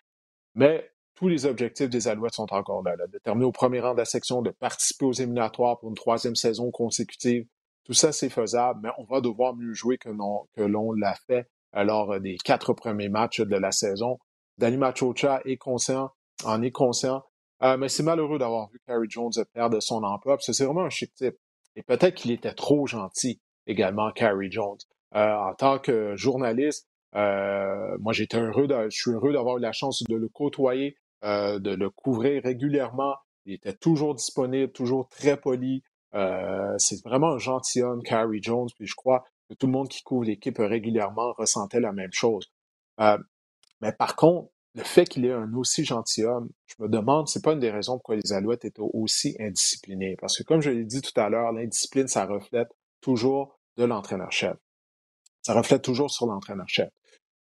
mais 0.54 0.90
tous 1.14 1.28
les 1.28 1.44
objectifs 1.46 1.90
des 1.90 2.08
Alouettes 2.08 2.34
sont 2.34 2.52
encore 2.52 2.82
là, 2.82 2.97
De 2.97 3.18
terminer 3.18 3.47
au 3.47 3.52
premier 3.52 3.80
rang 3.80 3.92
de 3.92 3.99
la 3.99 4.04
section, 4.04 4.42
de 4.42 4.50
participer 4.50 5.04
aux 5.04 5.12
éliminatoires 5.12 5.78
pour 5.78 5.90
une 5.90 5.95
troisième 5.95 6.34
saison 6.34 6.71
consécutive. 6.71 7.47
Tout 7.84 7.92
ça, 7.92 8.12
c'est 8.12 8.30
faisable, 8.30 8.80
mais 8.82 8.90
on 8.99 9.04
va 9.04 9.21
devoir 9.21 9.54
mieux 9.54 9.75
jouer 9.75 9.99
que 9.99 10.08
l'on 10.08 10.92
l'a 10.92 11.14
fait 11.26 11.47
lors 11.75 12.13
euh, 12.13 12.21
des 12.21 12.37
quatre 12.37 12.73
premiers 12.73 13.09
matchs 13.09 13.41
de 13.41 13.56
la 13.56 13.73
saison. 13.73 14.19
Danny 14.59 14.76
Machocha 14.76 15.41
est 15.45 15.56
conscient, 15.56 16.11
en 16.45 16.63
est 16.63 16.71
conscient, 16.71 17.23
euh, 17.63 17.76
mais 17.76 17.89
c'est 17.89 18.02
malheureux 18.02 18.39
d'avoir 18.39 18.69
vu 18.71 18.80
Carrie 18.87 19.09
Jones 19.09 19.33
perdre 19.52 19.80
son 19.80 20.02
emploi, 20.02 20.37
parce 20.37 20.47
que 20.47 20.52
c'est 20.52 20.65
vraiment 20.65 20.85
un 20.85 20.91
chic 20.91 21.15
type. 21.15 21.37
Et 21.76 21.83
peut-être 21.83 22.15
qu'il 22.15 22.30
était 22.30 22.52
trop 22.52 22.87
gentil 22.87 23.41
également, 23.67 24.11
Carrie 24.13 24.50
Jones. 24.50 24.78
Euh, 25.15 25.35
en 25.35 25.54
tant 25.54 25.78
que 25.78 26.15
journaliste, 26.17 26.87
moi 27.13 28.13
j'étais 28.13 28.39
heureux, 28.39 28.69
je 28.89 28.97
suis 28.97 29.11
heureux 29.11 29.33
d'avoir 29.33 29.59
eu 29.59 29.61
la 29.61 29.73
chance 29.73 30.02
de 30.09 30.15
le 30.15 30.28
côtoyer, 30.28 30.97
de 31.23 31.75
le 31.75 31.91
couvrir 31.91 32.43
régulièrement. 32.43 33.17
Il 33.47 33.54
était 33.54 33.73
toujours 33.73 34.15
disponible, 34.15 34.71
toujours 34.73 35.09
très 35.09 35.37
poli. 35.37 35.83
c'est 36.13 37.02
vraiment 37.04 37.33
un 37.33 37.39
gentilhomme, 37.39 38.02
Carrie 38.02 38.43
Jones, 38.43 38.69
puis 38.76 38.87
je 38.87 38.95
crois 38.95 39.25
tout 39.54 39.67
le 39.67 39.73
monde 39.73 39.89
qui 39.89 40.02
couvre 40.02 40.25
l'équipe 40.25 40.58
régulièrement 40.58 41.32
ressentait 41.32 41.80
la 41.80 41.93
même 41.93 42.13
chose. 42.13 42.50
Euh, 43.00 43.19
mais 43.80 43.93
par 43.93 44.17
contre, 44.17 44.50
le 44.75 44.84
fait 44.84 45.06
qu'il 45.08 45.25
est 45.25 45.32
un 45.32 45.52
aussi 45.54 45.84
gentilhomme, 45.84 46.49
je 46.67 46.82
me 46.82 46.89
demande, 46.89 47.28
c'est 47.28 47.43
pas 47.43 47.52
une 47.52 47.60
des 47.60 47.71
raisons 47.71 47.95
pourquoi 47.95 48.17
les 48.17 48.32
Alouettes 48.32 48.65
étaient 48.65 48.82
aussi 48.93 49.36
indisciplinés. 49.41 50.17
Parce 50.21 50.39
que 50.39 50.43
comme 50.45 50.60
je 50.60 50.71
l'ai 50.71 50.84
dit 50.84 51.00
tout 51.00 51.19
à 51.19 51.28
l'heure, 51.28 51.52
l'indiscipline, 51.52 52.06
ça 52.06 52.26
reflète 52.26 52.69
toujours 53.00 53.58
de 53.76 53.84
l'entraîneur-chef. 53.84 54.56
Ça 55.43 55.54
reflète 55.54 55.82
toujours 55.82 56.10
sur 56.10 56.26
l'entraîneur-chef. 56.26 56.91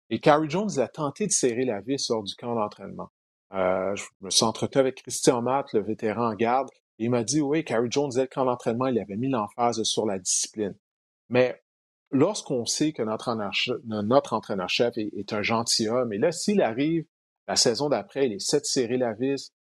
Et 0.09 0.19
Carrie 0.19 0.49
Jones 0.49 0.79
a 0.79 0.87
tenté 0.87 1.27
de 1.27 1.31
serrer 1.31 1.65
la 1.65 1.81
vis 1.81 2.09
lors 2.09 2.23
du 2.23 2.33
camp 2.35 2.55
d'entraînement. 2.55 3.09
Euh, 3.53 3.95
je 3.95 4.05
me 4.21 4.29
suis 4.29 4.45
entretenu 4.45 4.79
avec 4.79 5.01
Christian 5.01 5.41
Matt, 5.41 5.73
le 5.73 5.83
vétéran 5.83 6.31
en 6.31 6.35
garde, 6.35 6.69
et 6.97 7.05
il 7.05 7.11
m'a 7.11 7.23
dit, 7.23 7.41
oui, 7.41 7.63
Carrie 7.63 7.91
Jones, 7.91 8.11
dès 8.13 8.21
le 8.21 8.27
camp 8.27 8.45
d'entraînement, 8.45 8.87
il 8.87 8.99
avait 8.99 9.17
mis 9.17 9.29
l'emphase 9.29 9.83
sur 9.83 10.05
la 10.05 10.17
discipline. 10.17 10.75
Mais 11.29 11.61
lorsqu'on 12.11 12.65
sait 12.65 12.93
que 12.93 13.03
notre, 13.03 14.33
entraîneur-chef 14.33 14.97
est, 14.97 15.33
un 15.33 15.41
gentilhomme, 15.41 16.13
et 16.13 16.17
là, 16.17 16.31
s'il 16.31 16.61
arrive 16.61 17.05
la 17.47 17.55
saison 17.55 17.89
d'après, 17.89 18.27
il 18.27 18.33
est 18.33 18.39
sept 18.39 18.65
serré 18.65 18.97
la 18.97 19.13
vis, 19.13 19.53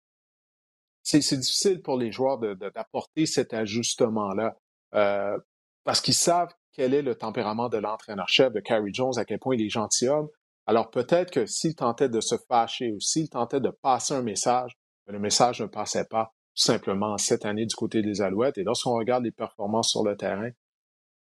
c'est 1.02 1.20
difficile 1.36 1.82
pour 1.82 1.96
les 1.96 2.10
joueurs 2.10 2.38
d'apporter 2.38 3.26
cet 3.26 3.54
ajustement-là, 3.54 4.56
euh, 4.94 5.38
parce 5.84 6.00
qu'ils 6.00 6.14
savent 6.14 6.52
quel 6.72 6.94
est 6.94 7.02
le 7.02 7.14
tempérament 7.14 7.68
de 7.68 7.78
l'entraîneur-chef 7.78 8.52
de 8.52 8.60
Carrie 8.60 8.92
Jones, 8.92 9.16
à 9.16 9.24
quel 9.24 9.38
point 9.38 9.54
il 9.54 9.64
est 9.64 9.70
gentilhomme. 9.70 10.28
Alors 10.66 10.90
peut-être 10.90 11.30
que 11.30 11.46
s'il 11.46 11.76
tentait 11.76 12.08
de 12.08 12.20
se 12.20 12.34
fâcher 12.48 12.92
ou 12.92 13.00
s'il 13.00 13.28
tentait 13.28 13.60
de 13.60 13.70
passer 13.70 14.14
un 14.14 14.22
message, 14.22 14.76
le 15.06 15.20
message 15.20 15.62
ne 15.62 15.66
passait 15.66 16.04
pas 16.04 16.34
tout 16.56 16.62
simplement 16.62 17.16
cette 17.18 17.44
année 17.44 17.66
du 17.66 17.74
côté 17.76 18.02
des 18.02 18.20
Alouettes. 18.20 18.58
Et 18.58 18.64
lorsqu'on 18.64 18.94
regarde 18.94 19.22
les 19.22 19.30
performances 19.30 19.90
sur 19.90 20.02
le 20.02 20.16
terrain, 20.16 20.50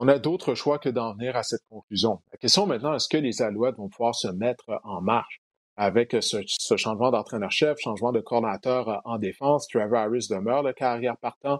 on 0.01 0.07
a 0.07 0.17
d'autres 0.17 0.55
choix 0.55 0.79
que 0.79 0.89
d'en 0.89 1.13
venir 1.13 1.35
à 1.35 1.43
cette 1.43 1.61
conclusion. 1.69 2.21
La 2.31 2.37
question 2.39 2.65
maintenant, 2.65 2.95
est-ce 2.95 3.07
que 3.07 3.17
les 3.17 3.43
Alouettes 3.43 3.77
vont 3.77 3.87
pouvoir 3.87 4.15
se 4.15 4.27
mettre 4.27 4.81
en 4.83 4.99
marche 4.99 5.41
avec 5.77 6.17
ce, 6.21 6.41
changement 6.75 7.11
d'entraîneur-chef, 7.11 7.77
changement 7.79 8.11
de 8.11 8.19
coordinateur 8.19 9.01
en 9.05 9.19
défense? 9.19 9.67
Trevor 9.67 9.99
Harris 9.99 10.25
demeure 10.27 10.63
le 10.63 10.73
carrière 10.73 11.17
partant. 11.17 11.59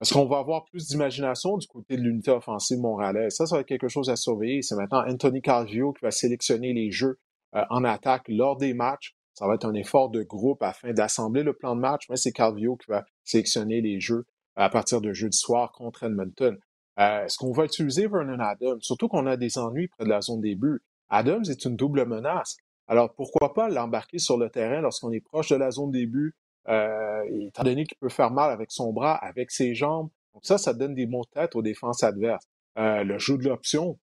Est-ce 0.00 0.14
qu'on 0.14 0.24
va 0.24 0.38
avoir 0.38 0.64
plus 0.64 0.88
d'imagination 0.88 1.58
du 1.58 1.66
côté 1.66 1.98
de 1.98 2.02
l'unité 2.02 2.30
offensive 2.30 2.78
montréalaise? 2.78 3.34
Ça, 3.34 3.44
ça 3.44 3.56
va 3.56 3.60
être 3.60 3.68
quelque 3.68 3.88
chose 3.88 4.08
à 4.08 4.16
surveiller. 4.16 4.62
C'est 4.62 4.76
maintenant 4.76 5.04
Anthony 5.06 5.42
Calvio 5.42 5.92
qui 5.92 6.06
va 6.06 6.10
sélectionner 6.10 6.72
les 6.72 6.90
jeux 6.90 7.18
euh, 7.54 7.64
en 7.68 7.84
attaque 7.84 8.24
lors 8.28 8.56
des 8.56 8.72
matchs. 8.72 9.14
Ça 9.34 9.46
va 9.46 9.56
être 9.56 9.66
un 9.66 9.74
effort 9.74 10.08
de 10.08 10.22
groupe 10.22 10.62
afin 10.62 10.94
d'assembler 10.94 11.42
le 11.42 11.52
plan 11.52 11.76
de 11.76 11.80
match, 11.80 12.04
mais 12.08 12.16
c'est 12.16 12.32
Calvio 12.32 12.76
qui 12.76 12.86
va 12.88 13.04
sélectionner 13.24 13.82
les 13.82 14.00
jeux 14.00 14.24
à 14.56 14.70
partir 14.70 15.02
de 15.02 15.12
jeudi 15.12 15.36
soir 15.36 15.70
contre 15.72 16.04
Edmonton. 16.04 16.58
Euh, 16.98 17.24
est-ce 17.24 17.38
qu'on 17.38 17.52
va 17.52 17.64
utiliser 17.64 18.06
Vernon 18.06 18.38
Adams? 18.38 18.80
Surtout 18.80 19.08
qu'on 19.08 19.26
a 19.26 19.36
des 19.36 19.58
ennuis 19.58 19.88
près 19.88 20.04
de 20.04 20.10
la 20.10 20.20
zone 20.20 20.40
des 20.40 20.54
buts. 20.54 20.82
Adams 21.08 21.44
est 21.48 21.64
une 21.64 21.76
double 21.76 22.06
menace. 22.06 22.56
Alors, 22.86 23.14
pourquoi 23.14 23.54
pas 23.54 23.68
l'embarquer 23.68 24.18
sur 24.18 24.36
le 24.36 24.50
terrain 24.50 24.80
lorsqu'on 24.80 25.10
est 25.10 25.20
proche 25.20 25.48
de 25.50 25.56
la 25.56 25.70
zone 25.70 25.90
des 25.90 26.06
buts, 26.06 26.34
euh, 26.68 27.22
étant 27.40 27.64
donné 27.64 27.84
qu'il 27.84 27.98
peut 27.98 28.08
faire 28.08 28.30
mal 28.30 28.50
avec 28.50 28.70
son 28.70 28.92
bras, 28.92 29.14
avec 29.14 29.50
ses 29.50 29.74
jambes? 29.74 30.10
Donc 30.34 30.44
ça, 30.44 30.58
ça 30.58 30.74
donne 30.74 30.94
des 30.94 31.06
mots 31.06 31.24
de 31.34 31.48
aux 31.54 31.62
défenses 31.62 32.02
adverses. 32.02 32.46
Euh, 32.78 33.04
le 33.04 33.18
jeu 33.18 33.38
de 33.38 33.48
l'option 33.48 33.98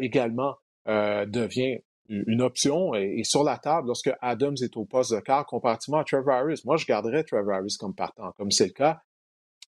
également 0.00 0.56
devient 0.86 1.78
une 2.08 2.42
option 2.42 2.94
et, 2.94 3.22
sur 3.24 3.44
la 3.44 3.58
table 3.58 3.86
lorsque 3.86 4.10
Adams 4.20 4.56
est 4.62 4.76
au 4.76 4.84
poste 4.84 5.14
de 5.14 5.20
quart 5.20 5.46
comparativement 5.46 5.98
à 5.98 6.04
Trevor 6.04 6.34
Harris. 6.34 6.62
Moi, 6.64 6.76
je 6.76 6.86
garderais 6.86 7.24
Trevor 7.24 7.54
Harris 7.54 7.76
comme 7.78 7.94
partant, 7.94 8.32
comme 8.32 8.50
c'est 8.50 8.66
le 8.66 8.72
cas. 8.72 9.02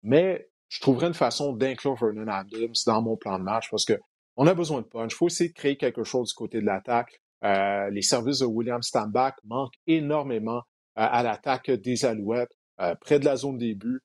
Mais 0.03 0.49
je 0.71 0.79
trouverais 0.79 1.07
une 1.07 1.13
façon 1.13 1.51
d'inclure 1.51 1.95
Vernon 1.95 2.27
Adams 2.29 2.73
dans 2.85 3.01
mon 3.01 3.17
plan 3.17 3.37
de 3.37 3.43
match 3.43 3.69
parce 3.69 3.83
que 3.83 3.99
on 4.37 4.47
a 4.47 4.53
besoin 4.53 4.79
de 4.79 4.85
punch. 4.85 5.11
Il 5.11 5.15
faut 5.15 5.27
essayer 5.27 5.49
de 5.49 5.53
créer 5.53 5.75
quelque 5.75 6.05
chose 6.05 6.29
du 6.29 6.33
côté 6.33 6.61
de 6.61 6.65
l'attaque. 6.65 7.19
Euh, 7.43 7.89
les 7.89 8.01
services 8.01 8.39
de 8.39 8.45
William 8.45 8.81
Stambach 8.81 9.35
manquent 9.43 9.75
énormément 9.85 10.59
euh, 10.59 10.61
à 10.95 11.23
l'attaque 11.23 11.69
des 11.69 12.05
Alouettes. 12.05 12.53
Euh, 12.79 12.95
près 12.95 13.19
de 13.19 13.25
la 13.25 13.35
zone 13.35 13.57
des 13.57 13.75
buts, 13.75 13.99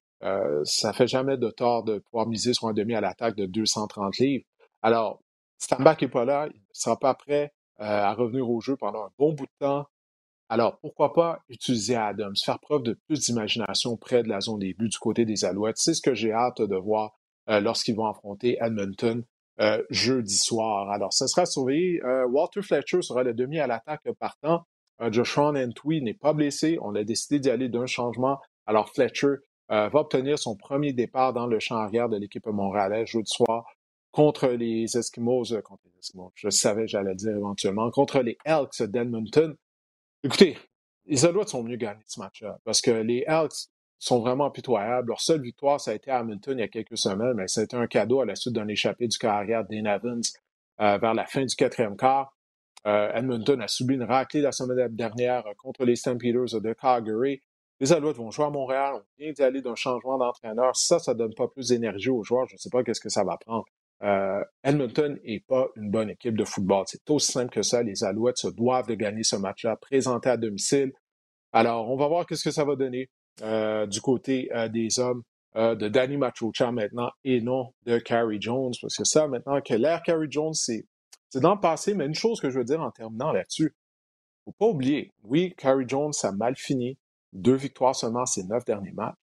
ça 0.65 0.93
fait 0.93 1.07
jamais 1.07 1.37
de 1.37 1.51
tort 1.51 1.85
de 1.85 2.01
pouvoir 2.01 2.27
miser 2.27 2.53
sur 2.53 2.67
un 2.67 2.73
demi 2.73 2.97
à 2.97 3.01
l'attaque 3.01 3.37
de 3.37 3.47
230 3.47 4.19
livres. 4.19 4.45
Alors, 4.83 5.23
Stambach 5.59 6.03
n'est 6.03 6.09
pas 6.09 6.25
là, 6.25 6.49
il 6.53 6.59
ne 6.59 6.65
sera 6.73 6.99
pas 6.99 7.15
prêt. 7.15 7.53
à 7.79 8.13
revenir 8.15 8.51
au 8.51 8.61
jeu 8.61 8.75
pendant 8.77 9.05
un 9.05 9.11
bon 9.19 9.35
bout 9.35 9.47
de 9.47 9.59
temps. 9.61 9.87
Alors, 10.49 10.79
pourquoi 10.81 11.13
pas 11.13 11.41
utiliser 11.49 11.97
Adams, 11.97 12.35
faire 12.45 12.61
preuve 12.61 12.83
de 12.85 12.93
plus 13.07 13.21
d'imagination 13.21 13.97
près 13.97 14.23
de 14.23 14.29
la 14.29 14.41
zone 14.41 14.61
des 14.61 14.75
buts 14.75 14.89
du 14.89 14.99
côté 14.99 15.25
des 15.25 15.45
Alouettes. 15.45 15.79
C'est 15.79 15.95
ce 15.95 16.03
que 16.03 16.15
j'ai 16.15 16.33
hâte 16.33 16.63
de 16.63 16.77
voir 16.77 17.19
lorsqu'ils 17.49 17.97
vont 17.97 18.07
affronter 18.07 18.57
Edmonton 18.61 19.25
jeudi 19.91 20.37
soir. 20.37 20.91
Alors, 20.91 21.13
ce 21.13 21.27
sera 21.27 21.47
surveillé. 21.47 22.01
Walter 22.31 22.63
Fletcher 22.63 23.03
sera 23.03 23.25
le 23.25 23.35
demi 23.35 23.59
à 23.59 23.67
l'attaque 23.67 24.09
partant. 24.21 24.63
Joshua 25.11 25.49
Antwi 25.49 26.01
n'est 26.01 26.15
pas 26.15 26.33
blessé. 26.33 26.79
On 26.81 26.95
a 26.95 27.03
décidé 27.03 27.41
d'y 27.41 27.51
aller 27.51 27.69
d'un 27.69 27.87
changement. 27.87 28.39
Alors, 28.67 28.89
Fletcher 28.91 29.39
va 29.69 29.91
obtenir 29.95 30.39
son 30.39 30.55
premier 30.57 30.93
départ 30.93 31.33
dans 31.33 31.49
le 31.49 31.59
champ 31.59 31.77
arrière 31.77 32.09
de 32.09 32.19
l'équipe 32.19 32.47
montréalaise 32.47 33.09
jeudi 33.09 33.31
soir 33.31 33.65
contre 34.13 34.47
les 34.49 34.97
Eskimos, 34.97 35.61
contre 35.63 35.83
les 35.85 35.99
Eskimos, 35.99 36.33
je 36.37 36.49
savais, 36.49 36.87
j'allais 36.87 37.15
dire 37.15 37.37
éventuellement, 37.37 37.91
contre 37.91 38.21
les 38.21 38.39
Elks 38.47 38.83
d'Edmonton. 38.83 39.55
Écoutez, 40.27 40.59
les 41.05 41.25
Alouettes 41.25 41.51
sont 41.51 41.63
mieux 41.63 41.77
gagnés 41.77 42.03
ce 42.09 42.19
match-là 42.19 42.59
parce 42.65 42.81
que 42.81 42.91
les 42.91 43.23
Elks 43.29 43.69
sont 44.01 44.19
vraiment 44.19 44.51
pitoyables. 44.51 45.07
Leur 45.07 45.21
seule 45.21 45.41
victoire, 45.41 45.81
ça 45.81 45.93
a 45.93 45.95
été 45.95 46.11
à 46.11 46.19
Hamilton 46.19 46.59
il 46.59 46.63
y 46.63 46.65
a 46.65 46.69
quelques 46.69 46.99
semaines, 46.99 47.35
mais 47.35 47.47
ça 47.47 47.61
a 47.61 47.65
été 47.65 47.77
un 47.77 47.87
cadeau 47.87 48.23
à 48.23 48.25
la 48.25 48.35
suite 48.35 48.53
d'un 48.53 48.67
échappé 48.67 49.07
du 49.07 49.17
carrière 49.19 49.65
d'Ian 49.65 49.85
Evans 49.85 50.23
euh, 50.81 50.99
vers 50.99 51.15
la 51.15 51.27
fin 51.27 51.45
du 51.45 51.55
quatrième 51.55 51.97
quart. 51.97 52.37
Euh, 52.89 53.13
Edmonton 53.15 53.61
a 53.61 53.69
subi 53.69 53.95
une 53.95 54.03
raclée 54.03 54.41
la 54.41 54.51
semaine 54.51 54.89
dernière 54.97 55.45
contre 55.59 55.85
les 55.85 55.95
Stampeders 55.95 56.61
de 56.61 56.73
Calgary. 56.73 57.41
Les 57.79 57.93
Alouettes 57.93 58.17
vont 58.17 58.33
jouer 58.33 58.47
à 58.47 58.51
Montréal. 58.51 58.95
On 58.97 59.23
vient 59.23 59.31
d'y 59.31 59.43
aller 59.45 59.63
d'un 59.63 59.77
changement 59.77 60.19
d'entraîneur. 60.19 60.75
Ça, 60.75 60.99
ça 60.99 61.15
donne 61.15 61.35
pas 61.35 61.47
plus 61.47 61.69
d'énergie 61.69 62.11
aux 62.11 62.25
joueurs. 62.25 62.49
Je 62.49 62.55
ne 62.55 62.59
sais 62.59 62.71
pas 62.71 62.83
qu'est-ce 62.83 63.01
que 63.01 63.11
ça 63.11 63.23
va 63.23 63.37
prendre. 63.37 63.67
Euh, 64.03 64.45
Edmonton 64.63 65.19
n'est 65.25 65.41
pas 65.41 65.69
une 65.77 65.91
bonne 65.91 66.11
équipe 66.11 66.37
de 66.37 66.45
football. 66.45 66.85
C'est 66.87 67.09
aussi 67.11 67.33
simple 67.33 67.51
que 67.51 67.63
ça. 67.63 67.83
Les 67.83 68.05
Alouettes 68.05 68.39
se 68.39 68.49
doivent 68.49 68.87
de 68.87 68.95
gagner 68.95 69.23
ce 69.23 69.37
match-là, 69.37 69.77
présenté 69.77 70.29
à 70.29 70.37
domicile. 70.37 70.93
Alors, 71.53 71.91
on 71.91 71.97
va 71.97 72.07
voir 72.09 72.27
qu'est-ce 72.27 72.45
que 72.45 72.51
ça 72.51 72.65
va 72.65 72.77
donner 72.77 73.09
euh, 73.43 73.87
du 73.87 74.01
côté 74.01 74.51
euh, 74.55 74.69
des 74.69 74.99
hommes 74.99 75.23
de 75.55 75.89
Danny 75.89 76.19
Machocha 76.19 76.71
maintenant 76.71 77.11
et 77.25 77.41
non 77.41 77.73
de 77.87 77.99
Carrie 77.99 78.43
Jones. 78.43 78.75
Parce 78.79 78.95
que 78.95 79.05
ça, 79.05 79.27
maintenant 79.27 79.59
que 79.63 79.73
l'air 79.73 80.03
Carrie 80.03 80.27
Jones, 80.29 80.53
c'est, 80.53 80.85
dans 81.37 81.55
le 81.55 81.61
passé, 81.61 81.95
mais 81.95 82.05
une 82.05 82.15
chose 82.15 82.43
que 82.43 82.51
je 82.51 82.59
veux 82.59 82.65
dire 82.65 82.83
en 82.83 82.91
terminant 82.91 83.33
là-dessus, 83.33 83.75
faut 84.45 84.53
pas 84.53 84.67
oublier, 84.67 85.13
oui, 85.25 85.55
Carrie 85.57 85.87
Jones, 85.89 86.13
a 86.23 86.33
mal 86.33 86.57
fini. 86.57 86.99
Deux 87.33 87.55
victoires 87.55 87.97
seulement 87.97 88.27
ces 88.27 88.45
neuf 88.45 88.65
derniers 88.67 88.93
matchs. 88.93 89.17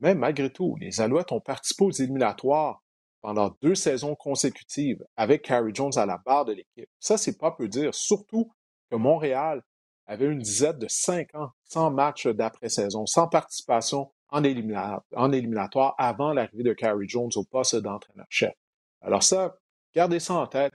Mais 0.00 0.14
malgré 0.14 0.50
tout, 0.50 0.76
les 0.80 1.00
Alouettes 1.00 1.32
ont 1.32 1.40
participé 1.40 1.84
aux 1.84 1.90
éliminatoires 1.90 2.82
pendant 3.26 3.50
deux 3.60 3.74
saisons 3.74 4.14
consécutives 4.14 5.04
avec 5.16 5.42
Carrie 5.42 5.74
Jones 5.74 5.90
à 5.96 6.06
la 6.06 6.16
barre 6.16 6.44
de 6.44 6.52
l'équipe. 6.52 6.88
Ça, 7.00 7.18
c'est 7.18 7.36
pas 7.36 7.50
peu 7.50 7.66
dire, 7.66 7.92
surtout 7.92 8.52
que 8.88 8.94
Montréal 8.94 9.64
avait 10.06 10.26
une 10.26 10.38
dizaine 10.38 10.78
de 10.78 10.86
cinq 10.86 11.34
ans 11.34 11.50
sans 11.64 11.90
match 11.90 12.28
d'après-saison, 12.28 13.04
sans 13.06 13.26
participation 13.26 14.12
en, 14.28 14.44
éliminatoire, 14.44 15.96
avant 15.98 16.32
l'arrivée 16.34 16.62
de 16.62 16.72
Carrie 16.72 17.08
Jones 17.08 17.32
au 17.34 17.42
poste 17.42 17.74
d'entraîneur-chef. 17.74 18.54
Alors 19.00 19.24
ça, 19.24 19.56
gardez 19.92 20.20
ça 20.20 20.34
en 20.34 20.46
tête. 20.46 20.74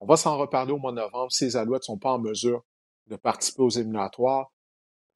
On 0.00 0.06
va 0.06 0.16
s'en 0.16 0.36
reparler 0.38 0.72
au 0.72 0.78
mois 0.78 0.90
de 0.90 0.96
novembre 0.96 1.30
si 1.30 1.44
les 1.44 1.56
Alouettes 1.56 1.82
ne 1.82 1.94
sont 1.94 1.98
pas 1.98 2.10
en 2.10 2.18
mesure 2.18 2.64
de 3.06 3.14
participer 3.14 3.62
aux 3.62 3.70
éliminatoires. 3.70 4.50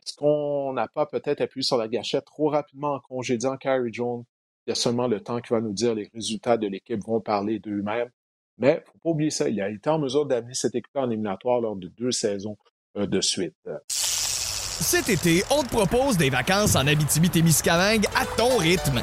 Est-ce 0.07 0.15
qu'on 0.15 0.73
n'a 0.73 0.87
pas 0.87 1.07
peut-être 1.07 1.41
appuyé 1.41 1.65
sur 1.65 1.79
la 1.79 1.89
gâchette 1.89 2.27
trop 2.27 2.49
rapidement 2.49 2.95
en 2.95 3.01
congédiant 3.01 3.57
Carrie 3.57 3.93
Jones? 3.93 4.23
Il 4.71 4.75
y 4.75 4.79
a 4.79 4.81
seulement 4.81 5.09
le 5.09 5.21
temps 5.21 5.41
qui 5.41 5.53
va 5.53 5.61
nous 5.61 5.73
dire 5.73 5.97
les 5.97 6.09
résultats 6.15 6.57
de 6.57 6.69
l'équipe 6.69 7.03
vont 7.05 7.21
parler 7.21 7.59
d'eux-mêmes. 7.59 8.09
Mais 8.57 8.69
il 8.69 8.75
ne 8.75 8.85
faut 8.85 8.99
pas 9.03 9.11
oublier 9.11 9.31
ça, 9.31 9.49
il 9.49 9.61
a 9.61 9.69
été 9.69 9.91
en 9.91 9.99
mesure 9.99 10.27
d'amener 10.27 10.55
cette 10.55 10.77
équipe 10.77 10.95
en 10.95 11.11
éliminatoire 11.11 11.61
lors 11.61 11.75
de 11.75 11.89
deux 11.89 12.13
saisons 12.13 12.57
euh, 12.97 13.07
de 13.07 13.21
suite. 13.21 13.57
Cet 13.89 15.09
été, 15.09 15.43
on 15.51 15.65
te 15.65 15.71
propose 15.71 16.17
des 16.17 16.31
vacances 16.31 16.77
en 16.77 16.87
Abitibi-Témiscamingue 16.87 18.07
à 18.15 18.25
ton 18.37 18.59
rythme. 18.59 19.03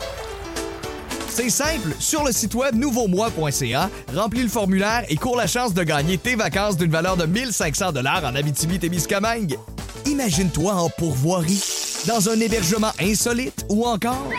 C'est 1.27 1.49
simple, 1.49 1.93
sur 1.99 2.23
le 2.23 2.31
site 2.31 2.55
web 2.55 2.75
nouveaumois.ca, 2.75 3.89
remplis 4.15 4.43
le 4.43 4.47
formulaire 4.47 5.03
et 5.09 5.17
cours 5.17 5.35
la 5.35 5.47
chance 5.47 5.73
de 5.73 5.83
gagner 5.83 6.17
tes 6.17 6.35
vacances 6.35 6.77
d'une 6.77 6.91
valeur 6.91 7.17
de 7.17 7.25
1500 7.25 7.91
dollars 7.91 8.23
en 8.23 8.35
Abitibi-Témiscamingue. 8.35 9.57
Imagine-toi 10.05 10.73
en 10.73 10.89
pourvoirie, 10.89 11.61
dans 12.07 12.29
un 12.29 12.39
hébergement 12.39 12.91
insolite 13.01 13.65
ou 13.69 13.85
encore 13.85 14.29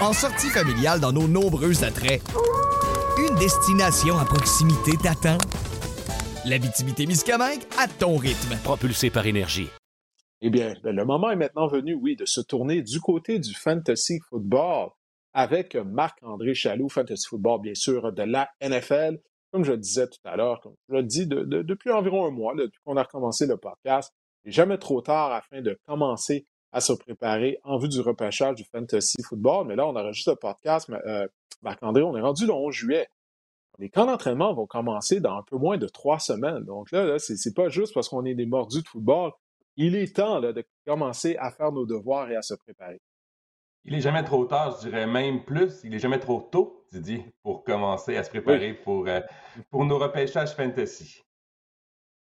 en 0.00 0.12
sortie 0.12 0.48
familiale 0.48 1.00
dans 1.00 1.12
nos 1.12 1.26
nombreux 1.26 1.84
attraits. 1.84 2.22
Une 3.18 3.34
destination 3.36 4.16
à 4.18 4.24
proximité 4.24 4.92
t'attend. 5.02 5.38
La 6.44 6.58
Miscamingue 6.58 7.62
à 7.78 7.88
ton 7.88 8.16
rythme. 8.16 8.56
Propulsé 8.62 9.10
par 9.10 9.26
énergie. 9.26 9.68
Eh 10.40 10.50
bien, 10.50 10.74
ben, 10.84 10.94
le 10.94 11.04
moment 11.04 11.30
est 11.30 11.36
maintenant 11.36 11.66
venu, 11.66 11.94
oui, 11.94 12.14
de 12.14 12.24
se 12.24 12.40
tourner 12.40 12.82
du 12.82 13.00
côté 13.00 13.40
du 13.40 13.52
fantasy 13.54 14.20
football 14.28 14.90
avec 15.34 15.74
Marc-André 15.74 16.54
Chaloux, 16.54 16.88
fantasy 16.88 17.26
football, 17.28 17.60
bien 17.60 17.74
sûr, 17.74 18.12
de 18.12 18.22
la 18.22 18.48
NFL. 18.62 19.18
Comme 19.50 19.64
je 19.64 19.72
le 19.72 19.78
disais 19.78 20.06
tout 20.06 20.20
à 20.24 20.36
l'heure, 20.36 20.60
comme 20.60 20.74
je 20.88 20.94
le 20.94 21.02
dis 21.02 21.26
depuis 21.26 21.90
environ 21.90 22.26
un 22.26 22.30
mois, 22.30 22.54
depuis 22.54 22.78
qu'on 22.84 22.96
a 22.96 23.02
recommencé 23.02 23.46
le 23.46 23.56
podcast, 23.56 24.12
il 24.44 24.48
n'est 24.48 24.52
jamais 24.52 24.78
trop 24.78 25.00
tard 25.00 25.32
afin 25.32 25.60
de 25.60 25.76
commencer 25.86 26.46
à 26.78 26.80
se 26.80 26.92
préparer 26.92 27.58
en 27.64 27.76
vue 27.76 27.88
du 27.88 28.00
repêchage 28.00 28.54
du 28.54 28.64
fantasy 28.64 29.16
football. 29.22 29.66
Mais 29.66 29.74
là, 29.74 29.86
on 29.86 29.96
enregistre 29.96 30.30
le 30.30 30.36
podcast. 30.36 30.88
Euh, 30.90 31.26
Marc-André, 31.62 32.02
on 32.02 32.16
est 32.16 32.20
rendu 32.20 32.46
le 32.46 32.52
11 32.52 32.72
juillet. 32.72 33.08
Les 33.78 33.90
camps 33.90 34.06
d'entraînement 34.06 34.54
vont 34.54 34.66
commencer 34.66 35.20
dans 35.20 35.36
un 35.36 35.42
peu 35.42 35.56
moins 35.56 35.76
de 35.76 35.88
trois 35.88 36.20
semaines. 36.20 36.64
Donc 36.64 36.90
là, 36.92 37.04
là 37.04 37.18
c'est 37.18 37.54
pas 37.54 37.68
juste 37.68 37.94
parce 37.94 38.08
qu'on 38.08 38.24
est 38.24 38.34
des 38.34 38.46
mordus 38.46 38.82
de 38.82 38.88
football. 38.88 39.32
Il 39.76 39.96
est 39.96 40.16
temps 40.16 40.40
de 40.40 40.64
commencer 40.86 41.36
à 41.38 41.50
faire 41.50 41.72
nos 41.72 41.86
devoirs 41.86 42.30
et 42.30 42.36
à 42.36 42.42
se 42.42 42.54
préparer. 42.54 43.00
Il 43.84 43.94
est 43.94 44.00
jamais 44.00 44.24
trop 44.24 44.44
tard, 44.44 44.76
je 44.76 44.88
dirais 44.88 45.06
même 45.06 45.44
plus. 45.44 45.80
Il 45.84 45.94
est 45.94 45.98
jamais 45.98 46.18
trop 46.18 46.40
tôt, 46.40 46.84
Didier, 46.92 47.24
pour 47.42 47.64
commencer 47.64 48.16
à 48.16 48.22
se 48.22 48.30
préparer 48.30 48.74
pour, 48.74 49.08
euh, 49.08 49.20
pour 49.70 49.84
nos 49.84 49.98
repêchages 49.98 50.54
fantasy. 50.54 51.22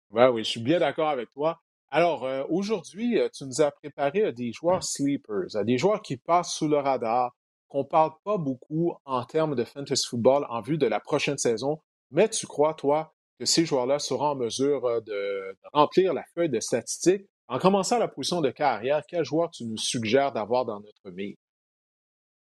Oui, 0.10 0.24
oui, 0.26 0.44
je 0.44 0.50
suis 0.50 0.60
bien 0.60 0.80
d'accord 0.80 1.10
avec 1.10 1.32
toi. 1.32 1.62
Alors, 1.96 2.26
euh, 2.26 2.44
aujourd'hui, 2.50 3.20
euh, 3.20 3.30
tu 3.32 3.46
nous 3.46 3.62
as 3.62 3.70
préparé 3.70 4.34
des 4.34 4.52
joueurs 4.52 4.84
sleepers, 4.84 5.64
des 5.64 5.78
joueurs 5.78 6.02
qui 6.02 6.18
passent 6.18 6.56
sous 6.56 6.68
le 6.68 6.78
radar, 6.78 7.36
qu'on 7.68 7.84
ne 7.84 7.88
parle 7.88 8.14
pas 8.24 8.40
beaucoup 8.40 8.96
en 9.06 9.24
termes 9.26 9.54
de 9.54 9.64
fantasy 9.64 10.08
football 10.10 10.48
en 10.50 10.62
vue 10.62 10.80
de 10.80 10.88
la 10.88 11.00
prochaine 11.00 11.38
saison, 11.38 11.78
mais 12.10 12.28
tu 12.30 12.48
crois, 12.48 12.74
toi, 12.74 13.14
que 13.40 13.46
ces 13.46 13.64
joueurs-là 13.68 14.00
seront 14.00 14.30
en 14.30 14.36
mesure 14.36 14.84
euh, 14.86 15.02
de, 15.02 15.56
remplir 15.72 16.16
la 16.16 16.24
feuille 16.34 16.50
de 16.50 16.60
statistiques? 16.60 17.28
En 17.48 17.60
commençant 17.60 18.00
la 18.00 18.08
position 18.08 18.42
de 18.42 18.50
carrière, 18.50 19.04
quel 19.08 19.24
joueur 19.24 19.52
tu 19.52 19.64
nous 19.64 19.78
suggères 19.78 20.32
d'avoir 20.32 20.66
dans 20.66 20.80
notre 20.80 21.12
mire? 21.12 21.36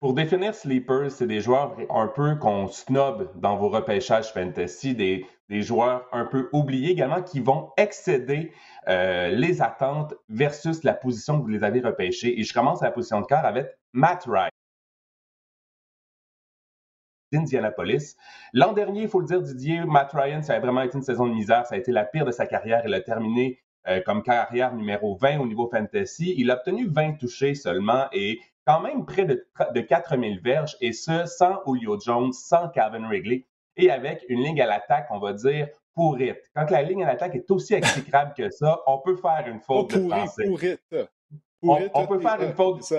Pour 0.03 0.15
définir 0.15 0.53
sleepers, 0.53 1.13
c'est 1.13 1.29
des 1.29 1.39
joueurs 1.39 1.77
un 1.89 2.09
peu 2.09 2.35
qu'on 2.35 2.67
snob 2.67 3.31
dans 3.37 3.57
vos 3.57 3.69
repêchages 3.69 4.33
fantasy, 4.33 4.97
des, 4.97 5.25
joueurs 5.63 6.09
un 6.11 6.25
peu 6.25 6.49
oubliés 6.53 6.91
également 6.91 7.23
qui 7.23 7.39
vont 7.39 7.71
excéder 7.77 8.53
euh, 8.89 9.29
les 9.29 9.63
attentes 9.63 10.13
versus 10.29 10.83
la 10.83 10.93
position 10.93 11.39
que 11.39 11.43
vous 11.43 11.51
les 11.51 11.63
avez 11.63 11.79
repêchés. 11.79 12.41
Et 12.41 12.43
je 12.43 12.53
commence 12.53 12.83
à 12.83 12.87
la 12.87 12.91
position 12.91 13.21
de 13.21 13.27
cœur 13.27 13.45
avec 13.45 13.69
Matt 13.93 14.25
Ryan. 14.27 14.49
d'Indianapolis. 17.31 18.17
L'an 18.53 18.73
dernier, 18.73 19.03
il 19.03 19.09
faut 19.09 19.21
le 19.21 19.27
dire, 19.27 19.41
Didier, 19.41 19.85
Matt 19.85 20.11
Ryan, 20.13 20.43
ça 20.43 20.55
a 20.55 20.59
vraiment 20.59 20.83
été 20.83 20.99
une 20.99 21.05
saison 21.05 21.29
de 21.29 21.33
misère. 21.33 21.65
Ça 21.65 21.77
a 21.77 21.79
été 21.79 21.93
la 21.93 22.05
pire 22.05 22.25
de 22.25 22.33
sa 22.33 22.47
carrière. 22.47 22.83
Il 22.85 22.93
a 22.93 23.01
terminé 23.01 23.61
euh, 23.87 24.01
comme 24.05 24.25
carrière 24.25 24.75
numéro 24.75 25.17
20 25.17 25.39
au 25.39 25.47
niveau 25.47 25.69
fantasy. 25.69 26.35
Il 26.37 26.51
a 26.51 26.57
obtenu 26.57 26.89
20 26.89 27.19
touchés 27.19 27.55
seulement 27.55 28.07
et 28.13 28.41
quand 28.67 28.81
même 28.81 29.05
près 29.05 29.25
de, 29.25 29.47
de 29.75 29.81
4000 29.81 30.41
verges, 30.41 30.77
et 30.81 30.93
ce, 30.93 31.27
sans 31.27 31.61
Julio 31.67 31.99
Jones, 32.01 32.33
sans 32.33 32.69
Calvin 32.69 33.07
Wrigley, 33.07 33.47
et 33.77 33.91
avec 33.91 34.25
une 34.29 34.43
ligne 34.43 34.61
à 34.61 34.67
l'attaque, 34.67 35.07
on 35.11 35.19
va 35.19 35.33
dire, 35.33 35.69
pourrite. 35.95 36.51
Quand 36.55 36.71
la 36.71 36.83
ligne 36.83 37.05
à 37.05 37.07
l'attaque 37.07 37.35
est 37.35 37.51
aussi 37.51 37.75
exécrable 37.75 38.35
que 38.37 38.51
ça, 38.51 38.81
on 38.87 38.99
peut 38.99 39.17
faire 39.17 39.45
une 39.47 39.61
faute 39.61 39.95
de 39.95 40.09
français. 40.09 40.79
on, 41.63 42.07
peut 42.07 42.21
faire 42.21 42.43
une 42.43 42.53
faute. 42.53 42.93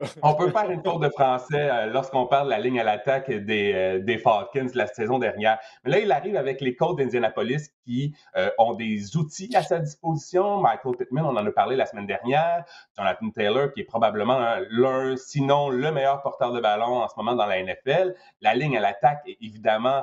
On 0.22 0.34
peut 0.34 0.50
faire 0.50 0.70
une 0.70 0.82
faute 0.82 1.02
de 1.02 1.08
français 1.10 1.68
euh, 1.70 1.86
lorsqu'on 1.86 2.26
parle 2.26 2.46
de 2.46 2.50
la 2.50 2.58
ligne 2.58 2.80
à 2.80 2.84
l'attaque 2.84 3.30
des, 3.30 3.72
euh, 3.74 3.98
des, 3.98 4.16
Falcons 4.16 4.68
la 4.74 4.86
saison 4.86 5.18
dernière. 5.18 5.58
Mais 5.84 5.90
là, 5.90 5.98
il 5.98 6.12
arrive 6.12 6.36
avec 6.36 6.60
les 6.60 6.74
Colts 6.74 6.96
d'Indianapolis 6.96 7.70
qui 7.84 8.14
euh, 8.36 8.50
ont 8.58 8.74
des 8.74 9.16
outils 9.16 9.54
à 9.54 9.62
sa 9.62 9.78
disposition. 9.78 10.60
Michael 10.60 10.96
Pittman, 10.96 11.24
on 11.24 11.36
en 11.36 11.46
a 11.46 11.52
parlé 11.52 11.76
la 11.76 11.86
semaine 11.86 12.06
dernière. 12.06 12.64
Jonathan 12.96 13.30
Taylor, 13.30 13.72
qui 13.72 13.80
est 13.80 13.84
probablement 13.84 14.56
l'un, 14.70 15.16
sinon 15.16 15.68
le 15.68 15.92
meilleur 15.92 16.22
porteur 16.22 16.52
de 16.52 16.60
ballon 16.60 17.02
en 17.02 17.08
ce 17.08 17.14
moment 17.16 17.34
dans 17.34 17.46
la 17.46 17.62
NFL. 17.62 18.14
La 18.40 18.54
ligne 18.54 18.78
à 18.78 18.80
l'attaque 18.80 19.20
est 19.26 19.36
évidemment 19.42 20.02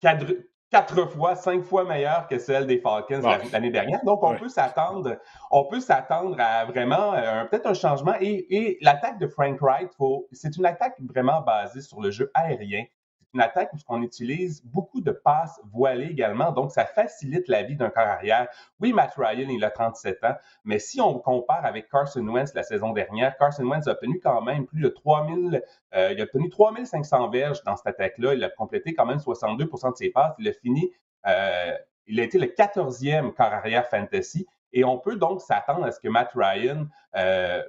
cadre, 0.00 0.26
quatre 0.72 1.04
fois, 1.04 1.36
cinq 1.36 1.62
fois 1.62 1.84
meilleure 1.84 2.26
que 2.26 2.38
celle 2.38 2.66
des 2.66 2.78
Falcons 2.78 3.20
l'année 3.52 3.70
dernière. 3.70 4.02
Donc, 4.04 4.22
on 4.22 4.34
peut 4.34 4.48
s'attendre, 4.48 5.18
on 5.50 5.64
peut 5.64 5.80
s'attendre 5.80 6.36
à 6.40 6.64
vraiment 6.64 7.14
euh, 7.14 7.44
peut-être 7.44 7.66
un 7.66 7.74
changement. 7.74 8.14
Et, 8.20 8.78
l'attaque 8.80 9.18
de 9.18 9.26
Frank 9.26 9.60
Wright, 9.60 9.90
c'est 10.32 10.56
une 10.56 10.64
attaque 10.64 10.96
vraiment 11.00 11.42
basée 11.42 11.82
sur 11.82 12.00
le 12.00 12.10
jeu 12.10 12.30
aérien. 12.34 12.84
Une 13.34 13.40
attaque 13.40 13.72
où 13.72 13.76
on 13.88 14.02
utilise 14.02 14.62
beaucoup 14.64 15.00
de 15.00 15.10
passes 15.10 15.60
voilées 15.72 16.06
également, 16.06 16.52
donc 16.52 16.70
ça 16.70 16.84
facilite 16.84 17.48
la 17.48 17.62
vie 17.62 17.76
d'un 17.76 17.90
corps 17.90 18.06
arrière. 18.06 18.48
Oui, 18.80 18.92
Matt 18.92 19.14
Ryan, 19.16 19.48
il 19.48 19.64
a 19.64 19.70
37 19.70 20.24
ans, 20.24 20.34
mais 20.64 20.78
si 20.78 21.00
on 21.00 21.18
compare 21.18 21.64
avec 21.64 21.88
Carson 21.88 22.26
Wentz 22.26 22.54
la 22.54 22.62
saison 22.62 22.92
dernière, 22.92 23.36
Carson 23.36 23.64
Wentz 23.64 23.88
a 23.88 23.92
obtenu 23.92 24.20
quand 24.20 24.42
même 24.42 24.66
plus 24.66 24.80
de 24.80 24.88
3000, 24.88 25.62
euh, 25.94 26.12
il 26.12 26.20
a 26.20 26.24
obtenu 26.24 26.48
3500 26.50 27.30
verges 27.30 27.62
dans 27.64 27.76
cette 27.76 27.86
attaque-là, 27.86 28.34
il 28.34 28.44
a 28.44 28.50
complété 28.50 28.94
quand 28.94 29.06
même 29.06 29.18
62% 29.18 29.92
de 29.92 29.96
ses 29.96 30.10
passes, 30.10 30.34
il 30.38 30.48
a 30.48 30.52
fini, 30.52 30.92
euh, 31.26 31.76
il 32.06 32.20
a 32.20 32.24
été 32.24 32.38
le 32.38 32.46
14e 32.46 33.32
corps 33.32 33.52
arrière 33.52 33.86
fantasy, 33.86 34.46
et 34.72 34.84
on 34.84 34.98
peut 34.98 35.16
donc 35.16 35.40
s'attendre 35.40 35.84
à 35.84 35.92
ce 35.92 36.00
que 36.00 36.08
Matt 36.08 36.30
Ryan 36.34 36.86
euh, 37.16 37.62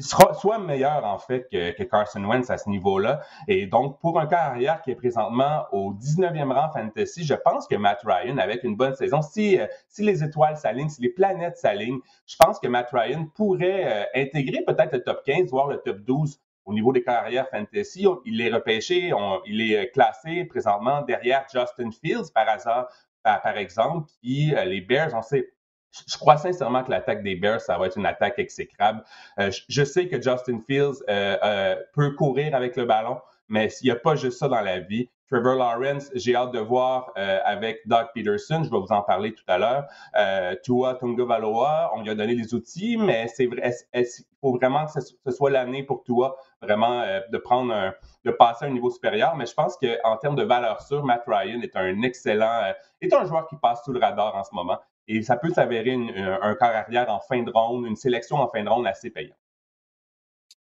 soit 0.00 0.58
meilleur 0.58 1.04
en 1.04 1.18
fait 1.18 1.48
que, 1.50 1.82
Carson 1.84 2.24
Wentz 2.24 2.50
à 2.50 2.58
ce 2.58 2.68
niveau-là. 2.68 3.20
Et 3.48 3.66
donc, 3.66 3.98
pour 4.00 4.18
un 4.18 4.26
carrière 4.26 4.82
qui 4.82 4.90
est 4.90 4.94
présentement 4.94 5.66
au 5.72 5.92
19e 5.94 6.52
rang 6.52 6.70
fantasy, 6.72 7.24
je 7.24 7.34
pense 7.34 7.66
que 7.66 7.76
Matt 7.76 8.02
Ryan, 8.04 8.38
avec 8.38 8.64
une 8.64 8.76
bonne 8.76 8.94
saison, 8.94 9.22
si, 9.22 9.58
euh, 9.58 9.66
si 9.88 10.02
les 10.02 10.22
étoiles 10.22 10.56
s'alignent, 10.56 10.88
si 10.88 11.02
les 11.02 11.10
planètes 11.10 11.56
s'alignent, 11.56 12.00
je 12.26 12.36
pense 12.38 12.58
que 12.58 12.68
Matt 12.68 12.90
Ryan 12.92 13.26
pourrait 13.34 13.84
euh, 13.86 14.04
intégrer 14.14 14.62
peut-être 14.66 14.92
le 14.92 15.02
top 15.02 15.22
15, 15.24 15.50
voire 15.50 15.68
le 15.68 15.78
top 15.78 15.98
12 15.98 16.40
au 16.64 16.72
niveau 16.72 16.92
des 16.92 17.02
carrières 17.02 17.48
fantasy. 17.48 18.06
Il 18.24 18.40
est 18.40 18.52
repêché, 18.52 19.12
il 19.46 19.60
est 19.60 19.78
euh, 19.78 19.86
classé 19.92 20.44
présentement 20.44 21.02
derrière 21.02 21.44
Justin 21.52 21.90
Fields 21.90 22.30
par 22.34 22.48
hasard, 22.48 22.88
par, 23.22 23.42
par 23.42 23.56
exemple, 23.56 24.08
qui, 24.20 24.52
les 24.66 24.80
Bears, 24.80 25.10
on 25.14 25.22
sait 25.22 25.52
je 26.06 26.16
crois 26.18 26.36
sincèrement 26.36 26.82
que 26.82 26.90
l'attaque 26.90 27.22
des 27.22 27.36
Bears, 27.36 27.60
ça 27.60 27.78
va 27.78 27.86
être 27.86 27.98
une 27.98 28.06
attaque 28.06 28.38
exécrable. 28.38 29.02
Euh, 29.38 29.50
je 29.68 29.84
sais 29.84 30.08
que 30.08 30.20
Justin 30.20 30.60
Fields 30.66 31.02
euh, 31.08 31.36
euh, 31.42 31.76
peut 31.94 32.12
courir 32.12 32.54
avec 32.54 32.76
le 32.76 32.84
ballon, 32.84 33.20
mais 33.48 33.68
il 33.82 33.86
n'y 33.86 33.90
a 33.90 33.96
pas 33.96 34.14
juste 34.14 34.38
ça 34.38 34.48
dans 34.48 34.60
la 34.60 34.80
vie. 34.80 35.10
Trevor 35.30 35.54
Lawrence, 35.54 36.10
j'ai 36.14 36.36
hâte 36.36 36.52
de 36.52 36.58
voir 36.58 37.10
avec 37.16 37.80
Doug 37.86 38.08
Peterson, 38.14 38.62
je 38.64 38.70
vais 38.70 38.76
vous 38.76 38.92
en 38.92 39.00
parler 39.00 39.32
tout 39.32 39.44
à 39.46 39.56
l'heure. 39.56 39.86
Tua 40.62 40.96
Tungavaloa, 40.96 41.90
on 41.94 42.02
lui 42.02 42.10
a 42.10 42.14
donné 42.14 42.34
les 42.34 42.52
outils, 42.52 42.98
mais 42.98 43.28
c'est 43.28 43.46
vrai, 43.46 43.72
il 43.94 44.04
faut 44.42 44.52
vraiment 44.52 44.84
que 44.84 45.00
ce, 45.00 45.30
soit 45.30 45.48
l'année 45.48 45.84
pour 45.84 46.04
Tua, 46.04 46.36
vraiment 46.60 47.02
de 47.30 47.38
prendre 47.38 47.94
de 48.26 48.30
passer 48.30 48.66
à 48.66 48.68
un 48.68 48.72
niveau 48.72 48.90
supérieur? 48.90 49.34
Mais 49.34 49.46
je 49.46 49.54
pense 49.54 49.78
qu'en 49.78 50.18
termes 50.18 50.36
de 50.36 50.44
valeur 50.44 50.82
sûre, 50.82 51.02
Matt 51.02 51.24
Ryan 51.26 51.62
est 51.62 51.76
un 51.76 52.02
excellent, 52.02 52.74
est 53.00 53.14
un 53.14 53.24
joueur 53.24 53.46
qui 53.46 53.56
passe 53.56 53.82
sous 53.84 53.92
le 53.92 54.00
radar 54.00 54.36
en 54.36 54.44
ce 54.44 54.54
moment. 54.54 54.78
Et 55.08 55.22
ça 55.22 55.36
peut 55.36 55.52
s'avérer 55.52 55.94
un 55.94 56.54
corps 56.54 56.68
arrière 56.68 57.10
en 57.10 57.20
fin 57.20 57.42
de 57.42 57.50
ronde, 57.50 57.86
une 57.86 57.96
sélection 57.96 58.36
en 58.36 58.48
fin 58.48 58.62
de 58.62 58.68
ronde 58.68 58.86
assez 58.86 59.10
payante. 59.10 59.36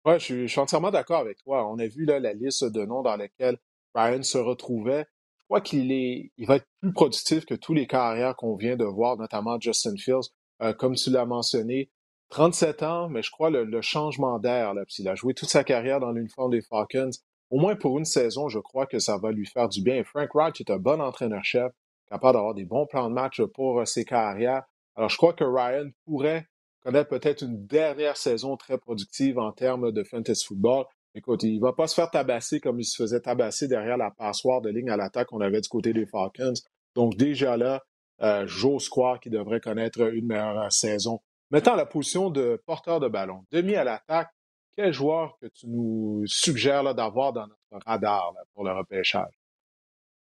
Oui, 0.06 0.18
je, 0.18 0.46
suis 0.46 0.60
entièrement 0.60 0.90
d'accord 0.90 1.20
avec 1.20 1.38
toi. 1.38 1.70
On 1.70 1.78
a 1.78 1.86
vu 1.86 2.06
là, 2.06 2.18
la 2.20 2.32
liste 2.32 2.64
de 2.64 2.84
noms 2.84 3.02
dans 3.02 3.16
lesquels 3.16 3.58
Ryan 3.94 4.22
se 4.22 4.38
retrouvait. 4.38 5.04
Je 5.40 5.44
crois 5.44 5.60
qu'il 5.60 6.30
va 6.46 6.56
être 6.56 6.66
plus 6.80 6.92
productif 6.92 7.44
que 7.44 7.54
tous 7.54 7.74
les 7.74 7.86
carrières 7.86 8.34
qu'on 8.36 8.56
vient 8.56 8.76
de 8.76 8.84
voir, 8.84 9.18
notamment 9.18 9.60
Justin 9.60 9.96
Fields. 9.96 10.30
Euh, 10.62 10.72
comme 10.72 10.94
tu 10.94 11.10
l'as 11.10 11.26
mentionné, 11.26 11.90
37 12.30 12.82
ans, 12.82 13.08
mais 13.08 13.22
je 13.22 13.30
crois 13.30 13.50
le, 13.50 13.64
le 13.64 13.82
changement 13.82 14.38
d'air, 14.38 14.72
il 14.98 15.08
a 15.08 15.14
joué 15.14 15.34
toute 15.34 15.48
sa 15.48 15.64
carrière 15.64 16.00
dans 16.00 16.12
l'uniforme 16.12 16.52
des 16.52 16.62
Falcons. 16.62 17.10
Au 17.50 17.58
moins 17.58 17.74
pour 17.76 17.98
une 17.98 18.04
saison, 18.04 18.48
je 18.48 18.60
crois 18.60 18.86
que 18.86 19.00
ça 19.00 19.18
va 19.18 19.32
lui 19.32 19.46
faire 19.46 19.68
du 19.68 19.82
bien. 19.82 20.02
Frank 20.04 20.32
Wright 20.34 20.60
est 20.60 20.70
un 20.70 20.78
bon 20.78 21.00
entraîneur-chef 21.00 21.72
capable 22.10 22.34
d'avoir 22.34 22.54
des 22.54 22.64
bons 22.64 22.86
plans 22.86 23.08
de 23.08 23.14
match 23.14 23.40
pour 23.54 23.80
euh, 23.80 23.84
ses 23.84 24.04
carrières. 24.04 24.62
Alors, 24.96 25.08
je 25.08 25.16
crois 25.16 25.32
que 25.32 25.44
Ryan 25.44 25.88
pourrait 26.04 26.46
connaître 26.82 27.08
peut-être 27.08 27.42
une 27.42 27.66
dernière 27.66 28.16
saison 28.16 28.56
très 28.56 28.78
productive 28.78 29.38
en 29.38 29.52
termes 29.52 29.92
de 29.92 30.02
fantasy 30.02 30.44
football. 30.44 30.84
Écoute, 31.14 31.42
il 31.42 31.56
ne 31.56 31.60
va 31.60 31.72
pas 31.72 31.86
se 31.86 31.94
faire 31.94 32.10
tabasser 32.10 32.60
comme 32.60 32.80
il 32.80 32.84
se 32.84 33.02
faisait 33.02 33.20
tabasser 33.20 33.68
derrière 33.68 33.96
la 33.96 34.10
passoire 34.10 34.60
de 34.60 34.70
ligne 34.70 34.90
à 34.90 34.96
l'attaque 34.96 35.28
qu'on 35.28 35.40
avait 35.40 35.60
du 35.60 35.68
côté 35.68 35.92
des 35.92 36.06
Falcons. 36.06 36.54
Donc, 36.94 37.16
déjà 37.16 37.56
là, 37.56 37.82
euh, 38.22 38.46
j'ose 38.46 38.88
croire 38.88 39.20
qu'il 39.20 39.32
devrait 39.32 39.60
connaître 39.60 40.00
une 40.12 40.26
meilleure 40.26 40.58
euh, 40.58 40.70
saison. 40.70 41.20
Maintenant, 41.50 41.74
la 41.74 41.86
position 41.86 42.30
de 42.30 42.62
porteur 42.66 43.00
de 43.00 43.08
ballon, 43.08 43.44
demi 43.50 43.74
à 43.74 43.84
l'attaque, 43.84 44.30
quel 44.76 44.92
joueur 44.92 45.36
que 45.40 45.46
tu 45.46 45.66
nous 45.66 46.22
suggères 46.26 46.94
d'avoir 46.94 47.32
dans 47.32 47.46
notre 47.72 47.86
radar 47.86 48.32
pour 48.54 48.64
le 48.64 48.72
repêchage? 48.72 49.39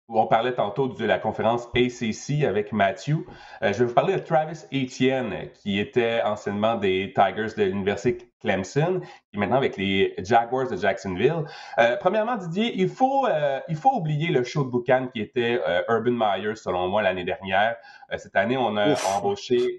On 0.09 0.27
parlait 0.27 0.53
tantôt 0.53 0.89
de 0.89 1.05
la 1.07 1.19
conférence 1.19 1.67
ACC 1.75 2.45
avec 2.45 2.73
Matthew. 2.73 3.27
Euh, 3.63 3.73
je 3.73 3.79
vais 3.79 3.85
vous 3.87 3.95
parler 3.95 4.15
de 4.15 4.19
Travis 4.19 4.65
Etienne, 4.71 5.51
qui 5.55 5.79
était 5.79 6.21
anciennement 6.23 6.75
des 6.75 7.15
Tigers 7.15 7.55
de 7.57 7.65
l'Université 7.65 8.31
Clemson, 8.43 9.01
qui 9.01 9.37
est 9.37 9.39
maintenant 9.39 9.57
avec 9.57 9.79
les 9.79 10.15
Jaguars 10.19 10.69
de 10.69 10.77
Jacksonville. 10.77 11.45
Euh, 11.79 11.97
premièrement, 11.99 12.37
Didier, 12.37 12.75
il 12.77 12.91
faut, 12.91 13.27
euh, 13.27 13.61
il 13.69 13.77
faut 13.77 13.93
oublier 13.93 14.29
le 14.29 14.45
show 14.45 14.65
de 14.65 14.69
boucan 14.69 15.09
qui 15.11 15.23
était 15.23 15.59
Urban 15.89 16.13
Meyer, 16.13 16.55
selon 16.55 16.87
moi, 16.89 17.01
l'année 17.01 17.25
dernière. 17.25 17.77
cette 18.19 18.37
année, 18.37 18.59
on 18.59 18.77
a 18.77 18.95
embauché 19.17 19.79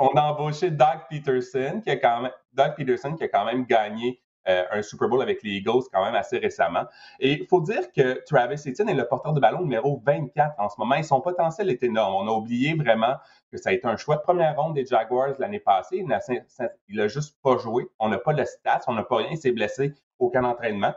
on 0.00 0.08
a 0.16 0.22
embauché 0.32 0.70
Doug 0.70 1.06
Peterson, 1.08 1.80
qui 1.82 1.90
a 1.90 1.96
quand 1.96 2.22
même, 2.22 2.32
Doug 2.52 2.74
Peterson, 2.76 3.14
qui 3.14 3.24
a 3.24 3.28
quand 3.28 3.44
même 3.44 3.64
gagné 3.64 4.20
euh, 4.48 4.64
un 4.70 4.82
Super 4.82 5.08
Bowl 5.08 5.22
avec 5.22 5.42
les 5.42 5.50
Eagles 5.50 5.82
quand 5.92 6.04
même 6.04 6.14
assez 6.14 6.38
récemment. 6.38 6.84
Et 7.18 7.32
il 7.40 7.46
faut 7.46 7.60
dire 7.60 7.92
que 7.92 8.24
Travis 8.26 8.62
Etienne 8.66 8.88
est 8.88 8.94
le 8.94 9.06
porteur 9.06 9.32
de 9.32 9.40
ballon 9.40 9.60
numéro 9.60 10.00
24 10.04 10.54
en 10.58 10.68
ce 10.68 10.76
moment 10.78 10.94
et 10.94 11.02
son 11.02 11.20
potentiel 11.20 11.70
est 11.70 11.82
énorme. 11.82 12.14
On 12.14 12.28
a 12.28 12.32
oublié 12.32 12.74
vraiment 12.74 13.16
que 13.50 13.58
ça 13.58 13.70
a 13.70 13.72
été 13.72 13.86
un 13.86 13.96
choix 13.96 14.16
de 14.16 14.22
première 14.22 14.56
ronde 14.56 14.74
des 14.74 14.86
Jaguars 14.86 15.34
l'année 15.38 15.60
passée. 15.60 16.04
Il 16.88 16.96
n'a 16.96 17.08
juste 17.08 17.36
pas 17.42 17.58
joué. 17.58 17.88
On 17.98 18.08
n'a 18.08 18.18
pas 18.18 18.32
de 18.32 18.44
stats, 18.44 18.82
on 18.86 18.94
n'a 18.94 19.02
pas 19.02 19.16
rien. 19.16 19.28
Il 19.30 19.38
s'est 19.38 19.52
blessé 19.52 19.92
aucun 20.18 20.44
entraînement. 20.44 20.94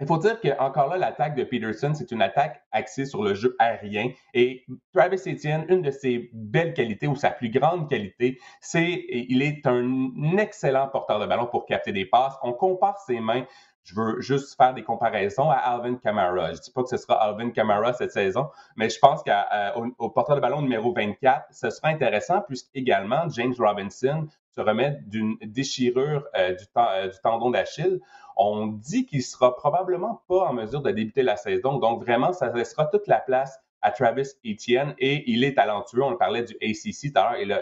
Il 0.00 0.06
faut 0.06 0.18
dire 0.18 0.40
qu'encore 0.40 0.88
là, 0.88 0.96
l'attaque 0.96 1.34
de 1.34 1.42
Peterson, 1.42 1.92
c'est 1.92 2.12
une 2.12 2.22
attaque 2.22 2.62
axée 2.70 3.04
sur 3.04 3.24
le 3.24 3.34
jeu 3.34 3.56
aérien. 3.58 4.10
Et 4.32 4.64
Travis 4.94 5.20
Etienne, 5.26 5.66
une 5.68 5.82
de 5.82 5.90
ses 5.90 6.30
belles 6.32 6.72
qualités 6.72 7.08
ou 7.08 7.16
sa 7.16 7.30
plus 7.30 7.50
grande 7.50 7.88
qualité, 7.88 8.38
c'est 8.60 9.04
il 9.08 9.42
est 9.42 9.66
un 9.66 10.36
excellent 10.36 10.86
porteur 10.86 11.18
de 11.18 11.26
ballon 11.26 11.46
pour 11.46 11.66
capter 11.66 11.90
des 11.90 12.04
passes. 12.04 12.36
On 12.42 12.52
compare 12.52 12.98
ses 13.00 13.18
mains. 13.18 13.44
Je 13.82 13.94
veux 13.96 14.20
juste 14.20 14.56
faire 14.56 14.72
des 14.72 14.84
comparaisons 14.84 15.50
à 15.50 15.56
Alvin 15.56 15.96
Kamara. 15.96 16.52
Je 16.52 16.58
ne 16.58 16.62
dis 16.62 16.70
pas 16.70 16.82
que 16.82 16.90
ce 16.90 16.96
sera 16.96 17.14
Alvin 17.14 17.50
Kamara 17.50 17.92
cette 17.92 18.12
saison, 18.12 18.50
mais 18.76 18.90
je 18.90 18.98
pense 19.00 19.24
qu'au 19.24 20.10
porteur 20.10 20.36
de 20.36 20.40
ballon 20.40 20.62
numéro 20.62 20.92
24, 20.92 21.46
ce 21.50 21.70
sera 21.70 21.88
intéressant 21.88 22.42
puisqu'également 22.42 23.28
James 23.30 23.54
Robinson 23.58 24.28
se 24.58 24.62
remet 24.62 24.98
d'une 25.06 25.36
déchirure 25.40 26.24
euh, 26.36 26.54
du, 26.54 26.64
euh, 26.76 27.08
du 27.08 27.18
tendon 27.22 27.50
d'Achille 27.50 28.00
on 28.40 28.68
dit 28.68 29.04
qu'il 29.04 29.22
sera 29.22 29.56
probablement 29.56 30.22
pas 30.28 30.46
en 30.46 30.52
mesure 30.52 30.80
de 30.80 30.92
débuter 30.92 31.24
la 31.24 31.36
saison. 31.36 31.78
Donc, 31.78 32.04
vraiment, 32.04 32.32
ça 32.32 32.52
laissera 32.52 32.86
toute 32.86 33.08
la 33.08 33.18
place 33.18 33.58
à 33.82 33.90
Travis 33.90 34.28
Etienne 34.46 34.94
et 34.98 35.28
il 35.28 35.42
est 35.42 35.54
talentueux. 35.54 36.04
On 36.04 36.16
parlait 36.16 36.44
du 36.44 36.54
ACC 36.62 37.12
tout 37.12 37.18
à 37.18 37.36
l'heure. 37.44 37.60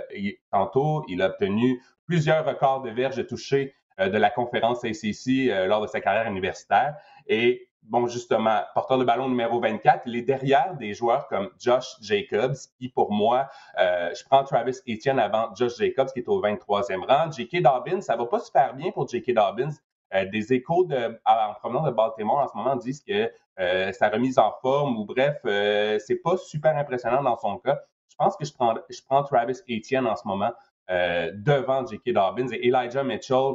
tantôt, 0.53 1.03
il 1.09 1.23
a 1.23 1.29
obtenu 1.29 1.81
plusieurs 2.07 2.45
records 2.45 2.83
de 2.83 2.91
verges 2.91 3.17
de 3.17 3.23
toucher 3.23 3.75
euh, 4.01 4.11
de 4.11 4.19
la 4.19 4.29
conférence 4.29 4.85
ACC 4.85 5.49
lors 5.67 5.81
de 5.81 5.87
sa 5.87 6.03
carrière 6.03 6.31
universitaire. 6.31 6.97
Et 7.27 7.71
bon, 7.89 8.07
justement, 8.07 8.61
porteur 8.75 8.99
de 8.99 9.05
ballon 9.05 9.29
numéro 9.29 9.61
24, 9.61 10.03
il 10.07 10.17
est 10.17 10.23
derrière 10.23 10.75
des 10.77 10.95
joueurs 10.95 11.29
comme 11.29 11.51
Josh 11.59 11.97
Jacobs, 12.01 12.57
qui 12.79 12.89
pour 12.89 13.13
moi, 13.13 13.49
euh, 13.79 14.11
je 14.15 14.25
prends 14.25 14.45
Travis 14.45 14.77
Etienne 14.89 15.19
avant 15.19 15.55
Josh 15.55 15.77
Jacobs, 15.79 16.09
qui 16.13 16.21
est 16.21 16.29
au 16.29 16.41
23e 16.41 17.05
rang. 17.07 17.31
J.K. 17.31 17.63
Dobbins, 17.63 18.01
ça 18.01 18.17
va 18.17 18.27
pas 18.27 18.41
super 18.41 18.75
bien 18.75 18.91
pour 18.91 19.09
J.K. 19.09 19.33
Dobbins. 19.33 19.71
Euh, 20.15 20.25
des 20.27 20.53
échos 20.53 20.85
de, 20.85 21.21
en 21.25 21.55
provenance 21.55 21.87
de 21.87 21.91
Baltimore 21.91 22.39
en 22.39 22.47
ce 22.47 22.57
moment 22.57 22.77
disent 22.77 23.03
que 23.03 23.31
euh, 23.59 23.93
sa 23.93 24.09
remise 24.09 24.39
en 24.39 24.53
forme 24.63 24.97
ou 24.99 25.05
bref, 25.05 25.39
euh, 25.47 25.99
c'est 25.99 26.23
pas 26.23 26.37
super 26.37 26.77
impressionnant 26.77 27.23
dans 27.23 27.37
son 27.37 27.59
cas. 27.59 27.81
Je 28.09 28.15
pense 28.17 28.37
que 28.37 28.45
je 28.45 28.53
prends, 28.53 28.75
je 28.89 29.01
prends 29.05 29.25
Travis 29.25 29.59
Etienne 29.69 30.07
en 30.07 30.15
ce 30.15 30.27
moment 30.27 30.53
devant 30.89 31.85
J.K. 31.85 32.13
Dobbins 32.13 32.47
et 32.53 32.69
Elijah 32.69 33.03
Mitchell. 33.03 33.55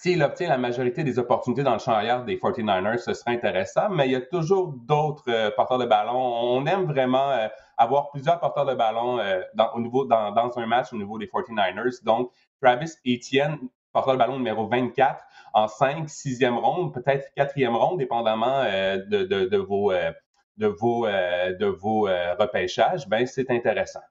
S'il 0.00 0.22
obtient 0.22 0.48
la 0.48 0.58
majorité 0.58 1.02
des 1.02 1.18
opportunités 1.18 1.62
dans 1.62 1.72
le 1.72 1.78
champ 1.78 1.92
arrière 1.92 2.24
des 2.24 2.36
49ers, 2.36 2.98
ce 2.98 3.14
serait 3.14 3.32
intéressant, 3.32 3.88
mais 3.88 4.06
il 4.06 4.12
y 4.12 4.16
a 4.16 4.20
toujours 4.20 4.72
d'autres 4.72 5.54
porteurs 5.56 5.78
de 5.78 5.86
ballon. 5.86 6.14
On 6.14 6.66
aime 6.66 6.84
vraiment 6.84 7.48
avoir 7.78 8.10
plusieurs 8.10 8.38
porteurs 8.38 8.66
de 8.66 8.74
ballon 8.74 9.18
dans, 9.54 9.72
au 9.72 9.80
niveau, 9.80 10.04
dans, 10.04 10.32
dans, 10.32 10.58
un 10.58 10.66
match 10.66 10.92
au 10.92 10.96
niveau 10.96 11.18
des 11.18 11.26
49ers. 11.26 12.04
Donc, 12.04 12.30
Travis 12.60 12.92
Etienne, 13.06 13.56
porteur 13.94 14.14
de 14.14 14.18
ballon 14.18 14.36
numéro 14.36 14.66
24, 14.66 15.24
en 15.54 15.68
5, 15.68 16.08
6e 16.08 16.58
ronde, 16.58 16.92
peut-être 16.92 17.30
4e 17.36 17.74
ronde, 17.74 17.98
dépendamment 17.98 18.62
euh, 18.64 18.98
de, 18.98 19.56
vos, 19.56 19.92
euh, 19.92 20.12
euh, 20.60 22.34
repêchages, 22.34 23.08
ben 23.08 23.24
c'est 23.26 23.50
intéressant. 23.50 24.02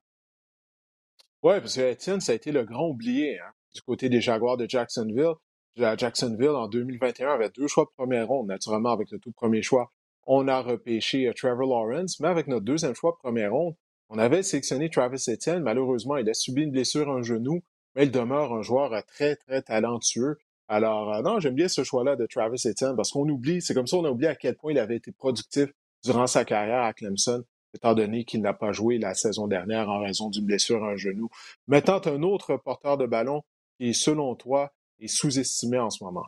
Oui, 1.43 1.59
parce 1.59 1.75
que 1.75 1.91
Etienne, 1.91 2.21
ça 2.21 2.31
a 2.31 2.35
été 2.35 2.53
le 2.53 2.63
grand 2.63 2.87
oublié 2.87 3.39
hein, 3.39 3.51
du 3.75 3.81
côté 3.81 4.07
des 4.07 4.21
Jaguars 4.21 4.55
de 4.55 4.65
Jacksonville. 4.67 5.33
Jacksonville, 5.75 6.49
en 6.49 6.67
2021, 6.67 7.33
avait 7.33 7.49
deux 7.49 7.67
choix 7.67 7.85
de 7.85 7.89
première 7.95 8.27
ronde, 8.27 8.47
naturellement, 8.47 8.91
avec 8.91 9.11
le 9.11 9.19
tout 9.19 9.31
premier 9.31 9.61
choix. 9.61 9.91
On 10.25 10.47
a 10.47 10.61
repêché 10.61 11.31
Trevor 11.35 11.67
Lawrence, 11.67 12.19
mais 12.19 12.27
avec 12.27 12.47
notre 12.47 12.63
deuxième 12.63 12.95
choix 12.95 13.11
de 13.11 13.17
première 13.17 13.51
ronde, 13.51 13.75
on 14.09 14.19
avait 14.19 14.43
sélectionné 14.43 14.89
Travis 14.89 15.23
Etienne. 15.27 15.63
Malheureusement, 15.63 16.17
il 16.17 16.29
a 16.29 16.33
subi 16.33 16.63
une 16.63 16.71
blessure 16.71 17.09
à 17.09 17.13
un 17.13 17.23
genou, 17.23 17.63
mais 17.95 18.03
il 18.03 18.11
demeure 18.11 18.53
un 18.53 18.61
joueur 18.61 18.91
très, 19.05 19.35
très 19.35 19.61
talentueux. 19.63 20.37
Alors, 20.67 21.21
non, 21.23 21.39
j'aime 21.39 21.55
bien 21.55 21.67
ce 21.67 21.83
choix-là 21.83 22.15
de 22.15 22.25
Travis 22.25 22.61
Etienne 22.65 22.95
parce 22.95 23.11
qu'on 23.11 23.27
oublie, 23.27 23.61
c'est 23.61 23.73
comme 23.73 23.87
ça, 23.87 23.97
on 23.97 24.05
a 24.05 24.09
oublié 24.09 24.29
à 24.29 24.35
quel 24.35 24.55
point 24.55 24.71
il 24.71 24.79
avait 24.79 24.95
été 24.97 25.11
productif 25.11 25.69
durant 26.03 26.27
sa 26.27 26.45
carrière 26.45 26.83
à 26.83 26.93
Clemson, 26.93 27.43
étant 27.73 27.93
donné 27.95 28.23
qu'il 28.23 28.41
n'a 28.41 28.53
pas 28.53 28.71
joué 28.71 28.97
la 28.97 29.13
saison 29.13 29.47
dernière 29.47 29.89
en 29.89 29.99
raison 29.99 30.29
d'une 30.29 30.45
blessure 30.45 30.83
à 30.83 30.91
un 30.91 30.95
genou. 30.95 31.29
Mettant 31.67 32.01
un 32.05 32.21
autre 32.21 32.55
porteur 32.57 32.97
de 32.97 33.05
ballon 33.05 33.41
qui, 33.79 33.93
selon 33.93 34.35
toi, 34.35 34.71
est 35.03 35.07
sous-estimé 35.07 35.79
en 35.79 35.89
ce 35.89 36.03
moment. 36.03 36.25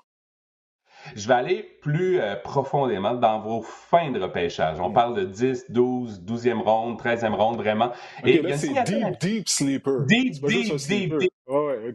Je 1.15 1.27
vais 1.27 1.33
aller 1.35 1.77
plus 1.81 2.19
euh, 2.19 2.35
profondément 2.35 3.13
dans 3.13 3.39
vos 3.39 3.61
fins 3.61 4.11
de 4.11 4.19
repêchage. 4.19 4.79
On 4.79 4.91
parle 4.91 5.15
de 5.15 5.25
10, 5.25 5.65
12, 5.69 6.23
12e 6.23 6.61
ronde, 6.61 6.99
13e 6.99 7.33
ronde, 7.33 7.57
vraiment. 7.57 7.91
Et 8.23 8.41
là, 8.41 8.57
c'est 8.57 8.73
deep, 8.83 9.19
deep 9.19 9.47
sleeper. 9.47 10.05
Deep, 10.05 10.43
deep, 10.45 10.75
deep, 10.75 11.17
deep. 11.17 11.31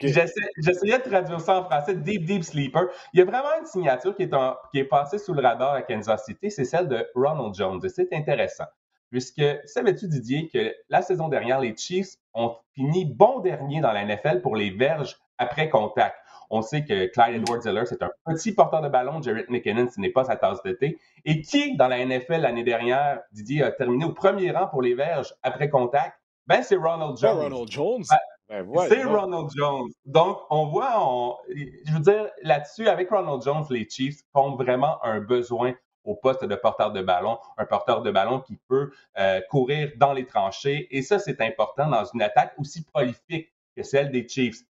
J'essayais 0.01 0.99
de 0.99 1.09
traduire 1.09 1.41
ça 1.41 1.61
en 1.61 1.65
français, 1.65 1.97
deep, 1.97 2.25
deep 2.25 2.45
sleeper. 2.45 2.83
Il 3.13 3.19
y 3.19 3.23
a 3.23 3.25
vraiment 3.25 3.59
une 3.59 3.67
signature 3.67 4.15
qui 4.15 4.25
est, 4.25 4.35
qui 4.71 4.79
est 4.79 4.85
passée 4.85 5.19
sous 5.19 5.35
le 5.35 5.43
radar 5.43 5.75
à 5.75 5.83
Kansas 5.83 6.25
City, 6.25 6.51
c'est 6.51 6.65
celle 6.65 6.87
de 6.87 7.05
Ronald 7.15 7.55
Jones. 7.55 7.81
Et 7.83 7.89
c'est 7.89 8.13
intéressant. 8.13 8.67
Puisque, 9.11 9.43
savais-tu, 9.65 10.07
Didier, 10.07 10.49
que 10.49 10.73
la 10.89 11.03
saison 11.03 11.29
dernière, 11.29 11.59
les 11.59 11.77
Chiefs 11.77 12.15
ont 12.33 12.55
fini 12.75 13.05
bon 13.05 13.41
dernier 13.41 13.81
dans 13.81 13.91
la 13.91 14.05
NFL 14.05 14.41
pour 14.41 14.55
les 14.55 14.71
verges 14.71 15.17
après 15.37 15.69
contact? 15.69 16.15
On 16.51 16.63
sait 16.63 16.85
que 16.85 17.07
Clyde 17.07 17.43
Edwards-Helaire, 17.43 17.87
c'est 17.87 18.03
un 18.03 18.11
petit 18.27 18.53
porteur 18.53 18.83
de 18.83 18.89
ballon. 18.89 19.23
Jared 19.23 19.49
McKinnon, 19.49 19.89
ce 19.89 20.01
n'est 20.01 20.11
pas 20.11 20.25
sa 20.25 20.37
tasse 20.37 20.63
de 20.65 20.73
thé. 20.73 20.99
Et 21.25 21.41
qui, 21.43 21.77
dans 21.77 21.89
la 21.89 22.05
NFL 22.05 22.41
l'année 22.41 22.65
dernière, 22.65 23.21
Didier, 23.33 23.63
a 23.63 23.71
terminé 23.71 24.05
au 24.05 24.13
premier 24.13 24.51
rang 24.51 24.67
pour 24.67 24.83
les 24.83 24.95
verges 24.95 25.33
après 25.43 25.71
contact? 25.71 26.19
Ben, 26.47 26.63
c'est 26.63 26.77
Ronald 26.77 27.17
Jones. 27.17 27.39
Ronald 27.39 27.71
Jones? 27.71 28.03
Ben, 28.49 28.65
ben 28.65 28.87
c'est 28.89 29.05
Ronald 29.05 29.49
Jones. 29.57 29.91
Donc, 30.07 30.41
on 30.51 30.67
voit, 30.67 31.39
je 31.49 31.93
veux 31.93 32.01
dire, 32.01 32.27
là-dessus, 32.43 32.89
avec 32.89 33.09
Ronald 33.11 33.43
Jones, 33.43 33.65
les 33.71 33.89
Chiefs 33.89 34.23
font 34.33 34.57
vraiment 34.57 35.03
un 35.05 35.21
besoin 35.21 35.75
au 36.05 36.17
poste 36.17 36.45
de 36.45 36.55
porteur 36.57 36.93
de 36.93 37.03
ballon, 37.03 37.39
un 37.59 37.67
porteur 37.67 38.03
de 38.03 38.11
ballon 38.11 38.41
qui 38.41 38.59
peut 38.69 38.91
euh, 39.19 39.41
courir 39.51 39.93
dans 39.97 40.13
les 40.13 40.27
tranchées. 40.27 40.89
Et 40.91 41.03
ça, 41.03 41.19
c'est 41.21 41.41
important 41.41 41.89
dans 41.89 42.05
une 42.05 42.23
attaque 42.23 42.55
aussi 42.59 42.83
prolifique 42.83 43.53
que 43.77 43.83
celle 43.83 44.11
des 44.11 44.27
Chiefs. 44.27 44.63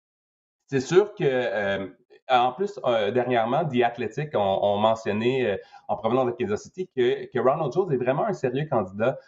C'est 0.69 0.81
sûr 0.81 1.15
que, 1.15 1.25
euh, 1.25 1.87
en 2.29 2.53
plus, 2.53 2.79
euh, 2.85 3.11
dernièrement, 3.11 3.65
The 3.65 3.83
Athletic 3.83 4.33
ont, 4.35 4.77
mentionné, 4.77 5.47
euh, 5.47 5.57
en 5.89 5.97
provenant 5.97 6.27
de 6.27 6.31
Kansas 6.33 6.63
City, 6.63 6.87
que, 6.95 7.39
Ronald 7.39 7.73
Jones 7.73 7.91
est 7.91 7.97
vraiment 7.97 8.27
un 8.27 8.35
sérieux 8.35 8.67
candidat 8.71 9.19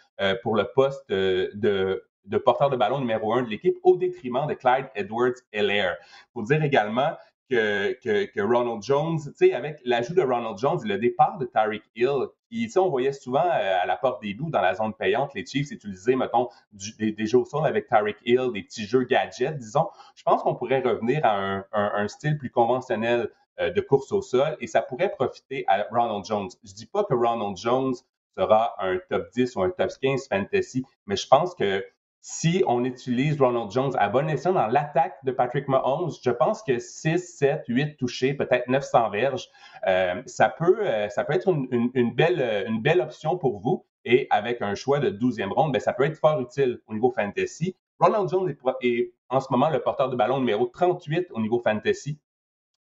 pour 0.43 0.55
le 0.55 0.65
poste 0.75 1.09
de, 1.09 2.03
porteur 2.45 2.69
de 2.69 2.77
ballon 2.77 2.99
numéro 2.99 3.33
un 3.33 3.41
de 3.41 3.49
l'équipe 3.49 3.75
au 3.81 3.97
détriment 3.97 4.45
de 4.45 4.53
Clyde 4.53 4.91
Edwards-Helaire. 4.93 5.97
Faut 6.31 6.43
dire 6.43 6.63
également 6.63 7.13
que, 7.51 8.41
Ronald 8.41 8.81
Jones, 8.81 9.19
tu 9.19 9.31
sais, 9.35 9.53
avec 9.53 9.79
l'ajout 9.83 10.13
de 10.13 10.21
Ronald 10.21 10.57
Jones 10.57 10.79
et 10.83 10.87
le 10.87 10.97
départ 10.97 11.37
de 11.37 11.45
Tyreek 11.45 11.83
Hill, 11.95 12.27
qui, 12.49 12.69
on 12.77 12.89
voyait 12.89 13.13
souvent 13.13 13.45
euh, 13.45 13.81
à 13.81 13.85
la 13.85 13.95
porte 13.97 14.21
des 14.21 14.33
loups 14.33 14.49
dans 14.49 14.61
la 14.61 14.73
zone 14.73 14.93
payante, 14.93 15.33
les 15.35 15.45
Chiefs 15.45 15.71
utilisaient, 15.71 16.15
mettons, 16.15 16.49
des, 16.71 17.25
jeux 17.25 17.39
au 17.39 17.45
sol 17.45 17.65
avec 17.65 17.87
Tyreek 17.87 18.17
Hill, 18.25 18.51
des 18.53 18.63
petits 18.63 18.85
jeux 18.85 19.03
gadgets, 19.03 19.57
disons. 19.57 19.87
Je 20.15 20.23
pense 20.23 20.41
qu'on 20.43 20.55
pourrait 20.55 20.81
revenir 20.81 21.21
à 21.23 21.63
un, 21.71 22.07
style 22.07 22.37
plus 22.37 22.49
conventionnel 22.49 23.29
euh, 23.59 23.69
de 23.69 23.81
course 23.81 24.11
au 24.11 24.21
sol 24.21 24.57
et 24.59 24.67
ça 24.67 24.81
pourrait 24.81 25.11
profiter 25.11 25.65
à 25.67 25.85
Ronald 25.91 26.25
Jones. 26.25 26.49
Je 26.63 26.73
dis 26.73 26.85
pas 26.85 27.03
que 27.03 27.13
Ronald 27.13 27.57
Jones 27.57 27.93
sera 28.37 28.73
un 28.79 28.97
top 29.09 29.29
10 29.33 29.55
ou 29.55 29.63
un 29.63 29.69
top 29.69 29.91
15 30.01 30.27
fantasy, 30.29 30.85
mais 31.05 31.15
je 31.15 31.27
pense 31.27 31.53
que 31.53 31.83
si 32.21 32.63
on 32.67 32.85
utilise 32.85 33.41
Ronald 33.41 33.71
Jones 33.71 33.93
à 33.97 34.07
bon 34.07 34.29
escient 34.29 34.53
dans 34.53 34.67
l'attaque 34.67 35.17
de 35.23 35.31
Patrick 35.31 35.67
Mahomes, 35.67 36.11
je 36.23 36.29
pense 36.29 36.61
que 36.61 36.77
6, 36.77 37.17
7, 37.17 37.63
8 37.67 37.97
touchés, 37.97 38.35
peut-être 38.35 38.67
900 38.67 39.09
verges, 39.09 39.49
euh, 39.87 40.21
ça, 40.27 40.49
peut, 40.49 40.85
euh, 40.85 41.09
ça 41.09 41.23
peut 41.23 41.33
être 41.33 41.47
une, 41.49 42.13
belle, 42.13 42.65
une 42.67 42.81
belle 42.81 43.01
option 43.01 43.37
pour 43.37 43.59
vous. 43.59 43.85
Et 44.05 44.27
avec 44.29 44.61
un 44.61 44.75
choix 44.75 44.99
de 44.99 45.09
12e 45.09 45.49
ronde, 45.49 45.73
ben, 45.73 45.79
ça 45.79 45.93
peut 45.93 46.03
être 46.03 46.17
fort 46.17 46.39
utile 46.39 46.79
au 46.87 46.93
niveau 46.93 47.11
fantasy. 47.11 47.75
Ronald 47.99 48.29
Jones 48.29 48.55
est, 48.81 49.13
en 49.29 49.39
ce 49.39 49.47
moment 49.51 49.69
le 49.69 49.79
porteur 49.79 50.09
de 50.09 50.15
ballon 50.15 50.39
numéro 50.39 50.65
38 50.65 51.27
au 51.31 51.41
niveau 51.41 51.59
fantasy. 51.59 52.19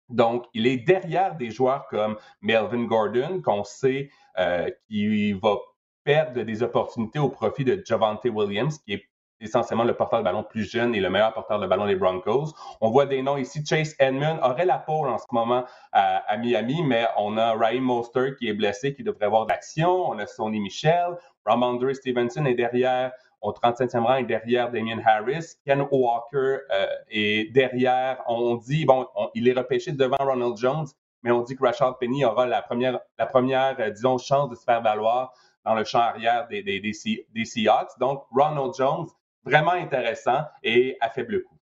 Donc, 0.09 0.45
il 0.53 0.65
est 0.65 0.77
derrière 0.77 1.35
des 1.35 1.51
joueurs 1.51 1.87
comme 1.87 2.17
Melvin 2.41 2.85
Gordon, 2.85 3.41
qu'on 3.41 3.63
sait 3.63 4.09
euh, 4.37 4.69
qui 4.87 5.33
va 5.33 5.55
perdre 6.03 6.41
des 6.41 6.63
opportunités 6.63 7.19
au 7.19 7.29
profit 7.29 7.63
de 7.63 7.81
Javante 7.85 8.25
Williams, 8.25 8.79
qui 8.79 8.93
est 8.93 9.08
essentiellement 9.41 9.83
le 9.83 9.93
porteur 9.93 10.19
de 10.19 10.23
ballon 10.23 10.43
plus 10.43 10.69
jeune 10.69 10.93
et 10.95 10.99
le 10.99 11.09
meilleur 11.09 11.33
porteur 11.33 11.59
de 11.59 11.67
ballon 11.67 11.87
des 11.87 11.95
Broncos. 11.95 12.53
On 12.81 12.89
voit 12.89 13.05
des 13.05 13.21
noms 13.21 13.37
ici. 13.37 13.63
Chase 13.65 13.95
Edmund 13.99 14.39
aurait 14.43 14.65
la 14.65 14.77
pole 14.77 15.09
en 15.09 15.17
ce 15.17 15.25
moment 15.31 15.65
à, 15.91 16.37
Miami, 16.37 16.83
mais 16.83 17.05
on 17.17 17.37
a 17.37 17.53
Ryan 17.53 17.81
Moster 17.81 18.35
qui 18.37 18.47
est 18.47 18.53
blessé, 18.53 18.93
qui 18.93 19.03
devrait 19.03 19.25
avoir 19.25 19.45
d'action. 19.45 20.09
On 20.09 20.19
a 20.19 20.25
Sonny 20.25 20.59
Michel. 20.59 21.17
Ramondre 21.45 21.93
Stevenson 21.93 22.45
est 22.45 22.55
derrière. 22.55 23.11
Au 23.41 23.53
35e 23.53 24.03
rang 24.03 24.15
est 24.15 24.25
derrière 24.25 24.69
Damien 24.69 24.99
Harris. 25.05 25.55
Ken 25.65 25.85
Walker 25.89 26.57
euh, 26.71 26.87
est 27.09 27.53
derrière. 27.53 28.21
On 28.27 28.55
dit, 28.55 28.85
bon, 28.85 29.07
il 29.33 29.47
est 29.47 29.53
repêché 29.53 29.93
devant 29.93 30.17
Ronald 30.19 30.57
Jones, 30.57 30.87
mais 31.23 31.31
on 31.31 31.41
dit 31.41 31.55
que 31.55 31.63
Rashad 31.63 31.93
Penny 31.99 32.25
aura 32.25 32.45
la 32.45 32.61
première, 32.61 32.99
la 33.17 33.25
première 33.25 33.77
euh, 33.79 33.89
disons, 33.91 34.17
chance 34.17 34.49
de 34.49 34.55
se 34.55 34.63
faire 34.63 34.81
valoir 34.81 35.33
dans 35.65 35.73
le 35.73 35.83
champ 35.85 35.99
arrière 35.99 36.47
des, 36.47 36.63
des, 36.63 36.79
des 36.81 37.45
Seahawks. 37.45 37.97
Donc, 37.99 38.23
Ronald 38.31 38.73
Jones, 38.77 39.07
vraiment 39.43 39.71
intéressant 39.71 40.43
et 40.63 40.97
à 41.01 41.09
faible 41.09 41.43
coût. 41.43 41.57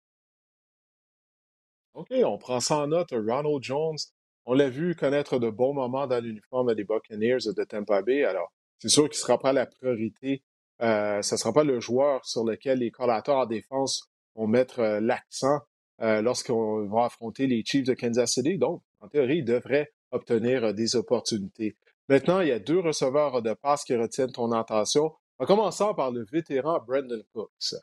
OK, 1.94 2.14
on 2.24 2.38
prend 2.38 2.60
ça 2.60 2.78
en 2.78 2.88
note. 2.88 3.10
Ronald 3.12 3.64
Jones, 3.64 3.98
on 4.46 4.54
l'a 4.54 4.70
vu 4.70 4.96
connaître 4.96 5.40
de 5.40 5.50
bons 5.50 5.74
moments 5.74 6.08
dans 6.08 6.24
l'uniforme 6.24 6.76
des 6.76 6.84
Buccaneers 6.84 7.54
de 7.56 7.64
Tampa 7.64 8.02
Bay. 8.02 8.24
Alors, 8.24 8.52
c'est 8.80 8.90
sûr 8.90 9.10
qu'il 9.10 9.18
ne 9.18 9.22
sera 9.22 9.40
pas 9.40 9.52
la 9.52 9.66
priorité. 9.66 10.44
Euh, 10.82 11.22
ce 11.22 11.36
ne 11.36 11.38
sera 11.40 11.54
pas 11.54 11.64
le 11.64 11.80
joueur 11.80 12.24
sur 12.24 12.44
lequel 12.44 12.80
les 12.80 12.92
collateurs 12.92 13.38
en 13.38 13.46
défense 13.46 14.04
vont 14.36 14.46
mettre 14.48 14.80
euh, 14.80 15.00
l'accent 15.00 15.60
euh, 16.02 16.22
lorsqu'on 16.22 16.88
va 16.88 17.06
affronter 17.06 17.48
les 17.48 17.64
Chiefs 17.66 17.88
de 17.88 17.96
Kansas 17.96 18.32
City. 18.32 18.58
Donc, 18.58 18.84
en 19.00 19.08
théorie, 19.08 19.40
il 19.40 19.46
devrait 19.46 19.92
obtenir 20.12 20.74
des 20.74 20.96
opportunités. 20.96 21.76
Maintenant, 22.10 22.40
il 22.40 22.50
y 22.50 22.52
a 22.52 22.60
deux 22.60 22.80
receveurs 22.80 23.42
de 23.42 23.54
passe 23.54 23.84
qui 23.84 23.96
retiennent 23.96 24.32
ton 24.32 24.52
attention. 24.52 25.12
En 25.40 25.46
commençant 25.46 25.94
par 25.94 26.12
le 26.12 26.26
vétéran 26.26 26.80
Brandon 26.86 27.22
Cooks. 27.34 27.76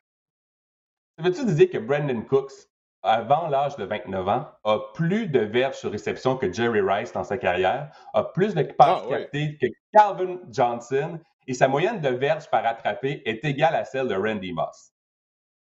Veux-tu 1.19 1.45
dire 1.55 1.71
que 1.71 1.79
Brandon 1.79 2.23
Cooks, 2.23 2.53
avant 3.03 3.49
l'âge 3.49 3.77
de 3.77 3.85
29 3.85 4.29
ans, 4.29 4.49
a 4.65 4.79
plus 4.95 5.29
de 5.29 5.41
verges 5.41 5.77
sur 5.77 5.93
réception 5.93 6.37
que 6.37 6.53
Jerry 6.53 6.81
Rice 6.81 7.13
dans 7.13 7.23
sa 7.23 7.39
carrière, 7.39 7.95
a 8.13 8.25
plus 8.25 8.55
de 8.55 8.63
passes 8.63 9.03
ah, 9.11 9.25
que 9.31 9.67
Calvin 9.93 10.41
Johnson, 10.51 11.21
et 11.47 11.55
sa 11.55 11.69
moyenne 11.69 12.01
de 12.01 12.09
verges 12.09 12.49
par 12.51 12.65
attrapé 12.67 13.23
est 13.27 13.45
égale 13.45 13.75
à 13.75 13.85
celle 13.85 14.09
de 14.09 14.15
Randy 14.15 14.53
Moss? 14.53 14.93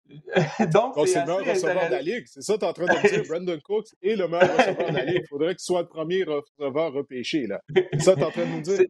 Donc, 0.72 0.94
c'est 1.06 1.20
le 1.20 1.26
meilleur 1.26 1.54
receveur 1.54 1.86
de 1.86 1.92
la 1.92 2.02
Ligue. 2.02 2.24
C'est 2.26 2.40
ça 2.40 2.54
que 2.54 2.58
tu 2.60 2.64
es 2.64 2.68
en 2.68 2.72
train 2.72 2.86
de 2.86 3.08
dire. 3.08 3.22
Brandon 3.28 3.58
Cooks 3.62 3.88
est 4.02 4.16
le 4.16 4.28
meilleur 4.28 4.56
receveur 4.56 4.90
de 4.90 4.96
la 4.96 5.04
Ligue. 5.04 5.22
Il 5.22 5.28
faudrait 5.28 5.54
qu'il 5.54 5.64
soit 5.64 5.82
le 5.82 5.88
premier 5.88 6.24
receveur 6.24 6.92
repêché. 6.92 7.46
C'est 7.92 8.00
ça 8.00 8.14
que 8.14 8.18
tu 8.18 8.22
es 8.22 8.26
en 8.26 8.30
train 8.30 8.46
de 8.46 8.50
nous 8.50 8.60
dire. 8.60 8.86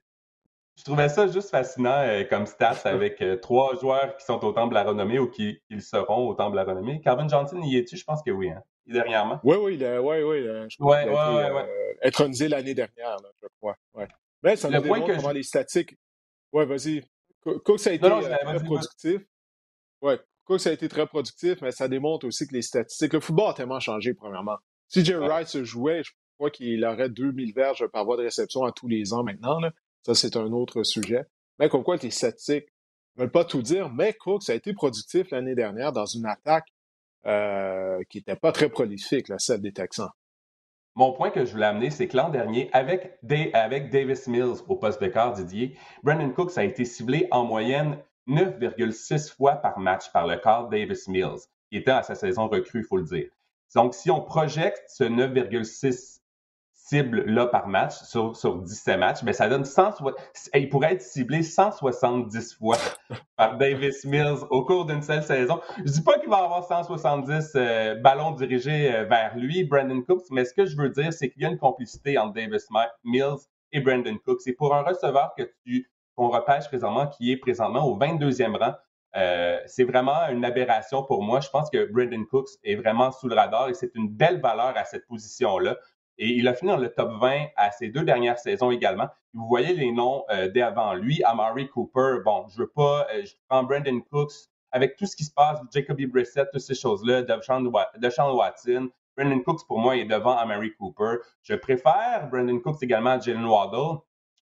Je 0.77 0.85
trouvais 0.85 1.09
ça 1.09 1.27
juste 1.27 1.51
fascinant 1.51 2.03
euh, 2.03 2.25
comme 2.25 2.47
stats 2.47 2.81
avec 2.85 3.21
euh, 3.23 3.37
trois 3.37 3.79
joueurs 3.79 4.17
qui 4.17 4.25
sont 4.25 4.45
au 4.45 4.53
Temple 4.53 4.71
de 4.71 4.75
la 4.75 4.85
Renommée 4.85 5.19
ou 5.19 5.29
qui, 5.29 5.61
seront 5.81 6.29
au 6.29 6.35
Temple 6.35 6.53
de 6.53 6.57
la 6.57 6.65
Renommée. 6.65 7.01
Calvin 7.01 7.29
Johnson, 7.29 7.61
y 7.63 7.77
est-tu? 7.77 7.97
Je 7.97 8.05
pense 8.05 8.23
que 8.23 8.31
oui. 8.31 8.51
Hein? 8.51 8.63
Dernièrement. 8.87 9.41
Oui, 9.43 9.57
oui, 9.57 9.79
oui, 9.83 10.23
oui. 10.23 10.45
Je 10.69 10.77
crois 10.77 11.03
qu'il 11.03 11.13
a 11.13 11.43
été 11.43 11.59
euh, 11.59 11.95
intronisé 12.05 12.49
l'année 12.49 12.75
dernière, 12.75 13.17
je 13.43 13.49
crois. 13.59 13.77
Ouais. 13.95 14.07
Mais 14.43 14.55
ça 14.55 14.71
nous 14.71 14.81
démontre 14.81 15.17
comment 15.17 15.33
les 15.33 15.43
statistiques. 15.43 15.97
Oui, 16.53 16.65
vas-y. 16.67 17.03
Cook, 17.43 17.87
a 17.87 17.93
été 17.93 18.09
très 18.09 18.65
productif. 18.65 19.23
Oui, 20.03 20.15
Cook, 20.45 20.67
a 20.67 20.73
été 20.73 20.89
très 20.89 21.07
productif, 21.07 21.61
mais 21.63 21.73
ça 21.73 21.89
démontre 21.89 22.27
aussi 22.27 22.47
que 22.47 22.55
les 22.55 22.63
statistiques. 22.63 23.13
Le 23.13 23.21
football 23.21 23.51
a 23.51 23.55
tellement 23.55 23.81
changé, 23.81 24.15
premièrement. 24.15 24.57
Si 24.89 25.05
Jerry 25.05 25.29
Rice 25.29 25.61
jouait, 25.63 26.05
je 26.05 26.13
crois 26.39 26.51
qu'il 26.51 26.85
aurait 26.85 27.09
2000 27.09 27.55
verges 27.55 27.87
par 27.89 28.05
voie 28.05 28.17
de 28.17 28.23
réception 28.23 28.65
à 28.65 28.73
tous 28.73 28.87
les 28.87 29.13
ans 29.13 29.25
maintenant. 29.25 29.59
Là. 29.59 29.73
Ça, 30.07 30.15
c'est 30.15 30.37
un 30.37 30.53
autre 30.53 30.85
sujet. 30.85 31.25
Mais 31.59 31.69
comme 31.69 31.83
quoi, 31.83 31.97
les 31.97 32.13
statistiques 32.13 32.69
ne 33.17 33.23
veulent 33.23 33.33
pas 33.33 33.45
tout 33.45 33.61
dire, 33.61 33.91
mais 33.91 34.13
Cooks 34.13 34.49
a 34.49 34.55
été 34.55 34.73
productif 34.73 35.33
l'année 35.33 35.57
dernière 35.57 35.91
dans 35.91 36.07
une 36.07 36.27
attaque 36.27 36.69
euh, 37.27 38.01
qui 38.09 38.19
n'était 38.19 38.37
pas 38.37 38.53
très 38.53 38.69
prolifique, 38.69 39.27
la 39.27 39.41
celle 39.41 39.63
des 39.63 39.73
Texans. 39.73 40.11
Mon 40.95 41.13
point 41.13 41.31
que 41.31 41.45
je 41.45 41.51
voulais 41.51 41.67
amener, 41.67 41.91
c'est 41.91 42.07
que 42.07 42.17
l'an 42.17 42.29
dernier, 42.29 42.71
avec, 42.73 43.19
avec 43.53 43.91
Davis 43.91 44.29
Mills 44.29 44.63
au 44.69 44.77
poste 44.77 45.03
de 45.03 45.09
quart, 45.09 45.33
Didier, 45.33 45.77
Brandon 46.05 46.31
Cooks 46.31 46.57
a 46.57 46.63
été 46.63 46.85
ciblé 46.85 47.27
en 47.33 47.43
moyenne 47.43 47.99
9,6 48.29 49.35
fois 49.35 49.57
par 49.57 49.81
match 49.81 50.13
par 50.13 50.29
le 50.29 50.37
quart 50.37 50.69
Davis 50.69 51.09
Mills, 51.09 51.49
qui 51.69 51.79
était 51.79 51.91
à 51.91 52.05
sa 52.05 52.15
saison 52.15 52.47
recrue, 52.47 52.83
il 52.83 52.87
faut 52.87 52.99
le 52.99 53.03
dire. 53.03 53.29
Donc, 53.75 53.93
si 53.93 54.13
on 54.13 54.21
projette 54.21 54.85
ce 54.87 55.03
9,6 55.03 56.21
cible-là 56.89 57.47
par 57.47 57.67
match 57.67 57.95
sur, 58.05 58.37
sur 58.37 58.63
17 58.63 58.99
matchs, 58.99 59.23
mais 59.25 59.33
ça 59.33 59.49
donne 59.49 59.65
100, 59.65 60.03
il 60.55 60.69
pourrait 60.69 60.95
être 60.95 61.03
ciblé 61.03 61.43
170 61.43 62.55
fois 62.55 62.77
par 63.37 63.57
Davis 63.57 64.05
Mills 64.05 64.45
au 64.51 64.65
cours 64.65 64.87
d'une 64.87 65.03
seule 65.03 65.23
saison. 65.23 65.61
Je 65.79 65.91
dis 65.91 66.03
pas 66.03 66.19
qu'il 66.19 66.29
va 66.29 66.39
avoir 66.39 66.65
170 66.65 67.53
euh, 67.57 67.95
ballons 67.97 68.31
dirigés 68.33 68.95
euh, 68.95 69.05
vers 69.05 69.37
lui, 69.37 69.65
Brandon 69.65 70.01
Cooks, 70.03 70.27
mais 70.31 70.45
ce 70.45 70.55
que 70.55 70.65
je 70.65 70.77
veux 70.77 70.91
dire, 70.91 71.13
c'est 71.13 71.29
qu'il 71.31 71.43
y 71.43 71.45
a 71.45 71.49
une 71.49 71.59
complicité 71.59 72.19
entre 72.19 72.35
Davis 72.35 72.69
Mills 73.05 73.39
et 73.73 73.81
Brandon 73.81 74.17
Cooks. 74.25 74.47
Et 74.47 74.53
pour 74.53 74.75
un 74.75 74.83
receveur 74.83 75.33
que 75.37 75.43
tu 75.65 75.91
qu'on 76.15 76.31
repêche 76.31 76.67
présentement, 76.69 77.07
qui 77.09 77.31
est 77.31 77.37
présentement 77.37 77.85
au 77.85 77.99
22e 77.99 78.57
rang, 78.57 78.73
euh, 79.17 79.59
c'est 79.67 79.85
vraiment 79.85 80.29
une 80.31 80.45
aberration 80.45 81.03
pour 81.03 81.23
moi. 81.23 81.41
Je 81.41 81.49
pense 81.49 81.71
que 81.71 81.91
Brandon 81.91 82.25
Cooks 82.31 82.49
est 82.65 82.77
vraiment 82.77 83.11
sous 83.13 83.29
le 83.29 83.35
radar 83.35 83.69
et 83.69 83.75
c'est 83.75 83.95
une 83.95 84.09
belle 84.09 84.41
valeur 84.41 84.73
à 84.77 84.85
cette 84.85 85.07
position-là. 85.07 85.77
Et 86.19 86.29
il 86.29 86.49
a 86.49 86.55
fini 86.55 86.71
dans 86.71 86.79
le 86.79 86.89
top 86.89 87.13
20 87.21 87.47
à 87.57 87.71
ses 87.71 87.89
deux 87.89 88.03
dernières 88.03 88.39
saisons 88.39 88.71
également. 88.71 89.09
Vous 89.35 89.47
voyez 89.47 89.75
les 89.75 89.93
noms 89.93 90.25
euh, 90.31 90.49
d'avant 90.49 90.95
lui, 90.95 91.23
Amari 91.25 91.69
Cooper. 91.69 92.19
Bon, 92.25 92.47
je 92.49 92.59
veux 92.59 92.69
pas, 92.69 93.07
euh, 93.15 93.25
je 93.25 93.35
prends 93.49 93.65
Brandon 93.65 94.01
Cooks 94.11 94.33
avec 94.73 94.97
tout 94.97 95.07
ce 95.07 95.15
qui 95.15 95.25
se 95.25 95.33
passe, 95.33 95.59
Jacoby 95.73 96.07
Brissett, 96.07 96.49
toutes 96.53 96.61
ces 96.61 96.75
choses-là, 96.75 97.23
Deshaun 97.23 97.67
Watson. 97.67 98.89
Brandon 99.17 99.41
Cooks, 99.41 99.67
pour 99.67 99.79
moi, 99.79 99.97
est 99.97 100.05
devant 100.05 100.37
Amari 100.37 100.75
Cooper. 100.79 101.17
Je 101.43 101.55
préfère 101.55 102.29
Brandon 102.31 102.59
Cooks 102.61 102.83
également 102.83 103.11
à 103.11 103.21
Jalen 103.21 103.45
Waddle. 103.45 104.01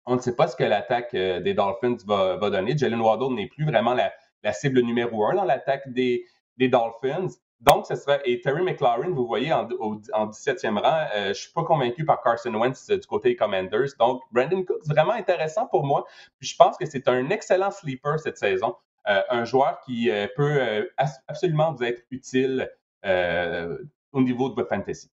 On 0.05 0.15
ne 0.15 0.21
sait 0.21 0.35
pas 0.35 0.47
ce 0.47 0.55
que 0.55 0.63
l'attaque 0.63 1.13
des 1.13 1.53
Dolphins 1.53 1.97
va, 2.05 2.37
donner. 2.49 2.77
Jalen 2.77 3.01
Waddle 3.01 3.33
n'est 3.35 3.47
plus 3.47 3.65
vraiment 3.65 3.93
la, 3.93 4.11
cible 4.53 4.81
numéro 4.81 5.25
un 5.25 5.35
dans 5.35 5.45
l'attaque 5.45 5.87
des 5.89 6.25
Dolphins. 6.57 7.27
Donc, 7.61 7.85
ce 7.85 7.95
serait. 7.95 8.21
Et 8.25 8.41
Terry 8.41 8.63
McLaurin, 8.63 9.11
vous 9.11 9.27
voyez, 9.27 9.53
en, 9.53 9.67
en 10.13 10.27
17e 10.27 10.79
rang, 10.79 11.05
euh, 11.13 11.23
je 11.25 11.29
ne 11.29 11.33
suis 11.33 11.51
pas 11.51 11.63
convaincu 11.63 12.05
par 12.05 12.21
Carson 12.23 12.53
Wentz 12.55 12.89
euh, 12.89 12.97
du 12.97 13.05
côté 13.05 13.35
Commanders. 13.35 13.89
Donc, 13.99 14.21
Brandon 14.31 14.63
Cooks, 14.63 14.87
vraiment 14.87 15.13
intéressant 15.13 15.67
pour 15.67 15.85
moi. 15.85 16.05
Puis 16.39 16.49
je 16.49 16.55
pense 16.55 16.75
que 16.77 16.87
c'est 16.87 17.07
un 17.07 17.29
excellent 17.29 17.69
sleeper 17.69 18.19
cette 18.19 18.37
saison. 18.37 18.75
Euh, 19.07 19.21
un 19.29 19.45
joueur 19.45 19.79
qui 19.81 20.09
peut 20.35 20.89
absolument 21.27 21.73
vous 21.73 21.83
être 21.83 22.03
utile 22.11 22.69
au 23.03 24.21
niveau 24.21 24.49
de 24.49 24.55
votre 24.55 24.69
fantasy. 24.69 25.09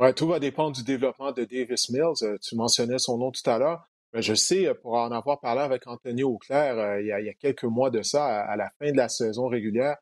Ouais, 0.00 0.12
tout 0.12 0.26
va 0.26 0.40
dépendre 0.40 0.72
du 0.74 0.82
développement 0.82 1.30
de 1.30 1.44
Davis 1.44 1.88
Mills. 1.90 2.38
tu 2.40 2.56
mentionnais 2.56 2.98
son 2.98 3.16
nom 3.18 3.30
tout 3.30 3.48
à 3.48 3.58
l'heure. 3.58 3.88
Ben, 4.12 4.20
je 4.20 4.34
sais, 4.34 4.74
pour 4.74 4.94
en 4.94 5.12
avoir 5.12 5.40
parlé 5.40 5.60
avec 5.60 5.86
Anthony 5.86 6.24
Auclair 6.24 6.98
il, 6.98 7.06
y 7.06 7.12
a, 7.12 7.34
quelques 7.34 7.64
mois 7.64 7.90
de 7.90 8.02
ça, 8.02 8.42
à, 8.42 8.56
la 8.56 8.70
fin 8.78 8.90
de 8.90 8.96
la 8.96 9.08
saison 9.08 9.46
régulière, 9.46 9.96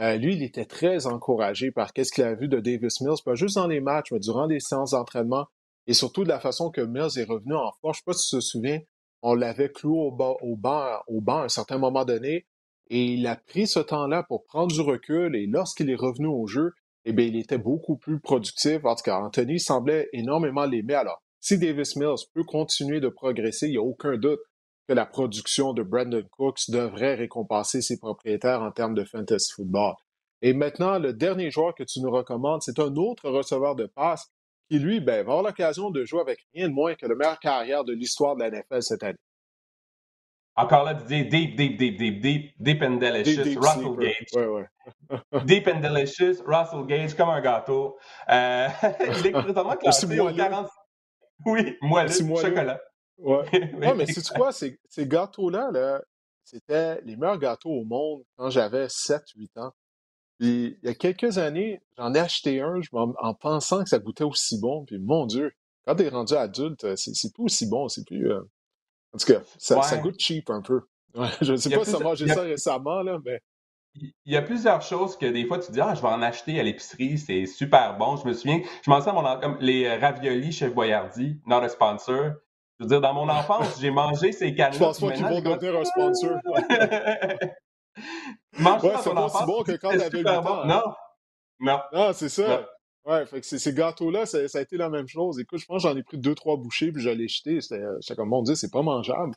euh, 0.00 0.16
lui, 0.16 0.34
il 0.34 0.42
était 0.42 0.64
très 0.64 1.06
encouragé 1.06 1.70
par 1.70 1.90
ce 1.96 2.12
qu'il 2.12 2.24
a 2.24 2.34
vu 2.34 2.48
de 2.48 2.58
Davis 2.58 3.00
Mills, 3.00 3.22
pas 3.24 3.34
juste 3.34 3.56
dans 3.56 3.68
les 3.68 3.80
matchs, 3.80 4.10
mais 4.12 4.18
durant 4.18 4.46
les 4.46 4.60
séances 4.60 4.90
d'entraînement, 4.90 5.46
et 5.86 5.94
surtout 5.94 6.24
de 6.24 6.28
la 6.28 6.40
façon 6.40 6.70
que 6.70 6.80
Mills 6.80 7.18
est 7.18 7.24
revenu 7.24 7.54
en 7.54 7.70
force. 7.80 7.98
Je 7.98 8.10
ne 8.10 8.12
sais 8.14 8.18
pas 8.18 8.18
si 8.18 8.28
tu 8.30 8.36
te 8.36 8.40
souviens, 8.40 8.80
on 9.22 9.34
l'avait 9.34 9.70
cloué 9.70 9.98
au, 9.98 10.36
au, 10.42 10.56
banc, 10.56 10.98
au 11.06 11.20
banc 11.20 11.38
à 11.38 11.44
un 11.44 11.48
certain 11.48 11.78
moment 11.78 12.04
donné, 12.04 12.46
et 12.90 13.04
il 13.04 13.26
a 13.26 13.36
pris 13.36 13.66
ce 13.66 13.80
temps-là 13.80 14.24
pour 14.24 14.44
prendre 14.44 14.72
du 14.72 14.80
recul, 14.80 15.36
et 15.36 15.46
lorsqu'il 15.46 15.90
est 15.90 15.94
revenu 15.94 16.26
au 16.26 16.46
jeu, 16.46 16.72
eh 17.04 17.12
bien, 17.12 17.26
il 17.26 17.36
était 17.36 17.58
beaucoup 17.58 17.96
plus 17.96 18.18
productif. 18.18 18.84
En 18.84 18.94
tout 18.94 19.02
cas, 19.04 19.18
Anthony 19.18 19.60
semblait 19.60 20.08
énormément 20.12 20.64
l'aimer. 20.64 20.94
Alors, 20.94 21.22
si 21.40 21.58
Davis 21.58 21.96
Mills 21.96 22.26
peut 22.32 22.44
continuer 22.44 23.00
de 23.00 23.08
progresser, 23.08 23.66
il 23.66 23.72
n'y 23.72 23.76
a 23.76 23.82
aucun 23.82 24.16
doute 24.16 24.40
que 24.86 24.92
la 24.92 25.06
production 25.06 25.72
de 25.72 25.82
Brandon 25.82 26.24
Cooks 26.30 26.70
devrait 26.70 27.14
récompenser 27.14 27.80
ses 27.80 27.98
propriétaires 27.98 28.62
en 28.62 28.70
termes 28.70 28.94
de 28.94 29.04
fantasy 29.04 29.52
football. 29.54 29.94
Et 30.42 30.52
maintenant, 30.52 30.98
le 30.98 31.12
dernier 31.12 31.50
joueur 31.50 31.74
que 31.74 31.84
tu 31.84 32.00
nous 32.00 32.10
recommandes, 32.10 32.62
c'est 32.62 32.78
un 32.78 32.94
autre 32.96 33.30
receveur 33.30 33.74
de 33.74 33.86
passe 33.86 34.30
qui, 34.68 34.78
lui, 34.78 35.00
ben, 35.00 35.24
va 35.24 35.32
avoir 35.32 35.42
l'occasion 35.42 35.90
de 35.90 36.04
jouer 36.04 36.20
avec 36.20 36.46
rien 36.54 36.68
de 36.68 36.74
moins 36.74 36.94
que 36.94 37.06
le 37.06 37.16
meilleur 37.16 37.38
carrière 37.38 37.84
de 37.84 37.92
l'histoire 37.92 38.36
de 38.36 38.42
la 38.42 38.50
NFL 38.50 38.82
cette 38.82 39.02
année. 39.02 39.18
Encore 40.56 40.84
là, 40.84 40.94
deep, 40.94 41.30
deep, 41.30 41.56
deep, 41.56 41.78
deep, 41.78 42.20
deep, 42.20 42.52
deep 42.60 42.82
and 42.82 42.98
delicious, 42.98 43.56
Russell 43.56 43.96
Gage. 43.98 44.26
Ouais, 44.34 44.46
ouais. 44.46 44.68
deep 45.44 45.66
and 45.66 45.80
delicious, 45.80 46.42
Russell 46.46 46.86
Gage, 46.86 47.14
comme 47.14 47.30
un 47.30 47.40
gâteau. 47.40 47.96
Euh, 48.28 48.68
il 49.18 49.26
est 49.26 49.30
présentement 49.32 49.76
classé 49.76 50.20
au 50.20 50.32
40... 50.32 50.68
Oui, 51.46 51.76
moi, 51.82 52.06
chocolat. 52.06 52.80
Ouais. 53.18 53.44
ouais, 53.74 53.94
mais 53.94 54.06
c'est 54.06 54.26
quoi, 54.34 54.52
ces, 54.52 54.78
ces 54.88 55.06
gâteaux-là, 55.06 55.70
-là, 55.70 56.02
c'était 56.44 57.00
les 57.02 57.16
meilleurs 57.16 57.38
gâteaux 57.38 57.70
au 57.70 57.84
monde 57.84 58.22
quand 58.36 58.50
j'avais 58.50 58.86
7-8 58.86 59.48
ans. 59.56 59.72
Puis 60.38 60.78
il 60.82 60.88
y 60.88 60.90
a 60.90 60.94
quelques 60.94 61.38
années, 61.38 61.80
j'en 61.96 62.12
ai 62.14 62.18
acheté 62.18 62.60
un 62.60 62.80
en, 62.92 63.34
pensant 63.34 63.82
que 63.82 63.88
ça 63.88 63.98
goûtait 63.98 64.24
aussi 64.24 64.60
bon. 64.60 64.84
Puis 64.84 64.98
mon 64.98 65.26
Dieu, 65.26 65.52
quand 65.86 65.94
t'es 65.94 66.08
rendu 66.08 66.34
adulte, 66.34 66.96
c'est 66.96 67.32
plus 67.32 67.44
aussi 67.44 67.66
bon, 67.68 67.88
c'est 67.88 68.04
plus. 68.04 68.30
Euh, 68.30 68.40
en 69.12 69.18
tout 69.18 69.32
cas, 69.32 69.40
ça, 69.58 69.80
ça, 69.82 69.96
goûte 69.98 70.18
cheap 70.18 70.50
un 70.50 70.60
peu. 70.60 70.80
je 71.40 71.52
ne 71.52 71.56
sais 71.56 71.70
pas 71.70 71.84
si 71.84 71.92
ça 71.92 71.98
mangé 72.00 72.26
ça 72.28 72.42
récemment, 72.42 73.02
là, 73.02 73.18
mais. 73.24 73.40
Il 73.96 74.32
y 74.32 74.36
a 74.36 74.42
plusieurs 74.42 74.82
choses 74.82 75.16
que 75.16 75.26
des 75.26 75.46
fois 75.46 75.60
tu 75.60 75.70
dis 75.70 75.80
ah 75.80 75.94
je 75.94 76.02
vais 76.02 76.08
en 76.08 76.20
acheter 76.20 76.58
à 76.58 76.64
l'épicerie 76.64 77.16
c'est 77.16 77.46
super 77.46 77.96
bon 77.96 78.16
je 78.16 78.26
me 78.26 78.32
souviens 78.32 78.60
je 78.84 78.90
m'en 78.90 79.00
sers 79.00 79.14
mon 79.14 79.22
comme 79.38 79.56
les 79.60 79.88
raviolis 79.96 80.50
chez 80.50 80.68
Boyardi 80.68 81.40
not 81.46 81.58
a 81.58 81.68
sponsor 81.68 82.32
je 82.78 82.84
veux 82.84 82.88
dire 82.88 83.00
dans 83.00 83.14
mon 83.14 83.28
enfance 83.28 83.80
j'ai 83.80 83.90
mangé 83.90 84.32
ces 84.32 84.54
canettes 84.54 84.74
je 84.74 84.78
pense 84.78 85.00
pas 85.00 85.12
qu'ils 85.12 85.24
vont 85.24 85.40
devenir 85.40 85.78
un 85.78 85.84
sponsor? 85.84 86.38
Mange 88.58 88.82
ouais, 88.82 88.94
c'est 89.02 89.14
pas 89.14 89.28
si 89.28 89.44
bon 89.46 89.62
que 89.62 89.72
quand 89.72 89.90
t'avais 89.90 90.18
8 90.18 90.28
ans 90.28 90.66
non. 90.66 90.82
Non. 91.60 91.78
Non 91.92 92.12
c'est 92.12 92.28
ça. 92.28 92.66
Ouais, 93.04 93.26
fait 93.26 93.42
que 93.42 93.46
ces 93.46 93.74
gâteaux-là, 93.74 94.24
ça, 94.24 94.38
a 94.38 94.60
été 94.60 94.78
la 94.78 94.88
même 94.88 95.06
chose. 95.06 95.38
Écoute, 95.38 95.58
je 95.58 95.66
pense 95.66 95.82
que 95.82 95.88
j'en 95.88 95.96
ai 95.96 96.02
pris 96.02 96.16
deux, 96.16 96.34
trois 96.34 96.56
bouchées, 96.56 96.90
puis 96.90 97.02
je 97.02 97.10
l'ai 97.10 97.28
jeté. 97.28 97.58
J'étais 97.60 98.16
comme, 98.16 98.30
mon 98.30 98.42
Dieu, 98.42 98.54
c'est 98.54 98.70
pas 98.70 98.80
mangeable. 98.80 99.34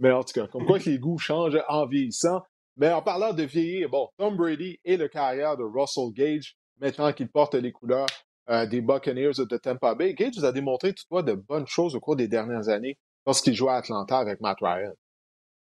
Mais 0.00 0.10
en 0.10 0.24
tout 0.24 0.32
cas, 0.32 0.48
comme 0.48 0.66
quoi 0.66 0.80
que 0.80 0.90
les 0.90 0.98
goûts 0.98 1.18
changent 1.18 1.62
en 1.68 1.86
vieillissant. 1.86 2.42
Mais 2.76 2.92
en 2.92 3.02
parlant 3.02 3.32
de 3.32 3.44
vieillir, 3.44 3.88
bon, 3.88 4.08
Tom 4.18 4.36
Brady 4.36 4.80
et 4.84 4.96
le 4.96 5.06
carrière 5.06 5.56
de 5.56 5.62
Russell 5.62 6.12
Gage, 6.12 6.56
maintenant 6.80 7.12
qu'il 7.12 7.28
porte 7.28 7.54
les 7.54 7.70
couleurs 7.70 8.08
euh, 8.50 8.66
des 8.66 8.80
Buccaneers 8.80 9.32
de 9.38 9.56
Tampa 9.56 9.94
Bay, 9.94 10.14
Gage 10.14 10.36
vous 10.36 10.44
a 10.44 10.52
démontré 10.52 10.92
toutefois 10.92 11.22
de 11.22 11.34
bonnes 11.34 11.66
choses 11.66 11.94
au 11.94 12.00
cours 12.00 12.16
des 12.16 12.28
dernières 12.28 12.68
années 12.68 12.98
lorsqu'il 13.26 13.54
jouait 13.54 13.72
à 13.72 13.76
Atlanta 13.76 14.18
avec 14.18 14.40
Matt 14.40 14.58
Ryan. 14.60 14.92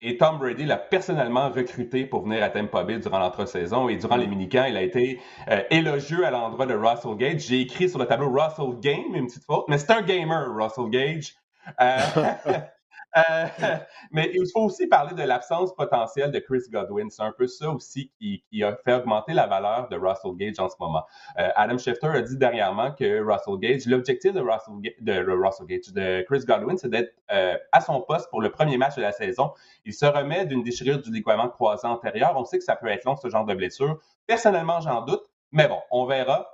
Et 0.03 0.17
Tom 0.17 0.39
Brady 0.39 0.65
l'a 0.65 0.77
personnellement 0.77 1.49
recruté 1.51 2.05
pour 2.05 2.23
venir 2.23 2.43
à 2.43 2.49
Tampa 2.49 2.83
Bay 2.83 2.97
durant 2.97 3.19
l'entre-saison 3.19 3.87
et 3.87 3.97
durant 3.97 4.15
les 4.15 4.25
minicamps, 4.25 4.65
il 4.65 4.75
a 4.75 4.81
été 4.81 5.19
euh, 5.47 5.61
élogieux 5.69 6.25
à 6.25 6.31
l'endroit 6.31 6.65
de 6.65 6.73
Russell 6.73 7.15
Gage. 7.17 7.41
J'ai 7.41 7.61
écrit 7.61 7.87
sur 7.87 7.99
le 7.99 8.07
tableau 8.07 8.31
Russell 8.31 8.79
Game, 8.79 9.13
une 9.13 9.27
petite 9.27 9.45
faute, 9.45 9.65
mais 9.67 9.77
c'est 9.77 9.91
un 9.91 10.01
gamer, 10.01 10.47
Russell 10.55 10.89
Gage. 10.89 11.35
Euh, 11.79 11.97
Euh, 13.17 13.45
mais 14.11 14.31
il 14.33 14.45
faut 14.51 14.61
aussi 14.61 14.87
parler 14.87 15.13
de 15.13 15.23
l'absence 15.23 15.73
potentielle 15.75 16.31
de 16.31 16.39
Chris 16.39 16.63
Godwin. 16.71 17.09
C'est 17.09 17.23
un 17.23 17.31
peu 17.31 17.47
ça 17.47 17.69
aussi 17.69 18.11
qui, 18.19 18.63
a 18.63 18.75
fait 18.83 18.93
augmenter 18.93 19.33
la 19.33 19.47
valeur 19.47 19.89
de 19.89 19.97
Russell 19.97 20.35
Gage 20.35 20.59
en 20.59 20.69
ce 20.69 20.75
moment. 20.79 21.03
Euh, 21.39 21.49
Adam 21.55 21.77
Schefter 21.77 22.07
a 22.07 22.21
dit 22.21 22.37
dernièrement 22.37 22.91
que 22.91 23.21
Russell 23.21 23.57
Gage, 23.59 23.85
l'objectif 23.85 24.33
de 24.33 24.39
Russell, 24.39 24.75
de, 25.01 25.25
Russell 25.31 25.67
Gage, 25.67 25.93
de 25.93 26.23
Chris 26.23 26.45
Godwin, 26.45 26.77
c'est 26.77 26.89
d'être 26.89 27.13
euh, 27.31 27.57
à 27.71 27.81
son 27.81 28.01
poste 28.01 28.29
pour 28.29 28.41
le 28.41 28.51
premier 28.51 28.77
match 28.77 28.95
de 28.95 29.01
la 29.01 29.11
saison. 29.11 29.51
Il 29.85 29.93
se 29.93 30.05
remet 30.05 30.45
d'une 30.45 30.63
déchirure 30.63 31.01
du 31.01 31.11
ligament 31.11 31.49
croisé 31.49 31.87
antérieur. 31.87 32.33
On 32.35 32.45
sait 32.45 32.57
que 32.57 32.63
ça 32.63 32.75
peut 32.75 32.87
être 32.87 33.05
long, 33.05 33.15
ce 33.15 33.29
genre 33.29 33.45
de 33.45 33.53
blessure. 33.53 33.99
Personnellement, 34.27 34.79
j'en 34.81 35.01
doute. 35.01 35.23
Mais 35.51 35.67
bon, 35.67 35.79
on 35.91 36.05
verra. 36.05 36.47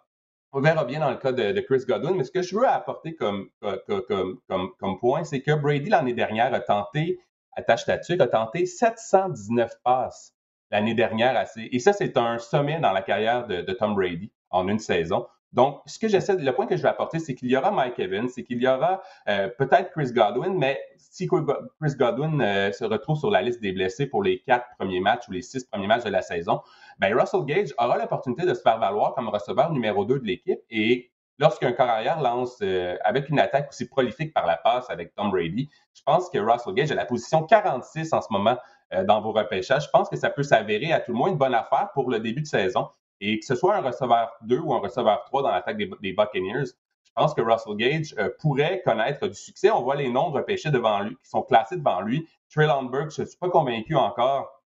On 0.54 0.62
verra 0.62 0.86
bien 0.86 1.00
dans 1.02 1.10
le 1.10 1.18
cas 1.18 1.32
de, 1.32 1.60
Chris 1.62 1.84
Godwin, 1.88 2.16
mais 2.16 2.24
ce 2.24 2.32
que 2.32 2.42
je 2.42 2.56
veux 2.56 2.68
apporter 2.68 3.16
comme, 3.16 3.50
comme, 3.62 5.00
point, 5.00 5.24
c'est 5.24 5.42
que 5.42 5.52
Brady, 5.52 5.90
l'année 5.90 6.14
dernière, 6.14 6.54
a 6.54 6.60
tenté, 6.60 7.20
attache 7.54 7.82
statut, 7.82 8.20
a 8.22 8.28
tenté 8.28 8.66
719 8.66 9.72
passes 9.84 10.34
l'année 10.72 10.94
dernière. 10.94 11.46
Et 11.58 11.80
ça, 11.80 11.94
c'est 11.94 12.18
un 12.18 12.38
sommet 12.38 12.80
dans 12.80 12.92
la 12.92 13.02
carrière 13.02 13.46
de, 13.48 13.72
Tom 13.74 13.96
Brady 13.96 14.32
en 14.50 14.68
une 14.68 14.80
saison. 14.80 15.28
Donc, 15.58 15.82
ce 15.88 15.98
que 15.98 16.08
j'essaie, 16.08 16.36
le 16.36 16.54
point 16.54 16.68
que 16.68 16.78
je 16.78 16.84
vais 16.84 16.88
apporter, 16.88 17.18
c'est 17.18 17.34
qu'il 17.34 17.50
y 17.50 17.58
aura 17.58 17.72
Mike 17.72 17.98
Evans, 17.98 18.30
c'est 18.30 18.44
qu'il 18.44 18.62
y 18.62 18.68
aura 18.68 19.02
euh, 19.28 19.50
peut-être 19.58 19.90
Chris 19.90 20.12
Godwin, 20.14 20.56
mais 20.56 20.80
si 20.98 21.26
Chris 21.26 21.96
Godwin 21.98 22.40
euh, 22.42 22.72
se 22.72 22.86
retrouve 22.86 23.18
sur 23.18 23.32
la 23.32 23.42
liste 23.42 23.60
des 23.60 23.72
blessés 23.72 24.06
pour 24.06 24.22
les 24.22 24.44
quatre 24.44 24.68
premiers 24.78 25.00
matchs 25.00 25.28
ou 25.28 25.32
les 25.32 25.42
six 25.42 25.66
premiers 25.66 25.88
matchs 25.88 26.04
de 26.04 26.12
la 26.12 26.22
saison, 26.22 26.62
ben 27.00 27.12
Russell 27.20 27.44
Gage 27.46 27.74
aura 27.80 27.98
l'opportunité 27.98 28.46
de 28.46 28.54
se 28.54 28.62
faire 28.62 28.78
valoir 28.78 29.16
comme 29.16 29.30
receveur 29.30 29.72
numéro 29.72 30.06
2 30.06 30.20
de 30.20 30.26
l'équipe 30.26 30.60
et 30.70 31.10
lorsqu'un 31.40 31.72
corps 31.72 31.90
arrière 31.90 32.22
lance 32.22 32.60
euh, 32.62 32.96
avec 33.04 33.28
une 33.30 33.40
attaque 33.40 33.70
aussi 33.70 33.88
prolifique 33.88 34.36
par 34.36 34.46
la 34.46 34.58
passe 34.58 34.88
avec 34.92 35.16
Tom 35.16 35.32
Brady, 35.32 35.68
je 35.96 36.04
pense 36.04 36.30
que 36.30 36.38
Russell 36.38 36.76
Gage 36.76 36.92
a 36.92 36.96
la 36.96 37.06
position 37.06 37.42
46 37.42 38.14
en 38.14 38.22
ce 38.22 38.28
moment 38.30 38.58
dans 39.06 39.20
vos 39.20 39.34
repêchages. 39.34 39.86
Je 39.86 39.90
pense 39.90 40.08
que 40.08 40.16
ça 40.16 40.30
peut 40.30 40.44
s'avérer 40.44 40.94
à 40.94 41.02
tout 41.02 41.12
le 41.12 41.18
moins 41.18 41.30
une 41.30 41.36
bonne 41.36 41.56
affaire 41.56 41.90
pour 41.94 42.10
le 42.10 42.20
début 42.20 42.42
de 42.42 42.48
saison. 42.48 42.88
Et 43.22 43.40
que 43.40 43.46
ce 43.46 43.56
soit 43.56 43.76
un 43.76 43.82
receveur 43.82 44.32
2 44.42 44.60
ou 44.60 44.74
un 44.74 44.80
receveur 44.80 45.24
3 45.26 45.44
dans 45.44 45.52
l'attaque 45.52 45.78
des, 45.78 46.14
Buccaneers, 46.14 46.66
je 46.66 47.12
pense 47.16 47.34
que 47.34 47.42
Russell 47.42 47.76
Gage 47.76 48.16
euh, 48.20 48.30
pourrait 48.40 48.82
connaître 48.86 49.28
du 49.28 49.36
succès. 49.36 49.72
On 49.72 49.82
voit 49.82 49.96
les 49.96 50.10
noms 50.10 50.30
repêchés 50.30 50.70
devant 50.70 51.02
lui, 51.02 51.16
qui 51.16 51.30
sont 51.30 51.42
classés 51.42 51.78
devant 51.78 52.02
lui. 52.02 52.28
Traylon 52.54 52.84
Burke, 52.84 53.12
je 53.12 53.24
ne 53.24 53.28
suis 53.28 53.38
pas 53.38 53.50
convaincu 53.50 53.96
encore 53.96 54.58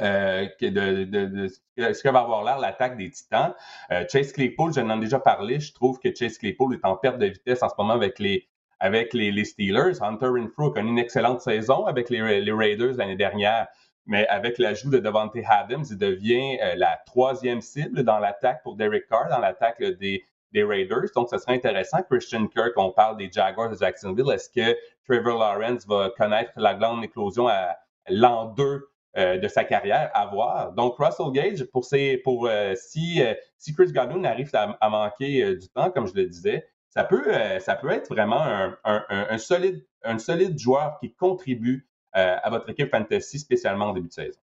euh, 0.00 0.46
de, 0.60 1.48
ce 1.48 2.02
que 2.02 2.08
va 2.08 2.20
avoir 2.20 2.44
l'air 2.44 2.58
l'attaque 2.58 2.96
des 2.96 3.10
Titans. 3.10 3.52
Euh, 3.90 4.04
Chase 4.10 4.32
Claypool, 4.32 4.72
je 4.72 4.80
n'en 4.80 4.98
ai 4.98 5.04
déjà 5.04 5.18
parlé, 5.18 5.58
je 5.58 5.72
trouve 5.74 5.98
que 5.98 6.14
Chase 6.14 6.38
Claypool 6.38 6.74
est 6.74 6.84
en 6.84 6.96
perte 6.96 7.18
de 7.18 7.26
vitesse 7.26 7.62
en 7.64 7.68
ce 7.68 7.74
moment 7.78 7.94
avec 7.94 8.18
les 8.18 8.46
avec 8.80 9.12
les, 9.12 9.44
Steelers. 9.44 10.00
Hunter 10.00 10.28
Renfrew 10.28 10.66
a 10.66 10.72
connu 10.72 10.90
une 10.90 11.00
excellente 11.00 11.40
saison 11.40 11.86
avec 11.86 12.10
les 12.10 12.22
Raiders 12.22 12.94
l'année 12.96 13.16
dernière, 13.16 13.66
mais 14.08 14.26
avec 14.28 14.58
l'ajout 14.58 14.90
de 14.90 14.98
Devante 14.98 15.36
Adams, 15.48 15.84
il 15.88 15.98
devient 15.98 16.58
euh, 16.60 16.74
la 16.76 16.98
troisième 17.06 17.60
cible 17.60 18.02
dans 18.02 18.18
l'attaque 18.18 18.62
pour 18.62 18.74
Derek 18.74 19.06
Carr, 19.06 19.28
dans 19.28 19.38
l'attaque 19.38 19.82
des, 19.82 20.24
des 20.52 20.64
Raiders. 20.64 21.10
Donc, 21.14 21.28
ce 21.30 21.38
serait 21.38 21.54
intéressant. 21.54 21.98
Christian 22.10 22.46
Kirk, 22.46 22.72
on 22.76 22.90
parle 22.90 23.18
des 23.18 23.30
Jaguars 23.30 23.70
de 23.70 23.76
Jacksonville. 23.76 24.30
Est-ce 24.32 24.48
que 24.48 24.76
Trevor 25.06 25.38
Lawrence 25.38 25.86
va 25.86 26.10
connaître 26.16 26.52
la 26.56 26.74
grande 26.74 27.04
éclosion 27.04 27.48
à 27.48 27.76
l'an 28.08 28.46
2 28.46 28.88
euh, 29.16 29.38
de 29.38 29.48
sa 29.48 29.64
carrière? 29.64 30.10
À 30.14 30.26
voir. 30.26 30.72
Donc, 30.72 30.96
Russell 30.98 31.30
Gage, 31.32 31.64
pour, 31.64 31.84
ses, 31.84 32.16
pour 32.18 32.46
euh, 32.46 32.74
si, 32.76 33.22
euh, 33.22 33.34
si 33.58 33.74
Chris 33.74 33.92
Godwin 33.92 34.24
arrive 34.24 34.50
à, 34.54 34.88
manquer 34.88 35.54
du 35.56 35.68
temps, 35.68 35.90
comme 35.90 36.06
je 36.06 36.14
le 36.14 36.24
disais, 36.24 36.66
ça 36.88 37.04
peut, 37.04 37.30
ça 37.60 37.76
peut 37.76 37.90
être 37.90 38.08
vraiment 38.08 38.40
un, 38.42 38.76
un, 38.84 39.04
un, 39.10 39.38
solide, 39.38 39.84
un 40.02 40.18
solide 40.18 40.58
joueur 40.58 40.98
qui 41.00 41.14
contribue 41.14 41.86
à 42.12 42.50
votre 42.50 42.68
équipe 42.70 42.90
fantasy, 42.90 43.38
spécialement 43.38 43.86
en 43.86 43.92
début 43.92 44.08
de 44.08 44.12
saison. 44.12 44.40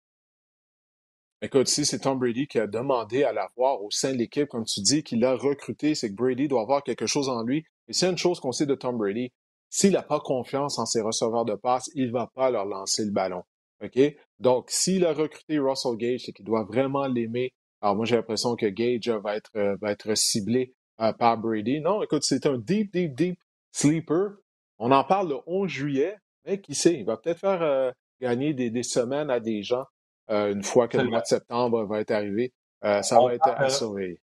Écoute, 1.42 1.68
si 1.68 1.86
c'est 1.86 2.00
Tom 2.00 2.20
Brady 2.20 2.48
qui 2.48 2.60
a 2.60 2.68
demandé 2.68 3.24
à 3.24 3.32
l'avoir 3.32 3.82
au 3.82 3.90
sein 3.92 4.12
de 4.12 4.18
l'équipe, 4.18 4.50
comme 4.50 4.66
tu 4.66 4.82
dis, 4.82 5.04
qu'il 5.04 5.22
l'a 5.22 5.36
recruté, 5.36 5.96
c'est 5.96 6.10
que 6.10 6.16
Brady 6.16 6.50
doit 6.50 6.62
avoir 6.62 6.84
quelque 6.84 7.06
chose 7.06 7.30
en 7.30 7.44
lui. 7.44 7.64
Et 7.88 7.94
c'est 7.94 8.10
une 8.10 8.18
chose 8.18 8.42
qu'on 8.42 8.52
sait 8.52 8.66
de 8.66 8.76
Tom 8.76 8.98
Brady, 8.98 9.32
s'il 9.70 9.94
n'a 9.94 10.02
pas 10.02 10.20
confiance 10.20 10.80
en 10.80 10.86
ses 10.86 11.02
receveurs 11.02 11.46
de 11.46 11.56
passe, 11.56 11.90
il 11.94 12.08
ne 12.08 12.12
va 12.12 12.28
pas 12.34 12.50
leur 12.50 12.66
lancer 12.66 13.06
le 13.06 13.12
ballon. 13.12 13.44
OK? 13.84 14.00
Donc, 14.40 14.70
s'il 14.70 15.06
a 15.06 15.14
recruté 15.14 15.60
Russell 15.60 15.96
Gage, 15.96 16.22
c'est 16.26 16.34
qu'il 16.34 16.46
doit 16.46 16.64
vraiment 16.64 17.08
l'aimer. 17.08 17.54
Alors, 17.82 17.96
moi, 17.96 18.06
j'ai 18.06 18.16
l'impression 18.16 18.56
que 18.56 18.66
Gage 18.66 19.10
va 19.10 19.38
être, 19.38 19.52
euh, 19.56 19.78
va 19.82 19.92
être 19.92 20.16
ciblé 20.18 20.74
euh, 21.00 21.14
par 21.14 21.38
Brady. 21.38 21.80
Non, 21.80 22.04
écoute, 22.04 22.24
c'est 22.24 22.46
un 22.48 22.58
deep, 22.58 22.92
deep, 22.92 23.16
deep 23.16 23.40
sleeper. 23.72 24.32
On 24.80 24.92
en 24.92 25.04
parle 25.04 25.30
le 25.30 25.38
11 25.46 25.70
juillet, 25.70 26.18
mais 26.50 26.62
qui 26.62 26.76
sait, 26.76 26.96
il 26.96 27.06
va 27.06 27.18
peut-être 27.18 27.40
faire 27.40 27.62
euh, 27.62 27.92
gagner 28.22 28.54
des, 28.54 28.70
des, 28.70 28.84
semaines 28.84 29.30
à 29.30 29.40
des 29.40 29.64
gens 29.64 29.86
une 30.28 30.62
fois 30.62 30.88
que 30.88 30.98
le 30.98 31.10
mois 31.10 31.22
de 31.22 31.26
septembre 31.26 31.86
va 31.86 32.02
être 32.02 32.12
arrivé. 32.12 32.54
ça 32.84 33.20
va 33.20 33.34
être 33.34 33.48
à 33.48 33.70
surveiller. 33.70 34.22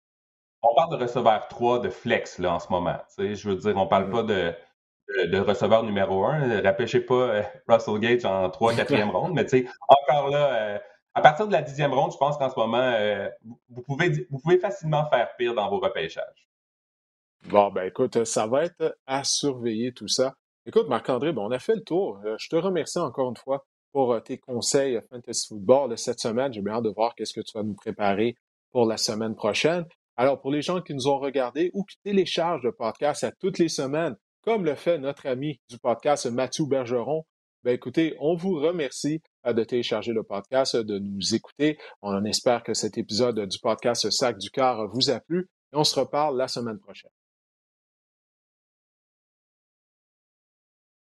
On 0.63 0.75
parle 0.75 0.99
de 0.99 1.03
receveur 1.03 1.49
3 1.49 1.81
de 1.81 1.89
flex 1.89 2.39
là, 2.39 2.55
en 2.55 2.59
ce 2.59 2.69
moment. 2.69 2.99
Je 3.17 3.49
veux 3.49 3.57
dire, 3.57 3.75
on 3.77 3.87
parle 3.87 4.09
mm. 4.09 4.11
pas 4.11 4.23
de 4.23 4.55
de, 5.27 5.39
receveur 5.39 5.83
numéro 5.83 6.25
un. 6.25 6.63
Rappelez 6.63 7.01
pas 7.01 7.15
euh, 7.15 7.43
Russell 7.69 7.99
Gage 7.99 8.25
en 8.25 8.49
3 8.51 8.75
4e 8.75 9.11
ronde, 9.11 9.35
mais 9.35 9.47
encore 9.89 10.31
là, 10.31 10.55
euh, 10.55 10.79
à 11.15 11.21
partir 11.21 11.47
de 11.47 11.53
la 11.53 11.63
dixième 11.63 11.93
ronde, 11.93 12.13
je 12.13 12.17
pense 12.17 12.37
qu'en 12.37 12.51
ce 12.51 12.59
moment, 12.59 12.79
euh, 12.79 13.29
vous, 13.69 13.83
pouvez, 13.83 14.27
vous 14.31 14.39
pouvez 14.39 14.59
facilement 14.59 15.09
faire 15.09 15.35
pire 15.37 15.55
dans 15.55 15.69
vos 15.69 15.79
repêchages. 15.79 16.49
Bon, 17.49 17.71
ben 17.71 17.85
écoute, 17.85 18.25
ça 18.25 18.47
va 18.47 18.65
être 18.65 18.97
à 19.07 19.23
surveiller 19.23 19.93
tout 19.93 20.09
ça. 20.09 20.35
Écoute, 20.67 20.89
Marc-André, 20.89 21.33
ben, 21.33 21.43
on 21.43 21.51
a 21.51 21.59
fait 21.59 21.75
le 21.75 21.85
tour. 21.85 22.21
je 22.39 22.49
te 22.49 22.57
remercie 22.57 22.99
encore 22.99 23.29
une 23.29 23.37
fois 23.37 23.67
pour 23.93 24.21
tes 24.23 24.39
conseils 24.39 24.99
Fantasy 25.11 25.47
Football 25.49 25.91
de 25.91 25.97
cette 25.97 26.21
semaine. 26.21 26.53
J'ai 26.53 26.63
bien 26.63 26.75
hâte 26.75 26.85
de 26.85 26.91
voir 26.91 27.15
qu'est-ce 27.15 27.35
que 27.35 27.43
tu 27.43 27.57
vas 27.57 27.63
nous 27.63 27.75
préparer 27.75 28.35
pour 28.73 28.87
la 28.87 28.97
semaine 28.97 29.35
prochaine. 29.35 29.85
Alors, 30.17 30.41
pour 30.41 30.51
les 30.51 30.63
gens 30.63 30.81
qui 30.81 30.95
nous 30.95 31.07
ont 31.07 31.19
regardés 31.19 31.71
ou 31.75 31.85
qui 31.85 31.97
téléchargent 32.03 32.63
le 32.63 32.73
podcast 32.73 33.25
à 33.25 33.33
toutes 33.33 33.59
les 33.59 33.69
semaines, 33.69 34.17
comme 34.43 34.65
le 34.65 34.75
fait 34.75 34.99
notre 34.99 35.27
ami 35.27 35.61
du 35.69 35.79
podcast 35.79 36.27
Mathieu 36.27 36.67
Bergeron. 36.67 37.25
Ben 37.63 37.73
écoutez, 37.73 38.15
on 38.21 38.35
vous 38.35 38.61
remercie 38.61 39.23
euh, 39.47 39.55
de 39.55 39.65
télécharger 39.65 40.13
le 40.13 40.23
podcast, 40.23 40.77
de 40.77 40.99
nous 40.99 41.35
écouter. 41.35 41.79
On 42.03 42.25
espère 42.25 42.63
que 42.63 42.75
cet 42.75 42.99
épisode 42.99 43.41
du 43.47 43.59
podcast 43.59 44.11
Sac 44.11 44.39
du 44.39 44.51
Car 44.51 44.87
vous 44.89 45.11
a 45.11 45.21
plu 45.21 45.49
et 45.73 45.77
on 45.77 45.85
se 45.85 45.99
reparle 45.99 46.37
la 46.37 46.47
semaine 46.47 46.79
prochaine. 46.79 47.11